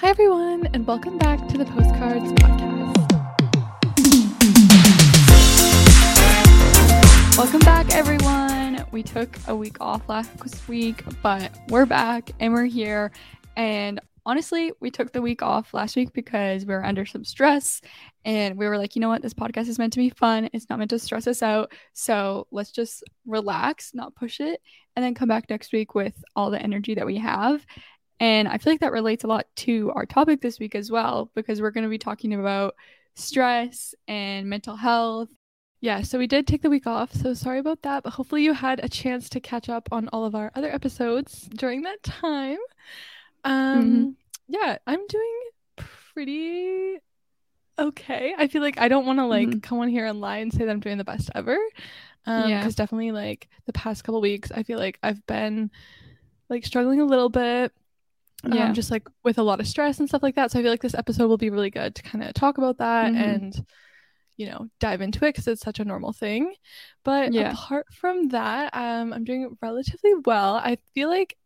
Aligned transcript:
Hi, 0.00 0.08
everyone, 0.08 0.66
and 0.72 0.86
welcome 0.86 1.18
back 1.18 1.46
to 1.48 1.58
the 1.58 1.66
Postcards 1.66 2.32
Podcast. 2.32 2.96
Welcome 7.36 7.60
back, 7.60 7.94
everyone. 7.94 8.86
We 8.92 9.02
took 9.02 9.36
a 9.46 9.54
week 9.54 9.76
off 9.78 10.08
last 10.08 10.66
week, 10.68 11.04
but 11.22 11.54
we're 11.68 11.84
back 11.84 12.30
and 12.40 12.54
we're 12.54 12.64
here. 12.64 13.12
And 13.58 14.00
honestly, 14.24 14.72
we 14.80 14.90
took 14.90 15.12
the 15.12 15.20
week 15.20 15.42
off 15.42 15.74
last 15.74 15.96
week 15.96 16.14
because 16.14 16.64
we 16.64 16.72
were 16.72 16.82
under 16.82 17.04
some 17.04 17.22
stress 17.22 17.82
and 18.24 18.56
we 18.56 18.66
were 18.66 18.78
like, 18.78 18.96
you 18.96 19.00
know 19.00 19.10
what? 19.10 19.20
This 19.20 19.34
podcast 19.34 19.68
is 19.68 19.78
meant 19.78 19.92
to 19.92 19.98
be 19.98 20.08
fun. 20.08 20.48
It's 20.54 20.70
not 20.70 20.78
meant 20.78 20.88
to 20.92 20.98
stress 20.98 21.26
us 21.26 21.42
out. 21.42 21.72
So 21.92 22.46
let's 22.50 22.70
just 22.70 23.04
relax, 23.26 23.90
not 23.92 24.14
push 24.14 24.40
it, 24.40 24.62
and 24.96 25.04
then 25.04 25.14
come 25.14 25.28
back 25.28 25.50
next 25.50 25.74
week 25.74 25.94
with 25.94 26.14
all 26.34 26.50
the 26.50 26.62
energy 26.62 26.94
that 26.94 27.04
we 27.04 27.18
have. 27.18 27.66
And 28.20 28.46
I 28.46 28.58
feel 28.58 28.72
like 28.74 28.80
that 28.80 28.92
relates 28.92 29.24
a 29.24 29.28
lot 29.28 29.46
to 29.56 29.90
our 29.96 30.04
topic 30.06 30.42
this 30.42 30.60
week 30.60 30.74
as 30.74 30.90
well, 30.90 31.30
because 31.34 31.60
we're 31.60 31.70
going 31.70 31.84
to 31.84 31.90
be 31.90 31.98
talking 31.98 32.34
about 32.34 32.74
stress 33.14 33.94
and 34.06 34.48
mental 34.48 34.76
health. 34.76 35.30
Yeah, 35.80 36.02
so 36.02 36.18
we 36.18 36.26
did 36.26 36.46
take 36.46 36.60
the 36.60 36.68
week 36.68 36.86
off. 36.86 37.12
So 37.14 37.32
sorry 37.32 37.58
about 37.58 37.80
that, 37.82 38.02
but 38.02 38.12
hopefully 38.12 38.42
you 38.42 38.52
had 38.52 38.84
a 38.84 38.88
chance 38.88 39.30
to 39.30 39.40
catch 39.40 39.70
up 39.70 39.88
on 39.90 40.08
all 40.12 40.26
of 40.26 40.34
our 40.34 40.52
other 40.54 40.70
episodes 40.70 41.48
during 41.54 41.82
that 41.82 42.02
time. 42.02 42.58
Um 43.44 43.82
mm-hmm. 43.82 44.10
yeah, 44.48 44.76
I'm 44.86 45.06
doing 45.06 45.40
pretty 46.12 46.98
okay. 47.78 48.34
I 48.36 48.48
feel 48.48 48.60
like 48.60 48.78
I 48.78 48.88
don't 48.88 49.06
want 49.06 49.20
to 49.20 49.24
like 49.24 49.48
mm-hmm. 49.48 49.60
come 49.60 49.78
on 49.78 49.88
here 49.88 50.04
and 50.04 50.20
lie 50.20 50.38
and 50.38 50.52
say 50.52 50.66
that 50.66 50.70
I'm 50.70 50.80
doing 50.80 50.98
the 50.98 51.04
best 51.04 51.30
ever. 51.34 51.56
Um 52.26 52.50
yeah. 52.50 52.62
cuz 52.62 52.74
definitely 52.74 53.12
like 53.12 53.48
the 53.64 53.72
past 53.72 54.04
couple 54.04 54.20
weeks 54.20 54.52
I 54.52 54.62
feel 54.62 54.78
like 54.78 54.98
I've 55.02 55.26
been 55.26 55.70
like 56.50 56.66
struggling 56.66 57.00
a 57.00 57.06
little 57.06 57.30
bit 57.30 57.72
yeah. 58.44 58.68
Um, 58.68 58.74
just 58.74 58.90
like 58.90 59.08
with 59.24 59.38
a 59.38 59.42
lot 59.42 59.60
of 59.60 59.68
stress 59.68 59.98
and 59.98 60.08
stuff 60.08 60.22
like 60.22 60.36
that. 60.36 60.50
So 60.50 60.58
I 60.58 60.62
feel 60.62 60.70
like 60.70 60.82
this 60.82 60.94
episode 60.94 61.28
will 61.28 61.36
be 61.36 61.50
really 61.50 61.70
good 61.70 61.94
to 61.94 62.02
kind 62.02 62.24
of 62.24 62.34
talk 62.34 62.58
about 62.58 62.78
that 62.78 63.12
mm-hmm. 63.12 63.22
and 63.22 63.66
you 64.36 64.46
know 64.46 64.68
dive 64.78 65.02
into 65.02 65.18
it 65.26 65.34
because 65.34 65.46
it's 65.46 65.62
such 65.62 65.80
a 65.80 65.84
normal 65.84 66.12
thing. 66.12 66.54
But 67.04 67.32
yeah. 67.32 67.52
apart 67.52 67.86
from 67.92 68.28
that, 68.28 68.74
um, 68.74 69.12
I'm 69.12 69.24
doing 69.24 69.56
relatively 69.60 70.14
well. 70.24 70.54
I 70.54 70.78
feel 70.94 71.08
like 71.08 71.36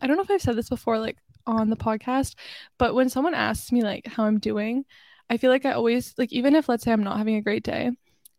I 0.00 0.06
don't 0.06 0.16
know 0.16 0.22
if 0.22 0.30
I've 0.30 0.42
said 0.42 0.56
this 0.56 0.68
before, 0.68 0.98
like 0.98 1.16
on 1.46 1.70
the 1.70 1.76
podcast, 1.76 2.34
but 2.78 2.94
when 2.94 3.08
someone 3.08 3.34
asks 3.34 3.72
me 3.72 3.82
like 3.82 4.06
how 4.06 4.24
I'm 4.24 4.38
doing, 4.38 4.84
I 5.30 5.36
feel 5.38 5.50
like 5.50 5.64
I 5.64 5.72
always 5.72 6.14
like 6.18 6.32
even 6.32 6.54
if 6.54 6.68
let's 6.68 6.84
say 6.84 6.92
I'm 6.92 7.04
not 7.04 7.18
having 7.18 7.36
a 7.36 7.42
great 7.42 7.62
day, 7.62 7.92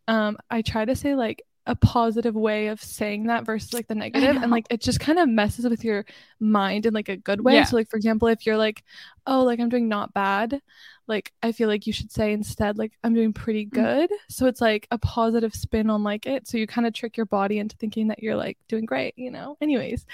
um, 0.07 0.37
I 0.49 0.61
try 0.61 0.85
to 0.85 0.95
say 0.95 1.15
like 1.15 1.41
a 1.67 1.75
positive 1.75 2.33
way 2.33 2.67
of 2.67 2.81
saying 2.81 3.27
that 3.27 3.45
versus 3.45 3.73
like 3.73 3.87
the 3.87 3.95
negative 3.95 4.37
and 4.37 4.49
like 4.49 4.65
it 4.69 4.81
just 4.81 5.01
kind 5.01 5.19
of 5.19 5.27
messes 5.27 5.67
with 5.67 5.83
your 5.83 6.05
mind 6.39 6.85
in 6.85 6.93
like 6.93 7.09
a 7.09 7.17
good 7.17 7.41
way 7.41 7.55
yeah. 7.55 7.63
so 7.65 7.75
like 7.75 7.89
for 7.89 7.97
example 7.97 8.27
if 8.29 8.45
you're 8.45 8.57
like 8.57 8.83
oh 9.27 9.43
like 9.43 9.59
i'm 9.59 9.67
doing 9.67 9.89
not 9.89 10.13
bad 10.13 10.61
like 11.07 11.33
i 11.43 11.51
feel 11.51 11.67
like 11.67 11.85
you 11.85 11.91
should 11.91 12.11
say 12.11 12.31
instead 12.31 12.77
like 12.77 12.93
i'm 13.03 13.13
doing 13.13 13.33
pretty 13.33 13.65
mm. 13.65 13.71
good 13.71 14.09
mm-hmm. 14.09 14.33
so 14.33 14.45
it's 14.45 14.61
like 14.61 14.87
a 14.91 14.97
positive 14.97 15.53
spin 15.53 15.89
on 15.89 16.03
like 16.03 16.25
it 16.25 16.47
so 16.47 16.57
you 16.57 16.65
kind 16.65 16.87
of 16.87 16.93
trick 16.93 17.17
your 17.17 17.25
body 17.25 17.59
into 17.59 17.75
thinking 17.75 18.07
that 18.07 18.23
you're 18.23 18.37
like 18.37 18.57
doing 18.69 18.85
great 18.85 19.13
you 19.17 19.29
know 19.29 19.57
anyways 19.59 20.05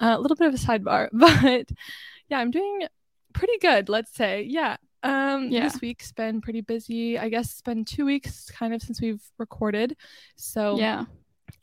uh, 0.00 0.16
a 0.18 0.20
little 0.20 0.36
bit 0.36 0.48
of 0.48 0.54
a 0.54 0.58
sidebar 0.58 1.08
but 1.12 1.68
yeah 2.28 2.38
i'm 2.38 2.50
doing 2.50 2.82
pretty 3.32 3.58
good 3.58 3.88
let's 3.88 4.12
say 4.12 4.42
yeah 4.42 4.76
um, 5.02 5.48
yeah. 5.50 5.64
this 5.64 5.80
week's 5.80 6.12
been 6.12 6.40
pretty 6.40 6.60
busy. 6.60 7.18
I 7.18 7.28
guess 7.28 7.52
it's 7.52 7.62
been 7.62 7.84
two 7.84 8.04
weeks 8.04 8.50
kind 8.50 8.74
of 8.74 8.82
since 8.82 9.00
we've 9.00 9.22
recorded. 9.38 9.96
So 10.36 10.78
yeah. 10.78 11.04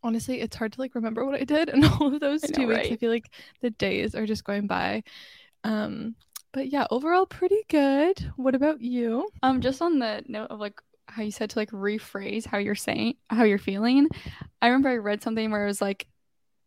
Honestly, 0.02 0.42
it's 0.42 0.56
hard 0.56 0.74
to 0.74 0.82
like 0.82 0.96
remember 0.96 1.26
what 1.26 1.40
I 1.40 1.44
did 1.44 1.70
in 1.74 1.84
all 1.84 2.14
of 2.14 2.20
those 2.20 2.42
two 2.42 2.62
know, 2.62 2.68
weeks. 2.70 2.78
Right? 2.78 2.92
I 2.94 2.96
feel 2.98 3.12
like 3.12 3.30
the 3.62 3.70
days 3.72 4.16
are 4.16 4.26
just 4.26 4.44
going 4.44 4.68
by. 4.68 5.04
Um, 5.64 6.16
but 6.52 6.68
yeah, 6.68 6.86
overall 6.92 7.26
pretty 7.26 7.64
good. 7.70 8.32
What 8.36 8.56
about 8.56 8.82
you? 8.82 9.30
Um, 9.42 9.62
just 9.62 9.82
on 9.82 10.00
the 10.00 10.24
note 10.28 10.52
of 10.52 10.60
like 10.60 10.80
how 11.08 11.22
you 11.22 11.32
said 11.32 11.50
to 11.50 11.60
like 11.60 11.72
rephrase 11.72 12.46
how 12.46 12.58
you're 12.58 12.76
saying 12.76 13.16
how 13.30 13.44
you're 13.44 13.58
feeling. 13.58 14.08
I 14.62 14.68
remember 14.68 14.90
I 14.90 14.96
read 14.98 15.22
something 15.22 15.52
where 15.52 15.64
it 15.64 15.68
was 15.68 15.82
like 15.82 16.08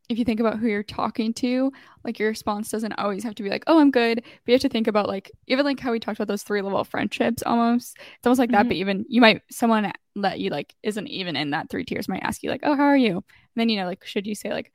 if 0.08 0.18
you 0.18 0.24
think 0.24 0.40
about 0.40 0.58
who 0.58 0.68
you're 0.68 0.82
talking 0.82 1.32
to, 1.34 1.72
like 2.04 2.18
your 2.18 2.28
response 2.28 2.70
doesn't 2.70 2.92
always 2.92 3.24
have 3.24 3.34
to 3.36 3.42
be 3.42 3.50
like, 3.50 3.64
"Oh, 3.66 3.80
I'm 3.80 3.90
good." 3.90 4.22
But 4.22 4.46
you 4.46 4.54
have 4.54 4.60
to 4.62 4.68
think 4.68 4.86
about 4.86 5.08
like 5.08 5.30
even 5.46 5.64
like 5.64 5.80
how 5.80 5.92
we 5.92 5.98
talked 6.00 6.18
about 6.18 6.28
those 6.28 6.42
three 6.42 6.62
level 6.62 6.82
friendships. 6.84 7.42
Almost, 7.44 7.98
it's 7.98 8.26
almost 8.26 8.38
like 8.38 8.50
mm-hmm. 8.50 8.56
that. 8.56 8.68
But 8.68 8.76
even 8.76 9.04
you 9.08 9.20
might 9.20 9.42
someone 9.50 9.92
that 10.16 10.40
you 10.40 10.50
like 10.50 10.74
isn't 10.82 11.08
even 11.08 11.36
in 11.36 11.50
that 11.50 11.70
three 11.70 11.84
tiers 11.84 12.08
might 12.08 12.22
ask 12.22 12.42
you 12.42 12.50
like, 12.50 12.60
"Oh, 12.62 12.76
how 12.76 12.84
are 12.84 12.96
you?" 12.96 13.16
And 13.16 13.24
then 13.56 13.68
you 13.68 13.78
know 13.80 13.86
like 13.86 14.04
should 14.04 14.26
you 14.26 14.34
say 14.34 14.50
like, 14.50 14.72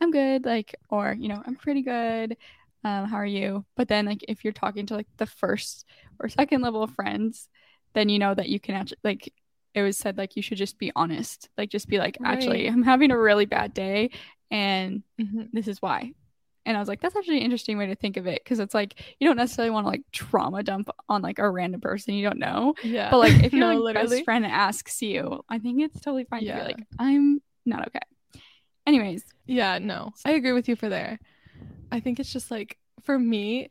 "I'm 0.00 0.10
good," 0.10 0.44
like 0.44 0.74
or 0.90 1.14
you 1.18 1.28
know 1.28 1.42
I'm 1.44 1.56
pretty 1.56 1.82
good. 1.82 2.36
Um, 2.82 3.06
how 3.06 3.16
are 3.16 3.26
you? 3.26 3.64
But 3.76 3.88
then 3.88 4.06
like 4.06 4.24
if 4.28 4.44
you're 4.44 4.52
talking 4.52 4.86
to 4.86 4.94
like 4.94 5.08
the 5.16 5.26
first 5.26 5.86
or 6.20 6.28
second 6.28 6.62
level 6.62 6.86
friends, 6.86 7.48
then 7.94 8.08
you 8.08 8.18
know 8.18 8.34
that 8.34 8.48
you 8.48 8.60
can 8.60 8.74
actually 8.74 8.98
like 9.04 9.32
it 9.74 9.82
was 9.82 9.96
said 9.96 10.16
like 10.16 10.36
you 10.36 10.42
should 10.42 10.58
just 10.58 10.78
be 10.78 10.92
honest 10.94 11.48
like 11.58 11.68
just 11.68 11.88
be 11.88 11.98
like 11.98 12.16
right. 12.20 12.32
actually 12.32 12.66
i'm 12.66 12.82
having 12.82 13.10
a 13.10 13.18
really 13.18 13.44
bad 13.44 13.74
day 13.74 14.10
and 14.50 15.02
mm-hmm. 15.20 15.42
this 15.52 15.68
is 15.68 15.82
why. 15.82 16.12
And 16.66 16.78
i 16.78 16.80
was 16.80 16.88
like 16.88 17.02
that's 17.02 17.14
actually 17.14 17.38
an 17.38 17.42
interesting 17.42 17.76
way 17.76 17.86
to 17.86 17.94
think 17.94 18.16
of 18.16 18.26
it 18.26 18.42
because 18.42 18.58
it's 18.58 18.72
like 18.72 18.94
you 19.20 19.28
don't 19.28 19.36
necessarily 19.36 19.70
want 19.70 19.84
to 19.84 19.90
like 19.90 20.02
trauma 20.12 20.62
dump 20.62 20.88
on 21.10 21.20
like 21.20 21.38
a 21.38 21.50
random 21.50 21.80
person 21.80 22.14
you 22.14 22.26
don't 22.26 22.38
know. 22.38 22.74
Yeah. 22.82 23.10
But 23.10 23.18
like 23.18 23.44
if 23.44 23.52
your 23.52 23.60
no, 23.74 23.80
like 23.80 23.96
best 23.96 24.24
friend 24.24 24.46
asks 24.46 25.02
you 25.02 25.44
i 25.50 25.58
think 25.58 25.82
it's 25.82 26.00
totally 26.00 26.24
fine 26.24 26.42
yeah. 26.42 26.58
to 26.58 26.60
be 26.60 26.72
like 26.72 26.86
i'm 26.98 27.42
not 27.66 27.86
okay. 27.88 28.00
Anyways. 28.86 29.24
Yeah 29.44 29.78
no 29.78 30.12
i 30.24 30.30
agree 30.32 30.52
with 30.52 30.68
you 30.68 30.76
for 30.76 30.88
there. 30.88 31.18
I 31.92 32.00
think 32.00 32.18
it's 32.18 32.32
just 32.32 32.50
like 32.50 32.78
for 33.02 33.18
me 33.18 33.70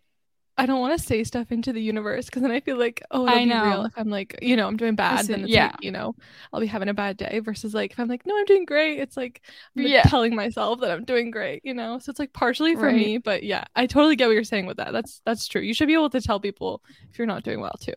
I 0.56 0.68
don't 0.68 0.80
want 0.80 1.00
to 1.00 1.03
say 1.03 1.24
stuff 1.24 1.52
into 1.52 1.74
the 1.74 1.81
universe 1.81 2.25
because 2.25 2.44
then 2.44 2.52
I 2.52 2.59
feel 2.59 2.78
like, 2.78 3.02
oh, 3.09 3.25
it'll 3.25 3.40
I 3.40 3.44
know. 3.44 3.64
be 3.64 3.69
real 3.69 3.86
if 3.86 3.94
I'm 3.97 4.09
like, 4.09 4.38
you 4.41 4.56
know, 4.56 4.68
I'm 4.68 4.78
doing 4.78 4.96
bad. 4.96 5.25
Then 5.25 5.47
yeah, 5.47 5.68
like, 5.68 5.84
you 5.84 5.91
know, 5.91 6.16
I'll 6.52 6.59
be 6.59 6.68
having 6.68 6.90
a 6.90 6.94
bad 6.94 7.18
day. 7.18 7.40
Versus 7.40 7.74
like 7.74 7.91
if 7.91 8.00
I'm 8.00 8.08
like, 8.08 8.25
no, 8.25 8.38
I'm 8.38 8.46
doing 8.46 8.66
great. 8.66 9.00
It's 9.00 9.18
like, 9.18 9.41
I'm, 9.75 9.84
like 9.84 9.91
yeah. 9.91 10.03
telling 10.03 10.36
myself 10.36 10.81
that 10.81 10.91
I'm 10.91 11.06
doing 11.06 11.31
great. 11.31 11.62
You 11.66 11.74
know, 11.74 11.97
so 11.97 12.12
it's 12.12 12.19
like 12.19 12.34
partially 12.34 12.75
for 12.75 12.84
right. 12.84 12.96
me, 12.96 13.18
but 13.18 13.41
yeah, 13.41 13.64
I 13.75 13.88
totally 13.88 14.16
get 14.16 14.28
what 14.28 14.34
you're 14.34 14.44
saying 14.44 14.68
with 14.68 14.78
that. 14.78 14.94
That's 14.94 15.22
that's 15.25 15.47
true. 15.47 15.62
You 15.62 15.74
should 15.74 15.88
be 15.88 15.96
able 15.96 16.12
to 16.12 16.22
tell 16.22 16.40
people 16.40 16.84
if 17.09 17.18
you're 17.18 17.28
not 17.28 17.44
doing 17.44 17.59
well 17.59 17.75
too. 17.80 17.96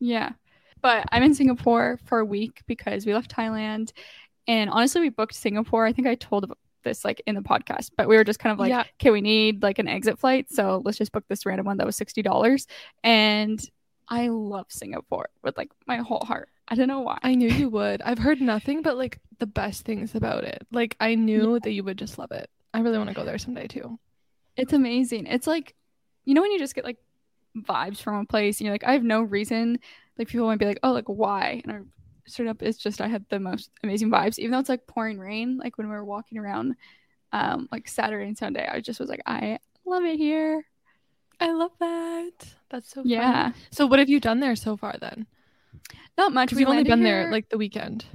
Yeah, 0.00 0.32
but 0.80 1.04
I'm 1.12 1.22
in 1.22 1.34
Singapore 1.34 2.00
for 2.06 2.20
a 2.20 2.24
week 2.24 2.62
because 2.66 3.04
we 3.04 3.12
left 3.12 3.34
Thailand, 3.34 3.92
and 4.48 4.70
honestly, 4.70 5.02
we 5.02 5.10
booked 5.10 5.34
Singapore. 5.34 5.84
I 5.84 5.92
think 5.92 6.08
I 6.08 6.14
told 6.14 6.50
this 6.86 7.04
like 7.04 7.20
in 7.26 7.34
the 7.34 7.42
podcast, 7.42 7.90
but 7.96 8.08
we 8.08 8.16
were 8.16 8.24
just 8.24 8.38
kind 8.38 8.52
of 8.52 8.58
like, 8.58 8.70
yeah. 8.70 8.84
okay, 9.00 9.10
we 9.10 9.20
need 9.20 9.62
like 9.62 9.78
an 9.78 9.88
exit 9.88 10.18
flight. 10.18 10.50
So 10.50 10.80
let's 10.84 10.96
just 10.96 11.12
book 11.12 11.24
this 11.28 11.44
random 11.44 11.66
one 11.66 11.76
that 11.76 11.86
was 11.86 11.98
$60. 11.98 12.66
And 13.04 13.70
I 14.08 14.28
love 14.28 14.66
Singapore 14.68 15.28
with 15.42 15.58
like 15.58 15.70
my 15.86 15.98
whole 15.98 16.24
heart. 16.24 16.48
I 16.68 16.74
don't 16.74 16.88
know 16.88 17.00
why. 17.00 17.18
I 17.22 17.34
knew 17.34 17.48
you 17.48 17.68
would. 17.70 18.00
I've 18.02 18.18
heard 18.18 18.40
nothing 18.40 18.82
but 18.82 18.96
like 18.96 19.18
the 19.38 19.46
best 19.46 19.84
things 19.84 20.14
about 20.14 20.44
it. 20.44 20.66
Like 20.72 20.96
I 21.00 21.14
knew 21.14 21.54
yeah. 21.54 21.58
that 21.62 21.72
you 21.72 21.84
would 21.84 21.98
just 21.98 22.18
love 22.18 22.32
it. 22.32 22.48
I 22.72 22.80
really 22.80 22.98
want 22.98 23.10
to 23.10 23.16
go 23.16 23.24
there 23.24 23.38
someday 23.38 23.66
too. 23.66 23.98
It's 24.56 24.72
amazing. 24.72 25.26
It's 25.26 25.46
like, 25.46 25.74
you 26.24 26.34
know, 26.34 26.40
when 26.40 26.52
you 26.52 26.58
just 26.58 26.74
get 26.74 26.84
like 26.84 26.98
vibes 27.56 27.98
from 27.98 28.16
a 28.16 28.24
place 28.24 28.58
and 28.58 28.66
you're 28.66 28.74
like, 28.74 28.84
I 28.84 28.92
have 28.92 29.04
no 29.04 29.22
reason. 29.22 29.78
Like 30.18 30.28
people 30.28 30.46
might 30.46 30.58
be 30.58 30.66
like, 30.66 30.80
oh, 30.82 30.92
like 30.92 31.08
why? 31.08 31.60
And 31.64 31.72
I'm 31.72 31.92
straight 32.26 32.48
up 32.48 32.62
it's 32.62 32.78
just 32.78 33.00
I 33.00 33.08
had 33.08 33.24
the 33.28 33.40
most 33.40 33.70
amazing 33.82 34.10
vibes. 34.10 34.38
Even 34.38 34.52
though 34.52 34.58
it's 34.58 34.68
like 34.68 34.86
pouring 34.86 35.18
rain, 35.18 35.58
like 35.58 35.78
when 35.78 35.88
we 35.88 35.94
were 35.94 36.04
walking 36.04 36.38
around 36.38 36.76
um 37.32 37.68
like 37.72 37.88
Saturday 37.88 38.26
and 38.26 38.38
Sunday, 38.38 38.66
I 38.70 38.80
just 38.80 39.00
was 39.00 39.08
like, 39.08 39.22
I 39.26 39.58
love 39.84 40.04
it 40.04 40.18
here. 40.18 40.64
I 41.40 41.52
love 41.52 41.72
that. 41.80 42.32
That's 42.70 42.90
so 42.90 43.02
yeah. 43.04 43.50
Fun. 43.50 43.54
So 43.70 43.86
what 43.86 43.98
have 43.98 44.08
you 44.08 44.20
done 44.20 44.40
there 44.40 44.56
so 44.56 44.76
far 44.76 44.96
then? 45.00 45.26
Not 46.18 46.32
much. 46.32 46.52
We've 46.52 46.66
only 46.66 46.84
been 46.84 47.04
here, 47.04 47.24
there 47.24 47.32
like 47.32 47.50
the 47.50 47.58
weekend. 47.58 48.06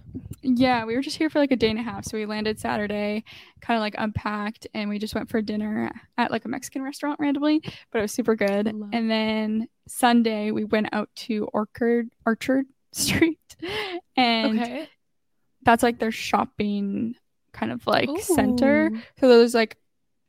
Yeah, 0.41 0.85
we 0.85 0.95
were 0.95 1.01
just 1.01 1.17
here 1.17 1.29
for 1.29 1.37
like 1.37 1.51
a 1.51 1.55
day 1.55 1.69
and 1.69 1.77
a 1.77 1.83
half. 1.83 2.05
So 2.05 2.17
we 2.17 2.25
landed 2.25 2.59
Saturday, 2.59 3.23
kind 3.61 3.77
of 3.77 3.81
like 3.81 3.93
unpacked, 3.97 4.65
and 4.73 4.89
we 4.89 4.97
just 4.97 5.13
went 5.13 5.29
for 5.29 5.39
dinner 5.41 5.91
at 6.17 6.31
like 6.31 6.45
a 6.45 6.47
Mexican 6.47 6.81
restaurant 6.81 7.19
randomly, 7.19 7.61
but 7.91 7.99
it 7.99 8.01
was 8.01 8.11
super 8.11 8.35
good. 8.35 8.65
And 8.91 9.11
then 9.11 9.67
Sunday 9.87 10.49
we 10.49 10.63
went 10.63 10.89
out 10.93 11.09
to 11.15 11.47
Orchard 11.53 12.09
Orchard 12.25 12.65
Street 12.91 13.39
and 14.17 14.59
okay. 14.59 14.89
that's 15.63 15.83
like 15.83 15.99
their 15.99 16.11
shopping 16.11 17.15
kind 17.53 17.71
of 17.71 17.85
like 17.85 18.09
Ooh. 18.09 18.19
center. 18.21 18.91
So 19.19 19.27
there's 19.27 19.53
like 19.53 19.77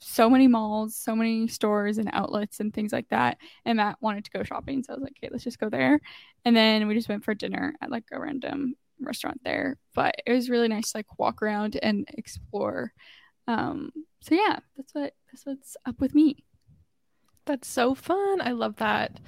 so 0.01 0.29
many 0.29 0.49
malls, 0.49 0.97
so 0.97 1.15
many 1.15 1.47
stores 1.47 1.99
and 1.99 2.11
outlets 2.13 2.61
and 2.61 2.75
things 2.75 2.93
like 2.93 3.09
that. 3.11 3.39
And 3.65 3.77
Matt 3.77 3.99
wanted 4.01 4.25
to 4.25 4.31
go 4.31 4.43
shopping, 4.43 4.83
so 4.83 4.93
I 4.93 4.97
was 4.97 5.03
like, 5.03 5.15
okay, 5.19 5.31
let's 5.31 5.45
just 5.45 5.61
go 5.61 5.69
there. 5.69 6.01
And 6.45 6.57
then 6.57 6.89
we 6.89 6.95
just 6.95 7.09
went 7.09 7.25
for 7.25 7.35
dinner 7.35 7.75
at 7.81 7.91
like 7.91 8.05
a 8.13 8.21
random 8.21 8.75
restaurant 9.01 9.41
there. 9.45 9.77
But 9.95 10.17
it 10.27 10.33
was 10.33 10.51
really 10.51 10.69
nice 10.69 10.93
to 10.93 10.99
like 10.99 11.19
walk 11.19 11.43
around 11.43 11.79
and 11.83 12.07
explore. 12.17 12.93
Um, 13.47 13.91
so 14.21 14.35
yeah, 14.35 14.59
that's 14.77 14.95
what 14.95 15.15
that's 15.31 15.47
what's 15.47 15.77
up 15.87 16.01
with 16.01 16.15
me. 16.15 16.45
That's 17.45 17.69
so 17.69 17.95
fun. 17.95 18.41
I 18.41 18.53
love 18.53 18.77
that. 18.77 19.19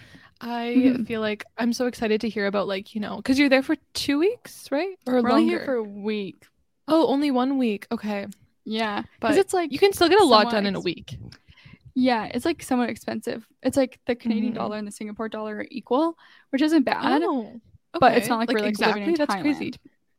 I 0.41 0.75
mm-hmm. 0.77 1.05
feel 1.05 1.21
like 1.21 1.45
I'm 1.57 1.73
so 1.73 1.87
excited 1.87 2.21
to 2.23 2.29
hear 2.29 2.47
about 2.47 2.69
like 2.69 2.95
you 2.95 3.01
know 3.01 3.17
because 3.17 3.39
you're 3.39 3.49
there 3.49 3.63
for 3.63 3.77
two 3.93 4.19
weeks, 4.19 4.69
right? 4.71 4.97
Or 5.07 5.15
We're 5.15 5.21
longer? 5.21 5.35
only 5.35 5.49
here 5.49 5.65
for 5.65 5.75
a 5.75 5.83
week. 5.83 6.45
Oh, 6.89 7.07
only 7.07 7.31
one 7.31 7.59
week. 7.59 7.87
Okay. 7.91 8.27
Yeah, 8.65 9.03
but 9.21 9.37
it's 9.37 9.53
like 9.53 9.73
you 9.73 9.79
can 9.79 9.93
still 9.93 10.09
get 10.09 10.21
a 10.21 10.25
lot 10.25 10.51
done 10.51 10.67
in 10.67 10.75
a 10.75 10.81
week. 10.81 11.19
Yeah, 11.95 12.25
it's 12.33 12.45
like 12.45 12.63
somewhat 12.63 12.91
expensive. 12.91 13.47
It's 13.63 13.77
like 13.77 14.01
the 14.07 14.17
Canadian 14.17 14.53
Mhm. 14.53 14.57
dollar 14.57 14.79
and 14.79 14.87
the 14.87 14.93
Singapore 14.93 15.29
dollar 15.29 15.59
are 15.59 15.67
equal, 15.71 16.19
which 16.51 16.61
isn't 16.63 16.83
bad. 16.83 17.23
Oh, 17.23 17.61
But 18.01 18.17
it's 18.17 18.29
not 18.29 18.41
like 18.41 18.51
we're, 18.51 18.59
like, 18.59 18.79
living 18.81 19.05
in 19.05 19.15
That's 19.15 19.35
crazy. 19.37 19.75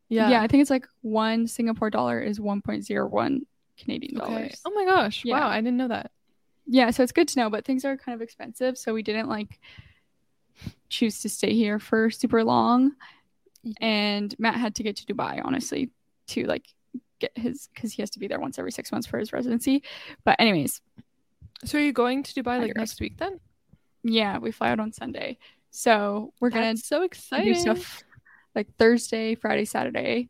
Yeah. 0.08 0.30
Yeah. 0.30 0.42
I 0.42 0.48
think 0.48 0.62
it's 0.62 0.70
like 0.70 0.88
one 1.02 1.48
Singapore 1.48 1.90
dollar 1.90 2.22
is 2.22 2.40
1.01 2.40 3.46
Canadian 3.78 4.22
Okay. 4.22 4.26
dollars. 4.26 4.62
Oh 4.64 4.72
my 4.74 4.86
gosh. 4.86 5.24
Yeah. 5.26 5.40
Wow. 5.40 5.50
I 5.50 5.58
didn't 5.58 5.76
know 5.76 5.90
that. 5.90 6.12
Yeah, 6.68 6.90
so 6.92 7.04
it's 7.04 7.12
good 7.12 7.28
to 7.30 7.40
know, 7.40 7.50
but 7.50 7.66
things 7.66 7.86
are 7.86 7.98
kind 7.98 8.16
of 8.16 8.22
expensive, 8.22 8.78
so 8.78 8.94
we 8.94 9.04
didn't 9.04 9.30
like 9.30 9.60
choose 10.90 11.22
to 11.22 11.30
stay 11.30 11.54
here 11.54 11.80
for 11.80 12.10
super 12.10 12.44
long. 12.44 12.92
Mm-hmm. 13.66 13.84
And 13.84 14.36
Matt 14.40 14.56
had 14.56 14.75
to 14.75 14.84
get 14.84 14.96
to 14.98 15.06
Dubai, 15.06 15.42
honestly, 15.44 15.92
to 16.28 16.44
like 16.46 16.66
get 17.19 17.31
his 17.38 17.69
because 17.74 17.94
he 17.94 18.02
has 18.02 18.10
to 18.12 18.19
be 18.19 18.28
there 18.28 18.40
once 18.40 18.60
every 18.60 18.72
six 18.72 18.92
months 18.92 19.07
for 19.07 19.18
his 19.18 19.34
residency. 19.34 19.84
But 20.24 20.36
anyways, 20.40 20.81
So 21.63 21.78
are 21.78 21.81
you 21.81 21.94
going 21.94 22.24
to 22.24 22.34
Dubai 22.34 22.60
like 22.62 22.75
next 22.75 23.00
week 23.00 23.18
then? 23.18 23.40
yeah, 24.04 24.38
we 24.38 24.52
fly 24.52 24.69
out 24.69 24.80
on 24.80 24.92
Sunday, 24.92 25.38
so 25.72 26.34
we're 26.40 26.52
gonna 26.52 26.75
That's 26.75 26.88
so 26.88 27.08
do 27.08 27.56
stuff 27.56 28.04
like 28.54 28.68
Thursday, 28.78 29.34
Friday, 29.36 29.66
Saturday, 29.66 30.30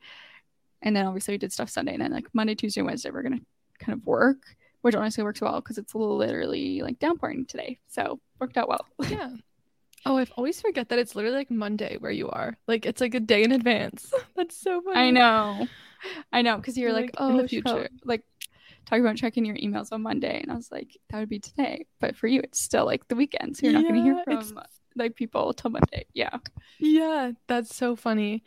and 0.81 0.95
then 0.95 1.05
obviously 1.05 1.33
we 1.33 1.37
did 1.37 1.51
stuff 1.51 1.69
Sunday, 1.69 1.93
and 1.93 2.01
then 2.01 2.11
like 2.11 2.27
Monday, 2.33 2.55
Tuesday, 2.55 2.81
Wednesday 2.81 3.11
we're 3.11 3.21
gonna 3.23 3.41
kind 3.79 3.99
of 3.99 4.05
work, 4.05 4.37
which 4.81 4.95
honestly 4.95 5.23
works 5.25 5.41
well 5.41 5.59
because 5.59 5.77
it's 5.77 5.93
literally 5.93 6.81
like 6.81 6.99
downpouring 6.99 7.45
today, 7.45 7.79
so 7.87 8.19
worked 8.39 8.57
out 8.57 8.69
well. 8.69 8.85
Yeah. 9.09 9.31
Oh, 10.05 10.17
I 10.17 10.25
always 10.37 10.61
forget 10.61 10.89
that 10.89 10.99
it's 10.99 11.15
literally 11.15 11.37
like 11.37 11.49
Monday 11.51 11.97
where 11.97 12.11
you 12.11 12.29
are. 12.29 12.57
Like 12.67 12.85
it's 12.85 13.01
like 13.01 13.15
a 13.15 13.19
day 13.19 13.43
in 13.43 13.51
advance. 13.51 14.13
That's 14.35 14.55
so 14.55 14.81
funny. 14.81 14.99
I 14.99 15.11
know, 15.11 15.67
I 16.31 16.41
know, 16.43 16.57
because 16.57 16.77
you're 16.77 16.93
Like, 16.93 17.11
like, 17.19 17.29
in 17.29 17.35
oh, 17.37 17.41
the 17.41 17.47
future, 17.47 17.69
future. 17.69 17.89
like 18.03 18.23
talking 18.85 19.03
about 19.03 19.15
checking 19.17 19.45
your 19.45 19.55
emails 19.57 19.91
on 19.91 20.03
Monday, 20.03 20.39
and 20.41 20.51
I 20.51 20.55
was 20.55 20.71
like, 20.71 20.95
that 21.09 21.19
would 21.19 21.29
be 21.29 21.39
today, 21.39 21.87
but 21.99 22.15
for 22.15 22.27
you, 22.27 22.41
it's 22.41 22.61
still 22.61 22.85
like 22.85 23.07
the 23.07 23.15
weekend, 23.15 23.57
so 23.57 23.65
you're 23.65 23.73
not 23.73 23.87
gonna 23.87 24.01
hear 24.03 24.13
Yeah, 24.13 24.21
it's- 24.33 24.49
from 24.51 24.59
like 24.95 25.15
people 25.15 25.53
till 25.53 25.71
Monday. 25.71 26.05
Yeah, 26.13 26.37
Yeah, 26.79 27.31
that's 27.47 27.75
so 27.75 27.95
funny. 27.95 28.43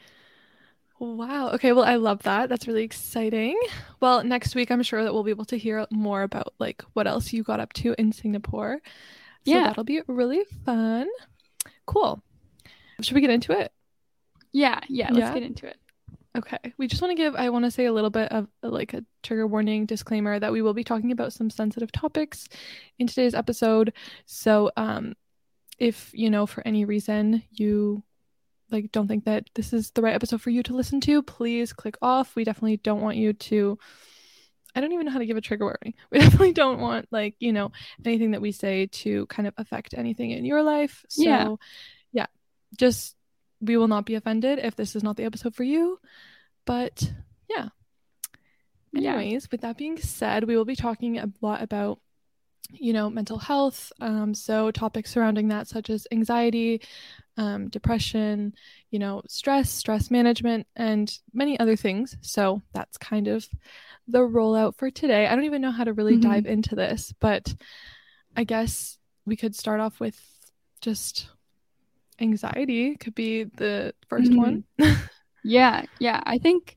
Wow. 1.00 1.50
Okay, 1.50 1.72
well, 1.72 1.84
I 1.84 1.94
love 1.96 2.22
that. 2.24 2.48
That's 2.48 2.66
really 2.66 2.82
exciting. 2.82 3.58
Well, 4.00 4.24
next 4.24 4.54
week 4.56 4.70
I'm 4.70 4.82
sure 4.82 5.04
that 5.04 5.12
we'll 5.14 5.22
be 5.22 5.30
able 5.30 5.44
to 5.46 5.58
hear 5.58 5.86
more 5.92 6.22
about 6.22 6.54
like 6.58 6.82
what 6.94 7.06
else 7.06 7.32
you 7.32 7.42
got 7.44 7.60
up 7.60 7.72
to 7.74 7.94
in 7.98 8.10
Singapore. 8.12 8.80
So 9.44 9.52
Yeah. 9.52 9.64
that'll 9.64 9.84
be 9.84 10.02
really 10.08 10.44
fun. 10.64 11.06
Cool. 11.88 12.22
Should 13.00 13.14
we 13.14 13.20
get 13.22 13.30
into 13.30 13.52
it? 13.58 13.72
yeah, 14.52 14.80
yeah. 14.88 15.08
Let's 15.10 15.18
Yeah? 15.18 15.34
get 15.34 15.42
into 15.42 15.66
it. 15.66 15.76
Okay. 16.36 16.58
We 16.76 16.86
just 16.86 17.00
want 17.02 17.10
to 17.16 17.22
give, 17.22 17.34
I 17.34 17.48
want 17.50 17.64
to 17.64 17.70
say 17.70 17.86
a 17.86 17.92
little 17.92 18.10
bit 18.10 18.30
of 18.30 18.46
like 18.62 18.92
a 18.94 19.04
trigger 19.22 19.46
warning 19.46 19.86
disclaimer 19.86 20.38
that 20.38 20.52
we 20.52 20.62
will 20.62 20.74
be 20.74 20.84
talking 20.84 21.10
about 21.10 21.32
some 21.32 21.50
sensitive 21.50 21.90
topics 21.90 22.48
in 22.98 23.06
today's 23.06 23.34
episode. 23.34 23.92
So, 24.26 24.70
um, 24.76 25.14
if 25.78 26.10
you 26.12 26.28
know, 26.28 26.46
for 26.46 26.62
any 26.66 26.84
reason 26.84 27.42
you 27.50 28.02
like 28.70 28.92
don't 28.92 29.08
think 29.08 29.24
that 29.24 29.48
this 29.54 29.72
is 29.72 29.90
the 29.92 30.02
right 30.02 30.14
episode 30.14 30.42
for 30.42 30.50
you 30.50 30.62
to 30.64 30.74
listen 30.74 31.00
to, 31.02 31.22
please 31.22 31.72
click 31.72 31.96
off. 32.02 32.36
We 32.36 32.44
definitely 32.44 32.76
don't 32.76 33.00
want 33.00 33.16
you 33.16 33.32
to. 33.32 33.78
I 34.78 34.80
don't 34.80 34.92
even 34.92 35.06
know 35.06 35.12
how 35.12 35.18
to 35.18 35.26
give 35.26 35.36
a 35.36 35.40
trigger 35.40 35.64
warning. 35.64 35.94
We 36.12 36.20
definitely 36.20 36.52
don't 36.52 36.78
want 36.78 37.08
like 37.10 37.34
you 37.40 37.52
know 37.52 37.72
anything 38.04 38.30
that 38.30 38.40
we 38.40 38.52
say 38.52 38.86
to 38.86 39.26
kind 39.26 39.48
of 39.48 39.54
affect 39.56 39.92
anything 39.96 40.30
in 40.30 40.44
your 40.44 40.62
life. 40.62 41.04
So, 41.08 41.22
Yeah. 41.24 41.56
yeah, 42.12 42.26
just 42.76 43.16
we 43.60 43.76
will 43.76 43.88
not 43.88 44.06
be 44.06 44.14
offended 44.14 44.60
if 44.60 44.76
this 44.76 44.94
is 44.94 45.02
not 45.02 45.16
the 45.16 45.24
episode 45.24 45.54
for 45.56 45.64
you. 45.64 45.98
But 46.64 47.12
yeah. 47.50 47.70
Yeah. 48.92 49.16
Anyways, 49.16 49.50
with 49.50 49.62
that 49.62 49.76
being 49.76 49.98
said, 49.98 50.44
we 50.44 50.56
will 50.56 50.64
be 50.64 50.76
talking 50.76 51.18
a 51.18 51.28
lot 51.40 51.60
about, 51.62 51.98
you 52.70 52.92
know, 52.92 53.10
mental 53.10 53.38
health. 53.38 53.92
Um, 54.00 54.32
so 54.32 54.70
topics 54.70 55.10
surrounding 55.10 55.48
that, 55.48 55.66
such 55.68 55.90
as 55.90 56.06
anxiety, 56.12 56.80
um, 57.36 57.68
depression, 57.68 58.54
you 58.90 58.98
know, 58.98 59.22
stress, 59.28 59.70
stress 59.70 60.10
management, 60.10 60.66
and 60.76 61.18
many 61.34 61.58
other 61.58 61.76
things. 61.76 62.16
So 62.20 62.62
that's 62.72 62.96
kind 62.96 63.28
of 63.28 63.46
the 64.08 64.20
rollout 64.20 64.76
for 64.76 64.90
today. 64.90 65.26
I 65.26 65.34
don't 65.34 65.44
even 65.44 65.62
know 65.62 65.70
how 65.70 65.84
to 65.84 65.92
really 65.92 66.16
Mhm. 66.16 66.22
dive 66.22 66.46
into 66.46 66.74
this, 66.74 67.12
but 67.20 67.54
I 68.36 68.44
guess 68.44 68.98
we 69.26 69.36
could 69.36 69.54
start 69.54 69.80
off 69.80 70.00
with 70.00 70.18
just 70.80 71.28
anxiety 72.20 72.96
could 72.96 73.14
be 73.14 73.44
the 73.44 73.94
1st 74.08 74.32
Mhm. 74.32 74.36
one. 74.36 74.64
Yeah, 75.44 75.84
yeah. 76.00 76.20
I 76.26 76.38
think 76.38 76.76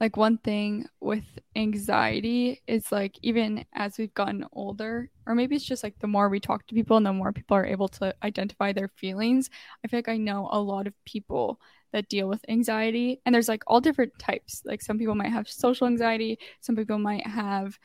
like 0.00 0.16
one 0.16 0.38
thing 0.38 0.86
with 1.00 1.24
anxiety 1.56 2.62
is 2.66 2.90
like 2.92 3.16
even 3.22 3.64
as 3.74 3.96
we've 3.98 4.14
gotten 4.14 4.44
older, 4.52 5.10
or 5.26 5.34
maybe 5.34 5.56
it's 5.56 5.64
just 5.64 5.82
like 5.84 5.98
the 6.00 6.06
more 6.06 6.28
we 6.28 6.40
talk 6.40 6.66
to 6.66 6.74
people 6.74 6.96
and 6.96 7.06
the 7.06 7.12
more 7.12 7.32
people 7.32 7.56
are 7.56 7.64
able 7.66 7.88
to 7.88 8.14
identify 8.22 8.72
their 8.72 8.88
feelings. 8.88 9.50
I 9.84 9.88
feel 9.88 9.98
like 9.98 10.08
I 10.08 10.16
know 10.16 10.48
a 10.50 10.60
lot 10.60 10.86
of 10.86 10.94
people 11.04 11.60
that 11.92 12.08
deal 12.08 12.28
with 12.28 12.44
anxiety, 12.48 13.20
and 13.24 13.34
there's 13.34 13.48
like 13.48 13.62
all 13.66 13.80
different 13.80 14.18
types. 14.18 14.62
Like 14.64 14.82
some 14.82 14.98
people 14.98 15.14
might 15.14 15.30
have 15.32 15.48
social 15.48 15.86
anxiety, 15.86 16.38
some 16.60 16.76
people 16.76 16.98
might 16.98 17.26
have, 17.26 17.78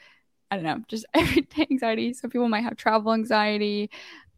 I 0.51 0.55
don't 0.55 0.65
know, 0.65 0.79
just 0.87 1.05
everyday 1.13 1.67
anxiety. 1.71 2.13
Some 2.13 2.29
people 2.31 2.49
might 2.49 2.63
have 2.63 2.77
travel 2.77 3.13
anxiety, 3.13 3.89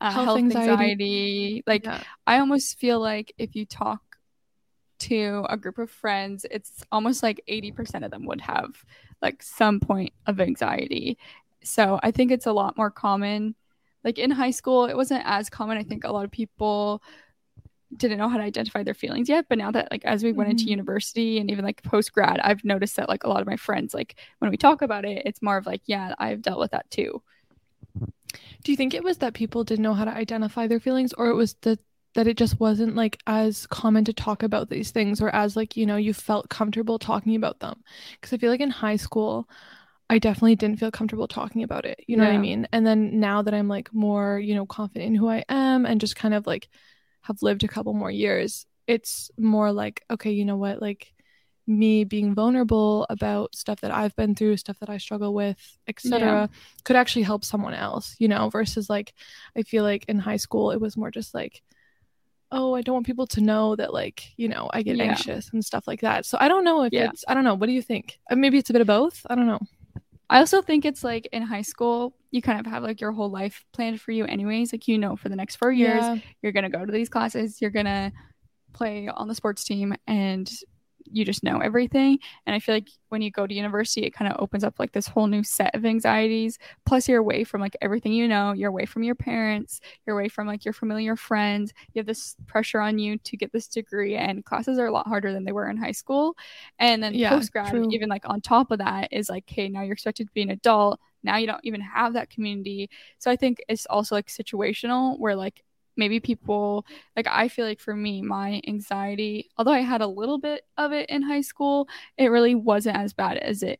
uh, 0.02 0.12
Health 0.14 0.26
health, 0.26 0.52
anxiety. 0.52 0.98
anxiety. 0.98 1.64
Like 1.68 1.84
Yeah. 1.84 2.04
I 2.28 2.40
almost 2.40 2.80
feel 2.80 3.00
like 3.00 3.34
if 3.38 3.56
you 3.56 3.66
talk 3.66 4.02
to 5.10 5.46
a 5.50 5.58
group 5.58 5.78
of 5.78 5.90
friends, 5.90 6.46
it's 6.50 6.84
almost 6.92 7.24
like 7.24 7.42
80% 7.48 8.04
of 8.04 8.12
them 8.12 8.26
would 8.26 8.42
have 8.42 8.84
like 9.22 9.44
some 9.44 9.80
point 9.80 10.14
of 10.28 10.40
anxiety. 10.40 11.18
So 11.64 12.00
I 12.04 12.12
think 12.12 12.32
it's 12.32 12.48
a 12.48 12.54
lot 12.54 12.78
more 12.78 12.90
common. 12.92 13.56
Like 14.04 14.18
in 14.18 14.32
high 14.32 14.52
school, 14.52 14.86
it 14.86 14.98
wasn't 14.98 15.24
as 15.26 15.50
common. 15.50 15.78
I 15.78 15.84
think 15.84 16.04
a 16.04 16.12
lot 16.12 16.26
of 16.26 16.32
people 16.32 17.04
didn't 17.98 18.18
know 18.18 18.30
how 18.30 18.38
to 18.38 18.44
identify 18.44 18.84
their 18.84 18.94
feelings 18.94 19.28
yet. 19.30 19.46
But 19.50 19.58
now 19.58 19.70
that 19.72 19.92
like 19.92 20.06
as 20.06 20.24
we 20.24 20.32
went 20.32 20.50
into 20.50 20.66
Mhm. 20.66 20.70
university 20.70 21.40
and 21.40 21.52
even 21.52 21.66
like 21.66 21.84
post 21.84 22.14
grad, 22.14 22.40
I've 22.40 22.64
noticed 22.64 22.96
that 22.96 23.10
like 23.10 23.24
a 23.24 23.30
lot 23.30 23.42
of 23.42 23.48
my 23.48 23.58
friends, 23.58 23.94
like 23.94 24.16
when 24.40 24.50
we 24.50 24.58
talk 24.58 24.82
about 24.82 25.06
it, 25.06 25.24
it's 25.26 25.42
more 25.42 25.58
of 25.58 25.66
like, 25.66 25.82
yeah, 25.86 26.16
I've 26.18 26.42
dealt 26.42 26.60
with 26.60 26.72
that 26.72 26.90
too. 26.90 27.22
Do 28.64 28.72
you 28.72 28.76
think 28.78 28.94
it 28.94 29.04
was 29.04 29.18
that 29.18 29.34
people 29.34 29.64
didn't 29.64 29.84
know 29.84 29.94
how 29.94 30.06
to 30.06 30.12
identify 30.12 30.68
their 30.68 30.80
feelings, 30.80 31.14
or 31.14 31.28
it 31.28 31.36
was 31.36 31.56
that 31.62 31.80
that 32.16 32.28
it 32.28 32.38
just 32.38 32.60
wasn't 32.60 32.96
like 32.96 33.18
as 33.28 33.68
common 33.68 34.06
to 34.06 34.14
talk 34.14 34.44
about 34.44 34.70
these 34.70 34.92
things, 34.92 35.22
or 35.22 35.34
as 35.36 35.56
like 35.56 35.78
you 35.78 35.86
know 35.86 35.98
you 35.98 36.14
felt 36.14 36.50
comfortable 36.50 37.00
talking 37.00 37.36
about 37.36 37.60
them? 37.60 37.84
Because 38.14 38.34
I 38.34 38.38
feel 38.38 38.52
like 38.52 38.62
in 38.62 38.70
high 38.70 38.98
school, 38.98 39.48
I 40.10 40.20
definitely 40.20 40.56
didn't 40.56 40.80
feel 40.80 40.92
comfortable 40.92 41.28
talking 41.28 41.64
about 41.64 41.86
it. 41.86 42.04
You 42.08 42.18
know 42.18 42.26
what 42.26 42.34
I 42.34 42.38
mean? 42.38 42.68
And 42.74 42.86
then 42.86 43.20
now 43.20 43.42
that 43.44 43.54
I'm 43.54 43.68
like 43.68 43.94
more 43.94 44.40
you 44.40 44.56
know 44.56 44.66
confident 44.66 45.08
in 45.10 45.16
who 45.16 45.30
I 45.30 45.44
am 45.50 45.86
and 45.86 46.02
just 46.02 46.16
kind 46.16 46.34
of 46.34 46.48
like 46.48 46.70
have 47.22 47.42
lived 47.42 47.64
a 47.64 47.68
couple 47.68 47.94
more 47.94 48.12
years, 48.12 48.66
it's 48.88 49.32
more 49.38 49.72
like 49.72 50.04
okay, 50.12 50.32
you 50.32 50.46
know 50.46 50.58
what, 50.58 50.82
like 50.82 51.14
me 51.68 52.04
being 52.04 52.34
vulnerable 52.36 53.06
about 53.10 53.56
stuff 53.56 53.82
that 53.82 53.92
I've 53.92 54.16
been 54.16 54.36
through, 54.36 54.58
stuff 54.58 54.80
that 54.80 54.90
I 54.90 54.98
struggle 54.98 55.34
with, 55.34 55.58
etc 55.88 56.50
could 56.84 56.96
actually 56.96 57.24
help 57.24 57.46
someone 57.46 57.74
else, 57.74 58.16
you 58.20 58.28
know, 58.28 58.50
versus 58.50 58.90
like 58.90 59.14
I 59.56 59.62
feel 59.64 59.84
like 59.84 60.06
in 60.08 60.20
high 60.20 60.38
school 60.38 60.72
it 60.72 60.82
was 60.82 60.98
more 60.98 61.12
just 61.12 61.34
like 61.34 61.62
oh, 62.52 62.76
I 62.76 62.82
don't 62.82 62.94
want 62.94 63.06
people 63.06 63.28
to 63.28 63.42
know 63.42 63.76
that 63.78 63.94
like, 63.94 64.24
you 64.38 64.48
know, 64.50 64.70
I 64.74 64.82
get 64.84 64.98
Yeah. 64.98 65.06
anxious 65.06 65.50
and 65.54 65.64
stuff 65.64 65.88
like 65.88 66.02
that. 66.02 66.26
So 66.26 66.38
I 66.40 66.48
don't 66.48 66.64
know 66.64 66.84
if 66.84 66.92
Yeah. 66.94 67.06
it's 67.10 67.24
I 67.28 67.34
don't 67.34 67.44
know, 67.44 67.56
what 67.56 67.68
do 67.68 67.74
you 67.74 67.82
think? 67.82 68.20
Uh, 68.30 68.36
Maybe 68.36 68.58
it's 68.58 68.70
a 68.70 68.74
bit 68.74 68.82
of 68.82 68.88
both. 68.88 69.26
I 69.30 69.36
don't 69.36 69.48
know. 69.48 69.60
I 70.30 70.40
also 70.40 70.62
think 70.62 70.86
it's 70.86 71.04
like 71.04 71.28
in 71.34 71.44
high 71.44 71.62
school, 71.62 72.16
you 72.32 72.42
kind 72.42 72.60
of 72.60 72.66
have 72.66 72.84
like 72.84 73.02
your 73.02 73.12
whole 73.12 73.30
life 73.30 73.66
planned 73.74 74.00
for 74.00 74.12
you, 74.12 74.26
anyways. 74.26 74.72
Like, 74.72 74.88
you 74.88 74.98
know, 74.98 75.16
for 75.18 75.28
the 75.30 75.36
next 75.36 75.58
four 75.58 75.72
years, 75.72 76.06
Yeah. 76.06 76.16
you're 76.42 76.52
going 76.54 76.64
to 76.64 76.70
go 76.78 76.86
to 76.86 76.92
these 76.92 77.10
classes, 77.10 77.62
you're 77.62 77.72
going 77.72 77.86
to 77.86 78.12
play 78.74 79.10
on 79.10 79.28
the 79.28 79.36
sports 79.36 79.64
team, 79.66 79.94
and 80.08 80.50
you 81.06 81.26
just 81.26 81.44
know 81.44 81.60
everything. 81.60 82.20
And 82.46 82.56
I 82.56 82.60
feel 82.60 82.76
like 82.76 82.90
when 83.10 83.22
you 83.22 83.32
go 83.32 83.48
to 83.48 83.54
university, 83.54 84.02
it 84.06 84.12
kind 84.12 84.32
of 84.32 84.40
opens 84.42 84.64
up 84.64 84.80
like 84.80 84.92
this 84.92 85.08
whole 85.08 85.28
new 85.28 85.44
set 85.44 85.74
of 85.76 85.86
anxieties. 85.86 86.58
Plus, 86.86 87.08
you're 87.08 87.20
away 87.20 87.44
from 87.44 87.62
like 87.62 87.76
everything 87.82 88.14
you 88.14 88.28
know, 88.28 88.54
you're 88.54 88.70
away 88.70 88.86
from 88.86 89.04
your 89.04 89.16
parents, 89.16 89.80
you're 90.06 90.18
away 90.18 90.30
from 90.30 90.48
like 90.48 90.66
your 90.66 90.74
familiar 90.74 91.16
friends. 91.16 91.74
You 91.94 92.00
have 92.00 92.06
this 92.08 92.36
pressure 92.48 92.80
on 92.80 93.00
you 93.00 93.18
to 93.20 93.38
get 93.38 93.52
this 93.52 93.68
degree, 93.68 94.16
and 94.16 94.44
classes 94.46 94.78
are 94.80 94.88
a 94.88 94.92
lot 94.92 95.08
harder 95.08 95.32
than 95.34 95.46
they 95.46 95.52
were 95.52 95.70
in 95.70 95.78
high 95.78 95.92
school. 95.92 96.36
And 96.80 97.02
then 97.04 97.18
Yeah, 97.18 97.22
post 97.22 97.52
grad, 97.52 97.84
even 97.90 98.10
like 98.10 98.24
on 98.26 98.42
top 98.42 98.72
of 98.72 98.80
that, 98.80 99.10
is 99.12 99.30
like, 99.30 99.50
hey, 99.50 99.70
now 99.70 99.82
you're 99.82 99.94
expected 99.94 100.28
to 100.28 100.34
be 100.34 100.42
an 100.42 100.50
adult. 100.50 101.00
Now 101.24 101.38
you 101.38 101.48
don't 101.48 101.60
even 101.64 101.82
have 101.82 102.14
that 102.14 102.30
community. 102.30 102.90
So 103.20 103.30
I 103.32 103.36
think 103.36 103.62
it's 103.68 103.86
also 103.88 104.16
like 104.16 104.28
situational 104.28 105.20
where 105.20 105.36
like 105.36 105.64
maybe 105.98 106.20
people 106.20 106.86
like 107.16 107.28
I 107.30 107.48
feel 107.48 107.66
like 107.66 107.80
for 107.80 107.96
me, 107.96 108.22
my 108.22 108.62
anxiety, 108.68 109.50
although 109.58 109.72
I 109.72 109.82
had 109.82 110.02
a 110.02 110.08
little 110.08 110.40
bit 110.40 110.64
of 110.78 110.92
it 110.92 111.10
in 111.10 111.22
high 111.22 111.42
school, 111.42 111.88
it 112.18 112.28
really 112.28 112.56
wasn't 112.56 112.98
as 112.98 113.14
bad 113.14 113.38
as 113.38 113.64
it 113.64 113.80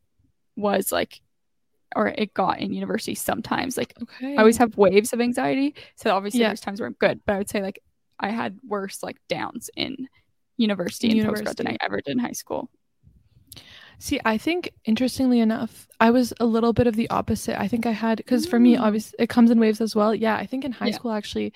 was 0.56 0.92
like 0.92 1.22
or 1.96 2.08
it 2.08 2.34
got 2.34 2.60
in 2.60 2.74
university 2.74 3.16
sometimes. 3.16 3.78
Like 3.78 3.94
Okay. 4.02 4.36
I 4.36 4.40
always 4.40 4.58
have 4.58 4.78
waves 4.78 5.14
of 5.14 5.22
anxiety. 5.22 5.76
So 5.96 6.16
obviously 6.16 6.42
Yeah. 6.42 6.48
there's 6.48 6.62
times 6.62 6.80
where 6.80 6.88
I'm 6.88 6.96
good, 7.00 7.22
but 7.26 7.34
I 7.34 7.38
would 7.38 7.50
say 7.50 7.62
like 7.62 7.82
I 8.20 8.30
had 8.30 8.58
worse 8.64 9.04
like 9.04 9.18
downs 9.28 9.70
in 9.76 10.08
university 10.58 11.12
In 11.12 11.20
and 11.20 11.30
post 11.30 11.44
grad 11.44 11.58
than 11.58 11.68
I 11.68 11.78
ever 11.82 12.02
did 12.02 12.12
in 12.12 12.20
high 12.20 12.32
school. 12.32 12.70
See, 14.02 14.20
I 14.26 14.40
think 14.40 14.72
interestingly 14.86 15.40
enough, 15.42 15.88
I 16.00 16.10
was 16.10 16.34
a 16.40 16.46
little 16.46 16.74
bit 16.74 16.88
of 16.88 16.96
the 16.96 17.08
opposite. 17.12 17.60
I 17.60 17.68
think 17.68 17.86
I 17.86 17.92
had 17.92 18.18
because 18.18 18.48
for 18.48 18.60
me, 18.60 18.76
mm. 18.76 18.82
obviously, 18.82 19.16
it 19.20 19.30
comes 19.30 19.52
in 19.52 19.60
waves 19.60 19.80
as 19.80 19.96
well. 19.96 20.16
Yeah, 20.16 20.36
I 20.36 20.48
think 20.48 20.66
in 20.66 20.72
high 20.72 20.88
yeah. 20.88 20.96
school 20.96 21.12
actually, 21.12 21.54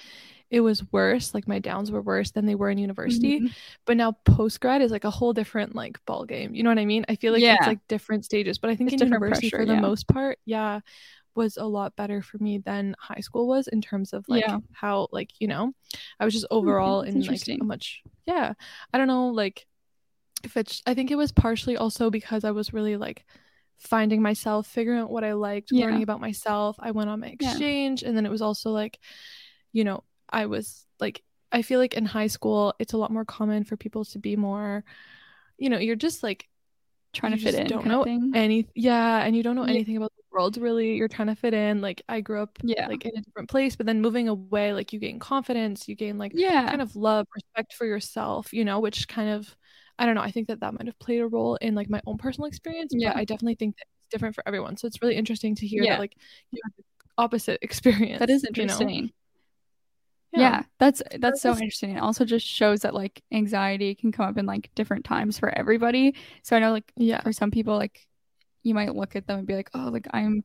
it 0.56 0.62
was 0.62 0.90
worse. 0.94 1.34
Like 1.34 1.50
my 1.50 1.60
downs 1.60 1.92
were 1.92 2.02
worse 2.02 2.32
than 2.32 2.46
they 2.46 2.56
were 2.56 2.70
in 2.70 2.78
university. 2.78 3.42
Mm-hmm. 3.42 3.48
But 3.86 3.98
now 3.98 4.14
post 4.24 4.62
grad 4.62 4.82
is 4.82 4.90
like 4.90 5.04
a 5.04 5.10
whole 5.10 5.34
different 5.34 5.76
like 5.76 6.00
ball 6.06 6.24
game. 6.24 6.56
You 6.56 6.64
know 6.64 6.70
what 6.70 6.80
I 6.80 6.86
mean? 6.86 7.04
I 7.10 7.18
feel 7.18 7.34
like 7.34 7.42
yeah. 7.42 7.58
it's 7.58 7.68
like 7.68 7.86
different 7.90 8.24
stages. 8.24 8.58
But 8.58 8.70
I 8.70 8.78
think 8.78 8.94
it's 8.94 9.02
in 9.02 9.10
university 9.10 9.50
pressure, 9.50 9.66
for 9.66 9.66
the 9.66 9.76
most 9.76 10.08
part, 10.08 10.40
yeah, 10.46 10.80
was 11.36 11.58
a 11.58 11.66
lot 11.66 11.98
better 11.98 12.22
for 12.22 12.38
me 12.38 12.60
than 12.60 12.96
high 12.98 13.20
school 13.20 13.50
was 13.50 13.68
in 13.68 13.82
terms 13.82 14.14
of 14.14 14.24
like 14.30 14.46
yeah. 14.48 14.60
how 14.72 15.10
like 15.12 15.32
you 15.40 15.50
know, 15.50 15.74
I 16.22 16.24
was 16.24 16.34
just 16.34 16.48
overall 16.50 17.02
in 17.02 17.20
like 17.20 17.46
a 17.50 17.58
much 17.62 18.02
yeah. 18.26 18.54
I 18.94 18.98
don't 18.98 19.08
know 19.08 19.28
like 19.28 19.66
if 20.46 20.56
it's 20.56 20.82
I 20.86 20.94
think 20.94 21.12
it 21.12 21.18
was 21.18 21.34
partially 21.34 21.76
also 21.76 22.10
because 22.10 22.46
I 22.46 22.52
was 22.52 22.72
really 22.72 22.96
like 22.96 23.26
finding 23.78 24.22
myself, 24.22 24.68
figuring 24.68 25.02
out 25.02 25.12
what 25.12 25.26
I 25.26 25.34
liked, 25.34 25.74
yeah. 25.74 25.84
learning 25.84 26.04
about 26.04 26.22
myself. 26.22 26.78
I 26.80 26.92
went 26.92 27.10
on 27.10 27.20
my 27.20 27.28
exchange 27.28 28.04
yeah. 28.04 28.08
and 28.08 28.16
then 28.16 28.26
it 28.26 28.32
was 28.32 28.42
also 28.42 28.70
like, 28.70 28.98
you 29.74 29.84
know, 29.84 30.06
I 30.30 30.46
was 30.46 30.86
like 31.00 31.24
I 31.52 31.62
feel 31.62 31.80
like 31.80 31.94
in 31.94 32.06
high 32.06 32.28
school 32.28 32.74
it's 32.80 32.94
a 32.94 32.98
lot 32.98 33.12
more 33.12 33.26
common 33.26 33.64
for 33.64 33.78
people 33.78 34.06
to 34.06 34.20
be 34.20 34.36
more 34.36 34.84
you 35.58 35.70
know, 35.70 35.78
you're 35.78 35.96
just 35.96 36.22
like 36.24 36.48
trying 37.14 37.32
to 37.32 37.38
fit 37.38 37.56
in. 37.56 37.68
Don't 37.68 37.86
know 37.86 38.04
any 38.04 38.68
yeah, 38.76 39.24
and 39.24 39.36
you 39.36 39.42
don't 39.42 39.56
know 39.56 39.64
yeah. 39.64 39.72
anything 39.72 39.98
about 39.98 40.12
the 40.16 40.24
world 40.32 40.58
really. 40.58 40.96
You're 40.96 41.08
trying 41.08 41.30
to 41.30 41.36
fit 41.36 41.54
in. 41.54 41.82
Like 41.82 42.02
I 42.08 42.22
grew 42.22 42.42
up 42.42 42.60
yeah. 42.62 42.88
like 42.88 43.06
in 43.06 43.18
a 43.18 43.22
different 43.22 43.50
place, 43.50 43.76
but 43.76 43.86
then 43.86 44.02
moving 44.02 44.28
away, 44.28 44.74
like 44.74 44.94
you 44.94 45.00
gain 45.00 45.20
confidence, 45.20 45.88
you 45.88 45.96
gain 45.96 46.18
like 46.18 46.34
yeah, 46.36 46.68
kind 46.68 46.82
of 46.82 46.96
love, 46.96 47.26
respect 47.34 47.74
for 47.74 47.86
yourself, 47.86 48.54
you 48.54 48.66
know, 48.66 48.80
which 48.80 49.08
kind 49.08 49.30
of 49.30 49.56
I 49.98 50.06
don't 50.06 50.16
know. 50.16 50.22
I 50.22 50.32
think 50.32 50.50
that 50.50 50.60
that 50.60 50.74
might 50.74 50.88
have 50.88 51.00
played 51.00 51.22
a 51.22 51.28
role 51.28 51.56
in 51.56 51.74
like 51.74 51.90
my 51.90 52.02
own 52.06 52.18
personal 52.18 52.48
experience. 52.48 52.92
Yeah. 52.94 53.14
But 53.14 53.20
I 53.20 53.26
definitely 53.26 53.56
think 53.56 53.78
that 53.78 53.86
it's 54.04 54.12
different 54.12 54.36
for 54.36 54.44
everyone. 54.46 54.78
So 54.78 54.88
it's 54.88 55.02
really 55.02 55.16
interesting 55.16 55.56
to 55.56 55.68
hear 55.68 55.84
yeah. 55.84 55.94
that 55.94 56.00
like 56.00 56.16
you 56.52 56.60
have 56.64 56.74
the 56.78 56.84
opposite 57.18 57.60
experience. 57.62 58.20
That 58.20 58.30
is 58.30 58.44
interesting. 58.44 58.90
You 58.90 59.02
know? 59.04 59.10
Yeah. 60.36 60.42
yeah. 60.42 60.64
that's 60.80 61.02
that's 61.20 61.42
so 61.42 61.52
interesting. 61.52 61.92
It 61.92 62.00
also 62.00 62.26
just 62.26 62.46
shows 62.46 62.82
that 62.82 62.94
like 62.94 63.22
anxiety 63.32 63.96
can 63.96 64.12
come 64.12 64.28
up 64.28 64.38
in 64.38 64.46
like 64.46 64.70
different 64.76 65.06
times 65.06 65.40
for 65.40 65.50
everybody. 65.50 66.16
So 66.44 66.56
I 66.56 66.60
know 66.60 66.72
like 66.72 66.92
yeah, 66.96 67.22
for 67.22 67.34
some 67.34 67.52
people 67.52 67.78
like 67.78 68.06
you 68.64 68.74
might 68.74 68.96
look 68.96 69.16
at 69.16 69.28
them 69.28 69.40
and 69.40 69.48
be 69.48 69.56
like, 69.56 69.70
oh, 69.74 69.90
like 69.92 70.08
I'm 70.12 70.44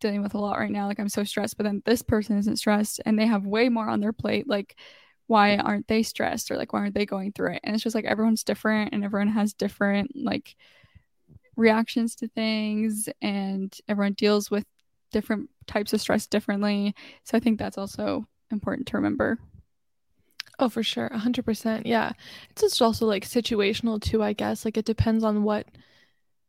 dealing 0.00 0.22
with 0.22 0.34
a 0.34 0.38
lot 0.38 0.58
right 0.58 0.70
now. 0.70 0.86
Like 0.86 0.98
I'm 0.98 1.08
so 1.08 1.24
stressed, 1.24 1.56
but 1.56 1.64
then 1.64 1.82
this 1.86 2.02
person 2.02 2.38
isn't 2.38 2.58
stressed 2.58 3.00
and 3.06 3.18
they 3.18 3.26
have 3.26 3.46
way 3.46 3.68
more 3.68 3.88
on 3.88 4.00
their 4.00 4.12
plate. 4.12 4.48
Like 4.48 4.76
why 5.26 5.56
aren't 5.56 5.88
they 5.88 6.02
stressed 6.02 6.50
or 6.50 6.56
like 6.56 6.72
why 6.72 6.80
aren't 6.80 6.94
they 6.94 7.06
going 7.06 7.32
through 7.32 7.52
it 7.52 7.60
and 7.64 7.74
it's 7.74 7.82
just 7.82 7.94
like 7.94 8.04
everyone's 8.04 8.44
different 8.44 8.92
and 8.92 9.04
everyone 9.04 9.28
has 9.28 9.54
different 9.54 10.10
like 10.14 10.54
reactions 11.56 12.14
to 12.14 12.28
things 12.28 13.08
and 13.22 13.78
everyone 13.88 14.12
deals 14.12 14.50
with 14.50 14.66
different 15.12 15.48
types 15.66 15.92
of 15.92 16.00
stress 16.00 16.26
differently 16.26 16.94
so 17.24 17.36
i 17.36 17.40
think 17.40 17.58
that's 17.58 17.78
also 17.78 18.26
important 18.54 18.88
to 18.88 18.96
remember. 18.96 19.38
Oh 20.58 20.68
for 20.68 20.82
sure. 20.82 21.10
100% 21.10 21.82
yeah. 21.84 22.12
It's 22.50 22.62
just 22.62 22.80
also 22.80 23.06
like 23.06 23.26
situational 23.26 24.00
too 24.00 24.22
i 24.22 24.32
guess. 24.32 24.64
Like 24.64 24.76
it 24.76 24.84
depends 24.84 25.24
on 25.24 25.42
what 25.42 25.66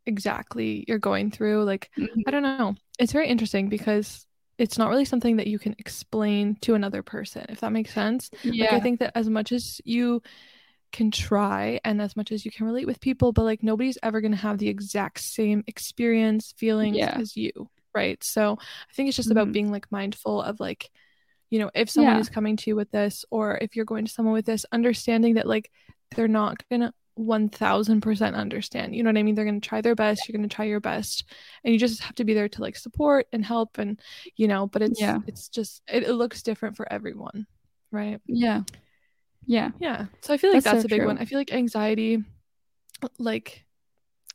exactly 0.05 0.85
you're 0.88 1.00
going 1.00 1.31
through. 1.31 1.63
Like 1.63 1.89
mm-hmm. 1.97 2.21
i 2.27 2.31
don't 2.31 2.43
know. 2.43 2.75
It's 3.00 3.12
very 3.12 3.27
interesting 3.27 3.67
because 3.69 4.25
it's 4.57 4.77
not 4.77 4.89
really 4.89 5.05
something 5.05 5.38
that 5.38 5.47
you 5.47 5.59
can 5.59 5.75
explain 5.79 6.55
to 6.62 6.75
another 6.75 7.03
person 7.03 7.45
if 7.50 7.59
that 7.62 7.71
makes 7.71 7.93
sense. 7.93 8.29
Yeah. 8.43 8.65
like 8.65 8.74
i 8.74 8.79
think 8.79 9.00
that 9.00 9.12
as 9.15 9.29
much 9.29 9.51
as 9.51 9.81
you 9.83 10.21
can 10.91 11.12
try 11.12 11.79
and 11.83 12.01
as 12.01 12.15
much 12.15 12.31
as 12.31 12.45
you 12.45 12.51
can 12.51 12.65
relate 12.65 12.88
with 12.88 13.01
people 13.01 13.33
but 13.33 13.43
like 13.43 13.62
nobody's 13.62 13.97
ever 14.01 14.21
going 14.21 14.31
to 14.31 14.38
have 14.38 14.59
the 14.59 14.69
exact 14.69 15.19
same 15.19 15.63
experience 15.67 16.53
feelings 16.57 16.95
yeah. 16.95 17.17
as 17.19 17.35
you 17.35 17.51
right? 17.93 18.21
So 18.24 18.57
i 18.59 18.93
think 18.93 19.07
it's 19.07 19.15
just 19.15 19.29
mm-hmm. 19.29 19.38
about 19.38 19.53
being 19.53 19.71
like 19.71 19.91
mindful 19.91 20.41
of 20.41 20.59
like 20.59 20.89
you 21.55 21.62
know 21.62 21.71
if 21.74 21.89
someone 21.89 22.15
yeah. 22.15 22.19
is 22.19 22.29
coming 22.29 22.57
to 22.57 22.69
you 22.69 22.75
with 22.75 22.91
this 22.91 23.24
or 23.31 23.57
if 23.62 23.75
you're 23.75 23.85
going 23.85 24.03
to 24.03 24.12
someone 24.12 24.33
with 24.33 24.45
this 24.45 24.65
understanding 24.74 25.35
that 25.35 25.47
like 25.47 25.71
they're 26.15 26.27
not 26.27 26.62
gonna 26.69 26.93
1000% 27.17 28.35
understand. 28.35 28.93
You 28.93 29.01
know 29.01 29.09
what 29.09 29.17
I 29.17 29.24
mean? 29.24 29.35
They're 29.35 29.50
to 29.50 29.59
try 29.62 29.79
their 29.79 29.95
best, 29.95 30.27
you're 30.27 30.41
to 30.41 30.53
try 30.53 30.65
your 30.65 30.81
best, 30.81 31.24
and 31.63 31.71
you 31.71 31.79
just 31.79 32.01
have 32.01 32.15
to 32.15 32.25
be 32.25 32.33
there 32.33 32.50
to 32.50 32.62
like 32.62 32.75
support 32.75 33.27
and 33.31 33.45
help 33.45 33.77
and 33.77 34.01
you 34.35 34.50
know, 34.50 34.67
but 34.67 34.81
it's 34.81 35.00
yeah. 35.00 35.19
it's 35.25 35.47
just 35.47 35.81
it, 35.88 36.03
it 36.03 36.13
looks 36.13 36.43
different 36.43 36.75
for 36.75 36.91
everyone, 36.91 37.47
right? 37.91 38.19
Yeah. 38.27 38.63
Yeah. 39.45 39.71
Yeah. 39.79 40.07
So 40.21 40.33
I 40.33 40.38
feel 40.38 40.51
like 40.51 40.63
that's, 40.63 40.74
that's 40.74 40.83
so 40.83 40.88
a 40.88 40.89
big 40.89 41.00
true. 41.00 41.07
one. 41.07 41.17
I 41.17 41.25
feel 41.25 41.38
like 41.38 41.53
anxiety 41.53 42.24
like 43.17 43.64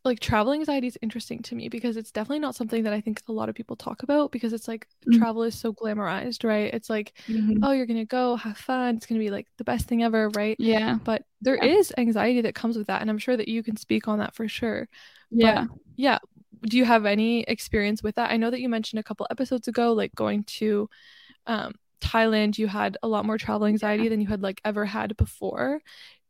like 0.04 0.19
travel 0.19 0.52
anxiety 0.52 0.87
is 0.87 0.99
interesting 1.02 1.42
to 1.42 1.54
me 1.54 1.69
because 1.69 1.97
it's 1.97 2.11
definitely 2.11 2.38
not 2.38 2.54
something 2.54 2.85
that 2.85 2.92
I 2.92 3.00
think 3.00 3.23
a 3.28 3.33
lot 3.33 3.49
of 3.50 3.54
people 3.54 3.76
talk 3.76 4.02
about 4.02 4.33
because 4.33 4.52
it's 4.52 4.66
like 4.66 4.87
mm-hmm. 5.07 5.19
travel 5.19 5.42
is 5.42 5.54
so 5.54 5.73
glamorized, 5.73 6.42
right? 6.42 6.73
It's 6.73 6.88
like, 6.88 7.12
mm-hmm. 7.28 7.62
oh, 7.62 7.73
you're 7.73 7.87
gonna 7.87 8.07
go 8.07 8.37
have 8.37 8.57
fun, 8.57 8.97
it's 8.97 9.07
gonna 9.07 9.21
be 9.21 9.30
like 9.30 9.47
the 9.59 9.64
best 9.64 9.88
thing 9.88 10.02
ever, 10.02 10.30
right? 10.30 10.57
Yeah. 10.59 10.99
But 11.04 11.25
there 11.42 11.57
yeah. 11.57 11.75
is 11.75 11.92
anxiety 11.99 12.40
that 12.42 12.54
comes 12.54 12.78
with 12.78 12.87
that, 12.87 13.02
and 13.02 13.11
I'm 13.11 13.19
sure 13.19 13.37
that 13.37 13.49
you 13.49 13.62
can 13.62 13.76
speak 13.76 14.09
on 14.09 14.21
that 14.21 14.35
for 14.35 14.49
sure. 14.49 14.88
Yeah. 15.30 15.66
But, 15.69 15.78
yeah. 15.97 16.19
Do 16.62 16.76
you 16.76 16.85
have 16.85 17.07
any 17.07 17.42
experience 17.42 18.02
with 18.02 18.16
that? 18.16 18.30
I 18.30 18.37
know 18.37 18.50
that 18.50 18.61
you 18.61 18.69
mentioned 18.69 19.00
a 19.00 19.02
couple 19.02 19.26
episodes 19.30 19.69
ago, 19.69 19.92
like 19.92 20.14
going 20.14 20.45
to 20.45 20.88
um 21.47 21.75
Thailand, 22.00 22.57
you 22.57 22.66
had 22.66 22.97
a 23.02 23.09
lot 23.09 23.26
more 23.26 23.37
travel 23.37 23.66
anxiety 23.66 24.04
yeah. 24.04 24.09
than 24.09 24.21
you 24.21 24.26
had 24.26 24.42
like 24.42 24.61
ever 24.64 24.87
had 24.87 25.16
before 25.16 25.83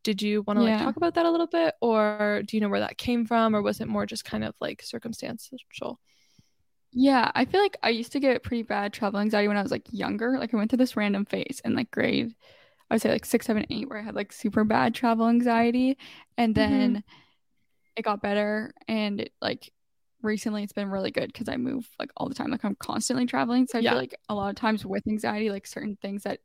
did 0.03 0.23
you 0.23 0.43
want 0.43 0.59
to 0.59 0.65
yeah. 0.65 0.77
like 0.77 0.85
talk 0.85 0.97
about 0.97 1.15
that 1.15 1.27
a 1.27 1.31
little 1.31 1.47
bit 1.47 1.75
or 1.81 2.43
do 2.47 2.57
you 2.57 2.61
know 2.61 2.69
where 2.69 2.81
that 2.81 2.99
came 2.99 3.27
from 3.27 3.55
or 3.55 3.63
was 3.63 3.81
it 3.81 3.89
more 3.89 4.07
just 4.07 4.25
kind 4.25 4.45
of 4.45 4.55
like 4.61 4.83
circumstantial 4.83 6.01
yeah 6.93 7.31
i 7.35 7.45
feel 7.45 7.61
like 7.61 7.77
i 7.83 7.89
used 7.89 8.13
to 8.13 8.21
get 8.21 8.43
pretty 8.43 8.63
bad 8.63 8.93
travel 8.93 9.21
anxiety 9.21 9.49
when 9.49 9.57
i 9.57 9.63
was 9.63 9.71
like 9.71 9.87
younger 9.91 10.39
like 10.39 10.53
i 10.53 10.57
went 10.57 10.71
through 10.71 10.79
this 10.79 10.97
random 10.97 11.25
phase 11.25 11.61
in 11.65 11.75
like 11.75 11.91
grade 11.91 12.35
i 12.91 12.95
would 12.95 13.03
say 13.03 13.11
like 13.11 13.25
six 13.25 13.47
seven 13.47 13.65
eight 13.71 13.89
where 13.89 13.99
i 13.99 14.03
had 14.03 14.15
like 14.15 14.33
super 14.33 14.65
bad 14.65 14.95
travel 14.95 15.29
anxiety 15.29 15.97
and 16.37 16.55
mm-hmm. 16.55 16.71
then 16.71 16.91
mm-hmm. 16.91 16.99
it 17.97 18.03
got 18.03 18.23
better 18.23 18.73
and 18.89 19.21
it, 19.21 19.33
like 19.41 19.71
recently 20.23 20.63
it's 20.63 20.73
been 20.73 20.91
really 20.91 21.11
good 21.11 21.33
because 21.33 21.49
i 21.49 21.57
move 21.57 21.89
like 21.99 22.11
all 22.17 22.29
the 22.29 22.35
time 22.35 22.51
like 22.51 22.65
i'm 22.65 22.77
constantly 22.77 23.25
traveling 23.25 23.67
so 23.67 23.79
i 23.79 23.81
yeah. 23.81 23.91
feel 23.91 23.99
like 23.99 24.15
a 24.29 24.35
lot 24.35 24.51
of 24.51 24.57
times 24.57 24.85
with 24.85 25.07
anxiety 25.07 25.51
like 25.51 25.67
certain 25.67 25.97
things 26.03 26.25
that 26.25 26.41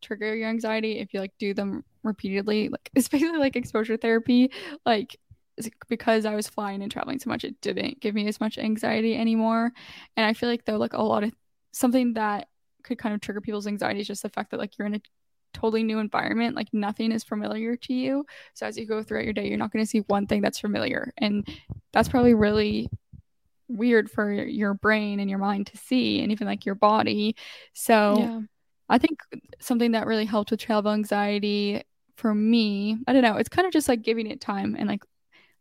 trigger 0.00 0.34
your 0.34 0.48
anxiety 0.48 0.98
if 0.98 1.12
you 1.12 1.20
like 1.20 1.32
do 1.38 1.52
them 1.52 1.84
repeatedly 2.02 2.68
like 2.68 2.90
especially 2.96 3.38
like 3.38 3.56
exposure 3.56 3.96
therapy 3.96 4.50
like 4.86 5.16
because 5.88 6.24
I 6.24 6.34
was 6.34 6.48
flying 6.48 6.82
and 6.82 6.90
traveling 6.90 7.18
so 7.18 7.28
much 7.28 7.44
it 7.44 7.60
didn't 7.60 8.00
give 8.00 8.14
me 8.14 8.26
as 8.28 8.40
much 8.40 8.58
anxiety 8.58 9.16
anymore. 9.16 9.72
And 10.16 10.26
I 10.26 10.32
feel 10.32 10.48
like 10.48 10.64
though 10.64 10.78
like 10.78 10.94
a 10.94 11.02
lot 11.02 11.24
of 11.24 11.32
something 11.72 12.14
that 12.14 12.48
could 12.82 12.98
kind 12.98 13.14
of 13.14 13.20
trigger 13.20 13.40
people's 13.40 13.66
anxiety 13.66 14.00
is 14.00 14.06
just 14.06 14.22
the 14.22 14.30
fact 14.30 14.50
that 14.50 14.60
like 14.60 14.78
you're 14.78 14.86
in 14.86 14.94
a 14.94 15.00
totally 15.52 15.82
new 15.82 15.98
environment 15.98 16.54
like 16.54 16.68
nothing 16.72 17.12
is 17.12 17.24
familiar 17.24 17.76
to 17.76 17.92
you. 17.92 18.24
So 18.54 18.66
as 18.66 18.78
you 18.78 18.86
go 18.86 19.02
throughout 19.02 19.24
your 19.24 19.32
day 19.32 19.48
you're 19.48 19.58
not 19.58 19.72
going 19.72 19.84
to 19.84 19.90
see 19.90 20.00
one 20.06 20.26
thing 20.26 20.40
that's 20.40 20.60
familiar. 20.60 21.12
And 21.18 21.46
that's 21.92 22.08
probably 22.08 22.34
really 22.34 22.88
weird 23.68 24.10
for 24.10 24.32
your 24.32 24.74
brain 24.74 25.20
and 25.20 25.28
your 25.28 25.38
mind 25.38 25.66
to 25.68 25.76
see 25.76 26.22
and 26.22 26.32
even 26.32 26.46
like 26.46 26.64
your 26.64 26.74
body. 26.74 27.36
So 27.74 28.16
yeah. 28.18 28.40
I 28.90 28.98
think 28.98 29.20
something 29.60 29.92
that 29.92 30.06
really 30.06 30.24
helped 30.24 30.50
with 30.50 30.60
travel 30.60 30.92
anxiety 30.92 31.82
for 32.16 32.34
me, 32.34 32.98
I 33.06 33.12
don't 33.12 33.22
know, 33.22 33.36
it's 33.36 33.48
kind 33.48 33.66
of 33.66 33.72
just 33.72 33.88
like 33.88 34.02
giving 34.02 34.26
it 34.26 34.40
time 34.40 34.76
and 34.78 34.88
like 34.88 35.04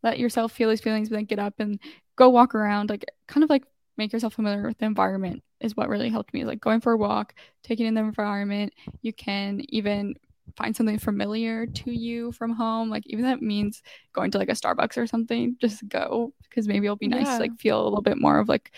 let 0.03 0.19
yourself 0.19 0.51
feel 0.51 0.69
these 0.69 0.81
feelings, 0.81 1.09
but 1.09 1.15
then 1.15 1.25
get 1.25 1.39
up 1.39 1.53
and 1.59 1.79
go 2.15 2.29
walk 2.29 2.55
around, 2.55 2.89
like 2.89 3.05
kind 3.27 3.43
of 3.43 3.50
like 3.50 3.63
make 3.98 4.12
yourself 4.12 4.33
familiar 4.33 4.65
with 4.65 4.77
the 4.79 4.86
environment 4.86 5.43
is 5.62 5.77
what 5.77 5.89
really 5.89 6.09
helped 6.09 6.33
me. 6.33 6.43
Like 6.43 6.59
going 6.59 6.81
for 6.81 6.93
a 6.93 6.98
walk, 6.98 7.36
taking 7.63 7.86
in 7.86 7.93
the 7.93 8.01
environment. 8.01 8.74
You 9.01 9.13
can 9.13 9.62
even 9.69 10.15
find 10.55 10.75
something 10.75 10.98
familiar 10.98 11.67
to 11.67 11.91
you 11.91 12.31
from 12.31 12.51
home. 12.51 12.89
Like 12.89 13.03
even 13.05 13.25
that 13.25 13.41
means 13.41 13.83
going 14.13 14.31
to 14.31 14.38
like 14.38 14.50
a 14.50 14.53
Starbucks 14.53 14.98
or 14.98 15.05
something, 15.05 15.55
just 15.59 15.88
go 15.88 16.33
because 16.43 16.67
maybe 16.67 16.88
it'll 16.88 16.95
be 16.95 17.07
nice 17.07 17.27
yeah. 17.27 17.36
to 17.36 17.39
like 17.39 17.59
feel 17.59 17.79
a 17.79 17.83
little 17.83 18.01
bit 18.01 18.19
more 18.19 18.39
of 18.39 18.50
like 18.50 18.71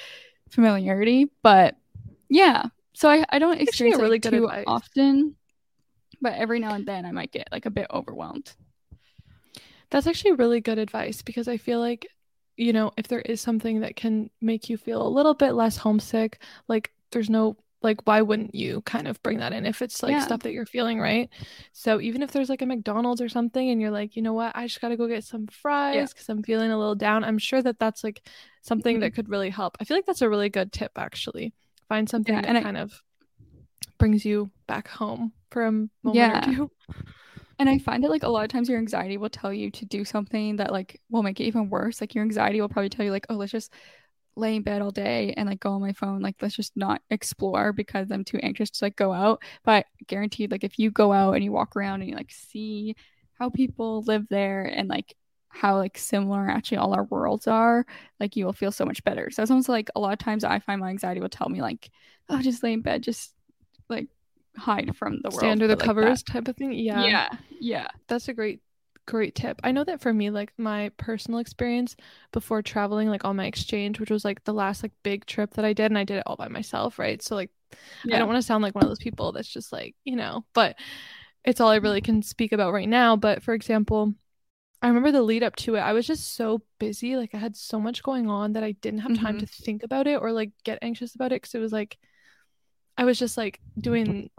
familiarity. 0.50 1.30
But 1.42 1.78
yeah, 2.30 2.66
so 3.02 3.10
I, 3.10 3.26
I 3.30 3.40
don't 3.40 3.60
experience 3.60 3.98
it 3.98 4.02
really 4.04 4.20
like, 4.24 4.32
too 4.32 4.46
advice. 4.46 4.66
often, 4.68 5.36
but 6.22 6.34
every 6.34 6.60
now 6.60 6.76
and 6.76 6.86
then 6.86 7.04
I 7.04 7.12
might 7.12 7.32
get 7.32 7.50
like 7.52 7.66
a 7.66 7.72
bit 7.72 7.88
overwhelmed. 7.92 8.54
That's 9.90 10.06
actually 10.06 10.34
really 10.34 10.62
good 10.62 10.78
advice 10.78 11.24
because 11.24 11.48
I 11.48 11.58
feel 11.58 11.80
like, 11.80 12.06
you 12.58 12.74
know, 12.74 12.92
if 12.98 13.08
there 13.08 13.22
is 13.22 13.42
something 13.42 13.80
that 13.80 13.96
can 13.96 14.30
make 14.40 14.70
you 14.70 14.78
feel 14.78 15.02
a 15.02 15.10
little 15.10 15.34
bit 15.34 15.54
less 15.54 15.78
homesick, 15.78 16.44
like 16.68 16.92
there's 17.10 17.28
no 17.28 17.58
like 17.82 18.06
why 18.06 18.22
wouldn't 18.22 18.54
you 18.54 18.82
kind 18.82 19.08
of 19.08 19.20
bring 19.24 19.40
that 19.40 19.52
in 19.52 19.66
if 19.66 19.82
it's 19.82 20.04
like 20.04 20.12
yeah. 20.12 20.20
stuff 20.20 20.42
that 20.42 20.54
you're 20.54 20.68
feeling 20.68 21.00
right 21.00 21.32
so 21.72 22.00
even 22.00 22.22
if 22.22 22.32
there's 22.32 22.48
like 22.48 22.62
a 22.62 22.66
mcdonald's 22.68 23.20
or 23.20 23.28
something 23.28 23.72
and 23.72 23.82
you're 23.82 23.90
like 23.90 24.16
you 24.16 24.22
know 24.22 24.34
what 24.34 24.56
i 24.56 24.68
just 24.68 24.80
gotta 24.80 24.96
go 24.96 25.08
get 25.08 25.24
some 25.24 25.48
fries 25.48 26.14
because 26.14 26.30
yeah. 26.30 26.36
i'm 26.36 26.44
feeling 26.44 26.72
a 26.72 26.78
little 26.78 26.94
down 26.94 27.24
i'm 27.24 27.40
sure 27.40 27.60
that 27.60 27.80
that's 27.80 28.04
like 28.04 28.22
something 28.62 28.98
mm-hmm. 28.98 29.02
that 29.02 29.16
could 29.16 29.30
really 29.30 29.50
help 29.50 29.76
i 29.80 29.84
feel 29.84 29.98
like 29.98 30.06
that's 30.06 30.22
a 30.22 30.30
really 30.30 30.48
good 30.48 30.72
tip 30.72 30.92
actually 30.96 31.56
find 31.92 32.10
something 32.10 32.34
yeah, 32.34 32.54
that 32.54 32.64
kind 32.64 32.78
of 32.78 32.94
brings 33.98 34.24
you 34.24 34.50
back 34.66 34.88
home 34.88 35.34
for 35.50 35.66
a 35.66 35.72
moment 35.72 35.92
yeah. 36.14 36.40
or 36.40 36.56
two. 36.56 36.72
And 37.60 37.70
I 37.70 37.80
find 37.80 38.02
that 38.04 38.10
like 38.10 38.24
a 38.24 38.30
lot 38.30 38.46
of 38.46 38.50
times 38.50 38.70
your 38.70 38.80
anxiety 38.80 39.18
will 39.18 39.30
tell 39.30 39.54
you 39.54 39.70
to 39.72 39.86
do 39.86 40.06
something 40.06 40.56
that 40.56 40.72
like 40.72 41.02
will 41.10 41.22
make 41.22 41.42
it 41.42 41.44
even 41.44 41.70
worse. 41.70 42.00
Like 42.00 42.16
your 42.16 42.24
anxiety 42.24 42.62
will 42.62 42.70
probably 42.70 42.88
tell 42.88 43.04
you 43.04 43.12
like, 43.12 43.26
oh, 43.30 43.36
let's 43.36 43.52
just 43.52 43.74
lay 44.38 44.56
in 44.56 44.62
bed 44.62 44.82
all 44.82 44.92
day 44.92 45.34
and 45.36 45.50
like 45.50 45.60
go 45.60 45.74
on 45.74 45.82
my 45.82 45.92
phone. 45.92 46.22
Like 46.22 46.36
let's 46.42 46.56
just 46.56 46.78
not 46.78 47.02
explore 47.10 47.74
because 47.74 48.10
I'm 48.10 48.24
too 48.24 48.40
anxious 48.42 48.70
to 48.70 48.86
like 48.86 48.96
go 48.96 49.12
out. 49.12 49.44
But 49.66 49.86
guaranteed, 50.08 50.50
like 50.50 50.64
if 50.64 50.80
you 50.80 50.92
go 50.92 51.12
out 51.12 51.34
and 51.34 51.44
you 51.44 51.52
walk 51.52 51.76
around 51.76 52.00
and 52.00 52.10
you 52.10 52.16
like 52.16 52.32
see 52.32 52.96
how 53.38 53.50
people 53.50 54.02
live 54.04 54.28
there 54.30 54.64
and 54.64 54.88
like 54.88 55.14
how 55.52 55.78
like 55.78 55.98
similar 55.98 56.48
actually 56.50 56.78
all 56.78 56.94
our 56.94 57.04
worlds 57.06 57.48
are, 57.48 57.86
like 58.20 58.36
you 58.36 58.46
will 58.46 58.54
feel 58.54 58.72
so 58.72 58.86
much 58.86 59.04
better. 59.04 59.30
So 59.32 59.42
it's 59.42 59.52
almost 59.52 59.70
like 59.70 59.90
a 59.96 60.00
lot 60.00 60.14
of 60.14 60.20
times 60.20 60.44
I 60.44 60.60
find 60.60 60.82
my 60.82 60.90
anxiety 60.90 61.20
will 61.20 61.30
tell 61.30 61.50
me 61.50 61.62
like, 61.62 61.90
oh, 62.30 62.42
just 62.42 62.64
lay 62.64 62.74
in 62.74 62.82
bed, 62.82 63.04
just 63.04 63.34
like 63.90 64.08
hide 64.58 64.96
from 64.96 65.20
the 65.22 65.30
world. 65.30 65.40
Stay 65.40 65.50
under 65.50 65.68
the 65.68 65.76
like 65.76 65.86
covers 65.86 66.24
that. 66.24 66.32
type 66.32 66.48
of 66.48 66.56
thing. 66.56 66.74
Yeah. 66.74 67.04
Yeah. 67.06 67.30
Yeah. 67.60 67.88
That's 68.08 68.28
a 68.28 68.34
great 68.34 68.62
great 69.08 69.36
tip. 69.36 69.60
I 69.64 69.72
know 69.72 69.84
that 69.84 70.02
for 70.02 70.14
me, 70.14 70.30
like 70.30 70.54
my 70.58 70.90
personal 70.98 71.40
experience 71.40 71.96
before 72.32 72.62
traveling, 72.62 73.10
like 73.10 73.26
on 73.26 73.36
my 73.36 73.46
exchange, 73.46 74.00
which 74.00 74.12
was 74.12 74.24
like 74.24 74.44
the 74.44 74.54
last 74.54 74.84
like 74.84 74.94
big 75.04 75.26
trip 75.26 75.56
that 75.56 75.66
I 75.66 75.74
did, 75.74 75.86
and 75.86 75.98
I 75.98 76.04
did 76.04 76.18
it 76.18 76.24
all 76.26 76.36
by 76.38 76.48
myself, 76.48 76.98
right? 76.98 77.22
So 77.22 77.36
like 77.36 77.50
yeah. 78.06 78.16
I 78.16 78.20
don't 78.20 78.28
want 78.28 78.38
to 78.38 78.46
sound 78.46 78.64
like 78.64 78.76
one 78.76 78.84
of 78.84 78.90
those 78.90 79.00
people 79.00 79.32
that's 79.32 79.48
just 79.48 79.72
like, 79.72 79.96
you 80.04 80.16
know, 80.16 80.46
but 80.54 80.78
it's 81.44 81.60
all 81.60 81.70
I 81.70 81.78
really 81.78 82.02
can 82.02 82.22
speak 82.22 82.52
about 82.52 82.74
right 82.74 82.88
now. 82.88 83.16
But 83.16 83.44
for 83.44 83.54
example, 83.54 84.14
I 84.82 84.88
remember 84.88 85.12
the 85.12 85.22
lead 85.22 85.44
up 85.44 85.56
to 85.58 85.76
it, 85.76 85.80
I 85.80 85.94
was 85.94 86.08
just 86.08 86.36
so 86.36 86.62
busy. 86.80 87.16
Like 87.16 87.36
I 87.36 87.38
had 87.38 87.56
so 87.56 87.80
much 87.80 88.02
going 88.02 88.30
on 88.30 88.54
that 88.54 88.64
I 88.64 88.72
didn't 88.72 89.02
have 89.02 89.20
time 89.20 89.36
mm-hmm. 89.36 89.46
to 89.46 89.46
think 89.46 89.84
about 89.84 90.08
it 90.08 90.20
or 90.20 90.32
like 90.32 90.52
get 90.64 90.80
anxious 90.82 91.14
about 91.14 91.32
it 91.32 91.42
because 91.42 91.54
it 91.54 91.60
was 91.60 91.72
like 91.72 91.98
I 92.98 93.06
was 93.06 93.20
just 93.20 93.38
like 93.38 93.60
doing 93.80 94.30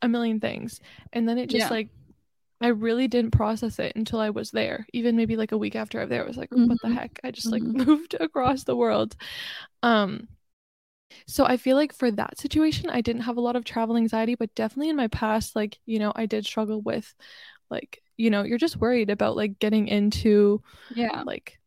a 0.00 0.08
million 0.08 0.40
things. 0.40 0.80
And 1.12 1.28
then 1.28 1.38
it 1.38 1.50
just 1.50 1.66
yeah. 1.66 1.70
like 1.70 1.88
I 2.60 2.68
really 2.68 3.08
didn't 3.08 3.32
process 3.32 3.78
it 3.78 3.96
until 3.96 4.20
I 4.20 4.30
was 4.30 4.50
there. 4.50 4.86
Even 4.92 5.16
maybe 5.16 5.36
like 5.36 5.52
a 5.52 5.58
week 5.58 5.74
after 5.74 5.98
I 5.98 6.04
was 6.04 6.10
there, 6.10 6.22
I 6.22 6.26
was 6.26 6.36
like, 6.36 6.50
mm-hmm. 6.50 6.68
what 6.68 6.78
the 6.82 6.90
heck? 6.90 7.18
I 7.24 7.30
just 7.32 7.50
like 7.50 7.62
mm-hmm. 7.62 7.84
moved 7.84 8.14
across 8.20 8.64
the 8.64 8.76
world. 8.76 9.16
Um 9.82 10.28
so 11.26 11.44
I 11.44 11.56
feel 11.56 11.76
like 11.76 11.92
for 11.92 12.10
that 12.12 12.38
situation, 12.38 12.88
I 12.88 13.00
didn't 13.00 13.22
have 13.22 13.36
a 13.36 13.40
lot 13.40 13.56
of 13.56 13.64
travel 13.64 13.96
anxiety, 13.96 14.36
but 14.36 14.54
definitely 14.54 14.90
in 14.90 14.96
my 14.96 15.08
past, 15.08 15.56
like, 15.56 15.78
you 15.84 15.98
know, 15.98 16.12
I 16.14 16.26
did 16.26 16.46
struggle 16.46 16.80
with 16.80 17.12
like, 17.68 18.00
you 18.20 18.30
know, 18.30 18.42
you're 18.42 18.58
just 18.58 18.76
worried 18.76 19.08
about 19.08 19.34
like 19.34 19.58
getting 19.58 19.88
into 19.88 20.62
yeah, 20.94 21.22
like 21.24 21.58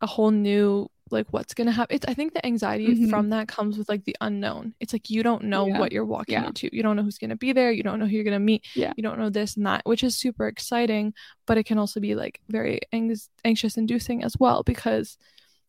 a 0.00 0.06
whole 0.06 0.30
new 0.30 0.90
like 1.12 1.26
what's 1.30 1.54
gonna 1.54 1.72
happen 1.72 1.96
it's 1.96 2.06
i 2.06 2.14
think 2.14 2.32
the 2.34 2.46
anxiety 2.46 2.86
mm-hmm. 2.86 3.10
from 3.10 3.30
that 3.30 3.48
comes 3.48 3.76
with 3.76 3.88
like 3.88 4.04
the 4.04 4.16
unknown 4.20 4.72
it's 4.78 4.92
like 4.92 5.10
you 5.10 5.24
don't 5.24 5.42
know 5.42 5.66
yeah. 5.66 5.76
what 5.76 5.90
you're 5.90 6.04
walking 6.04 6.34
yeah. 6.34 6.46
into 6.46 6.70
you 6.72 6.84
don't 6.84 6.94
know 6.94 7.02
who's 7.02 7.18
gonna 7.18 7.34
be 7.34 7.52
there 7.52 7.72
you 7.72 7.82
don't 7.82 7.98
know 7.98 8.06
who 8.06 8.12
you're 8.12 8.22
gonna 8.22 8.38
meet 8.38 8.64
yeah 8.76 8.92
you 8.96 9.02
don't 9.02 9.18
know 9.18 9.28
this 9.28 9.56
and 9.56 9.66
that 9.66 9.82
which 9.84 10.04
is 10.04 10.16
super 10.16 10.46
exciting 10.46 11.12
but 11.46 11.58
it 11.58 11.64
can 11.64 11.78
also 11.78 11.98
be 11.98 12.14
like 12.14 12.40
very 12.48 12.78
ang- 12.92 13.12
anxious 13.44 13.76
inducing 13.76 14.22
as 14.22 14.36
well 14.38 14.62
because 14.62 15.18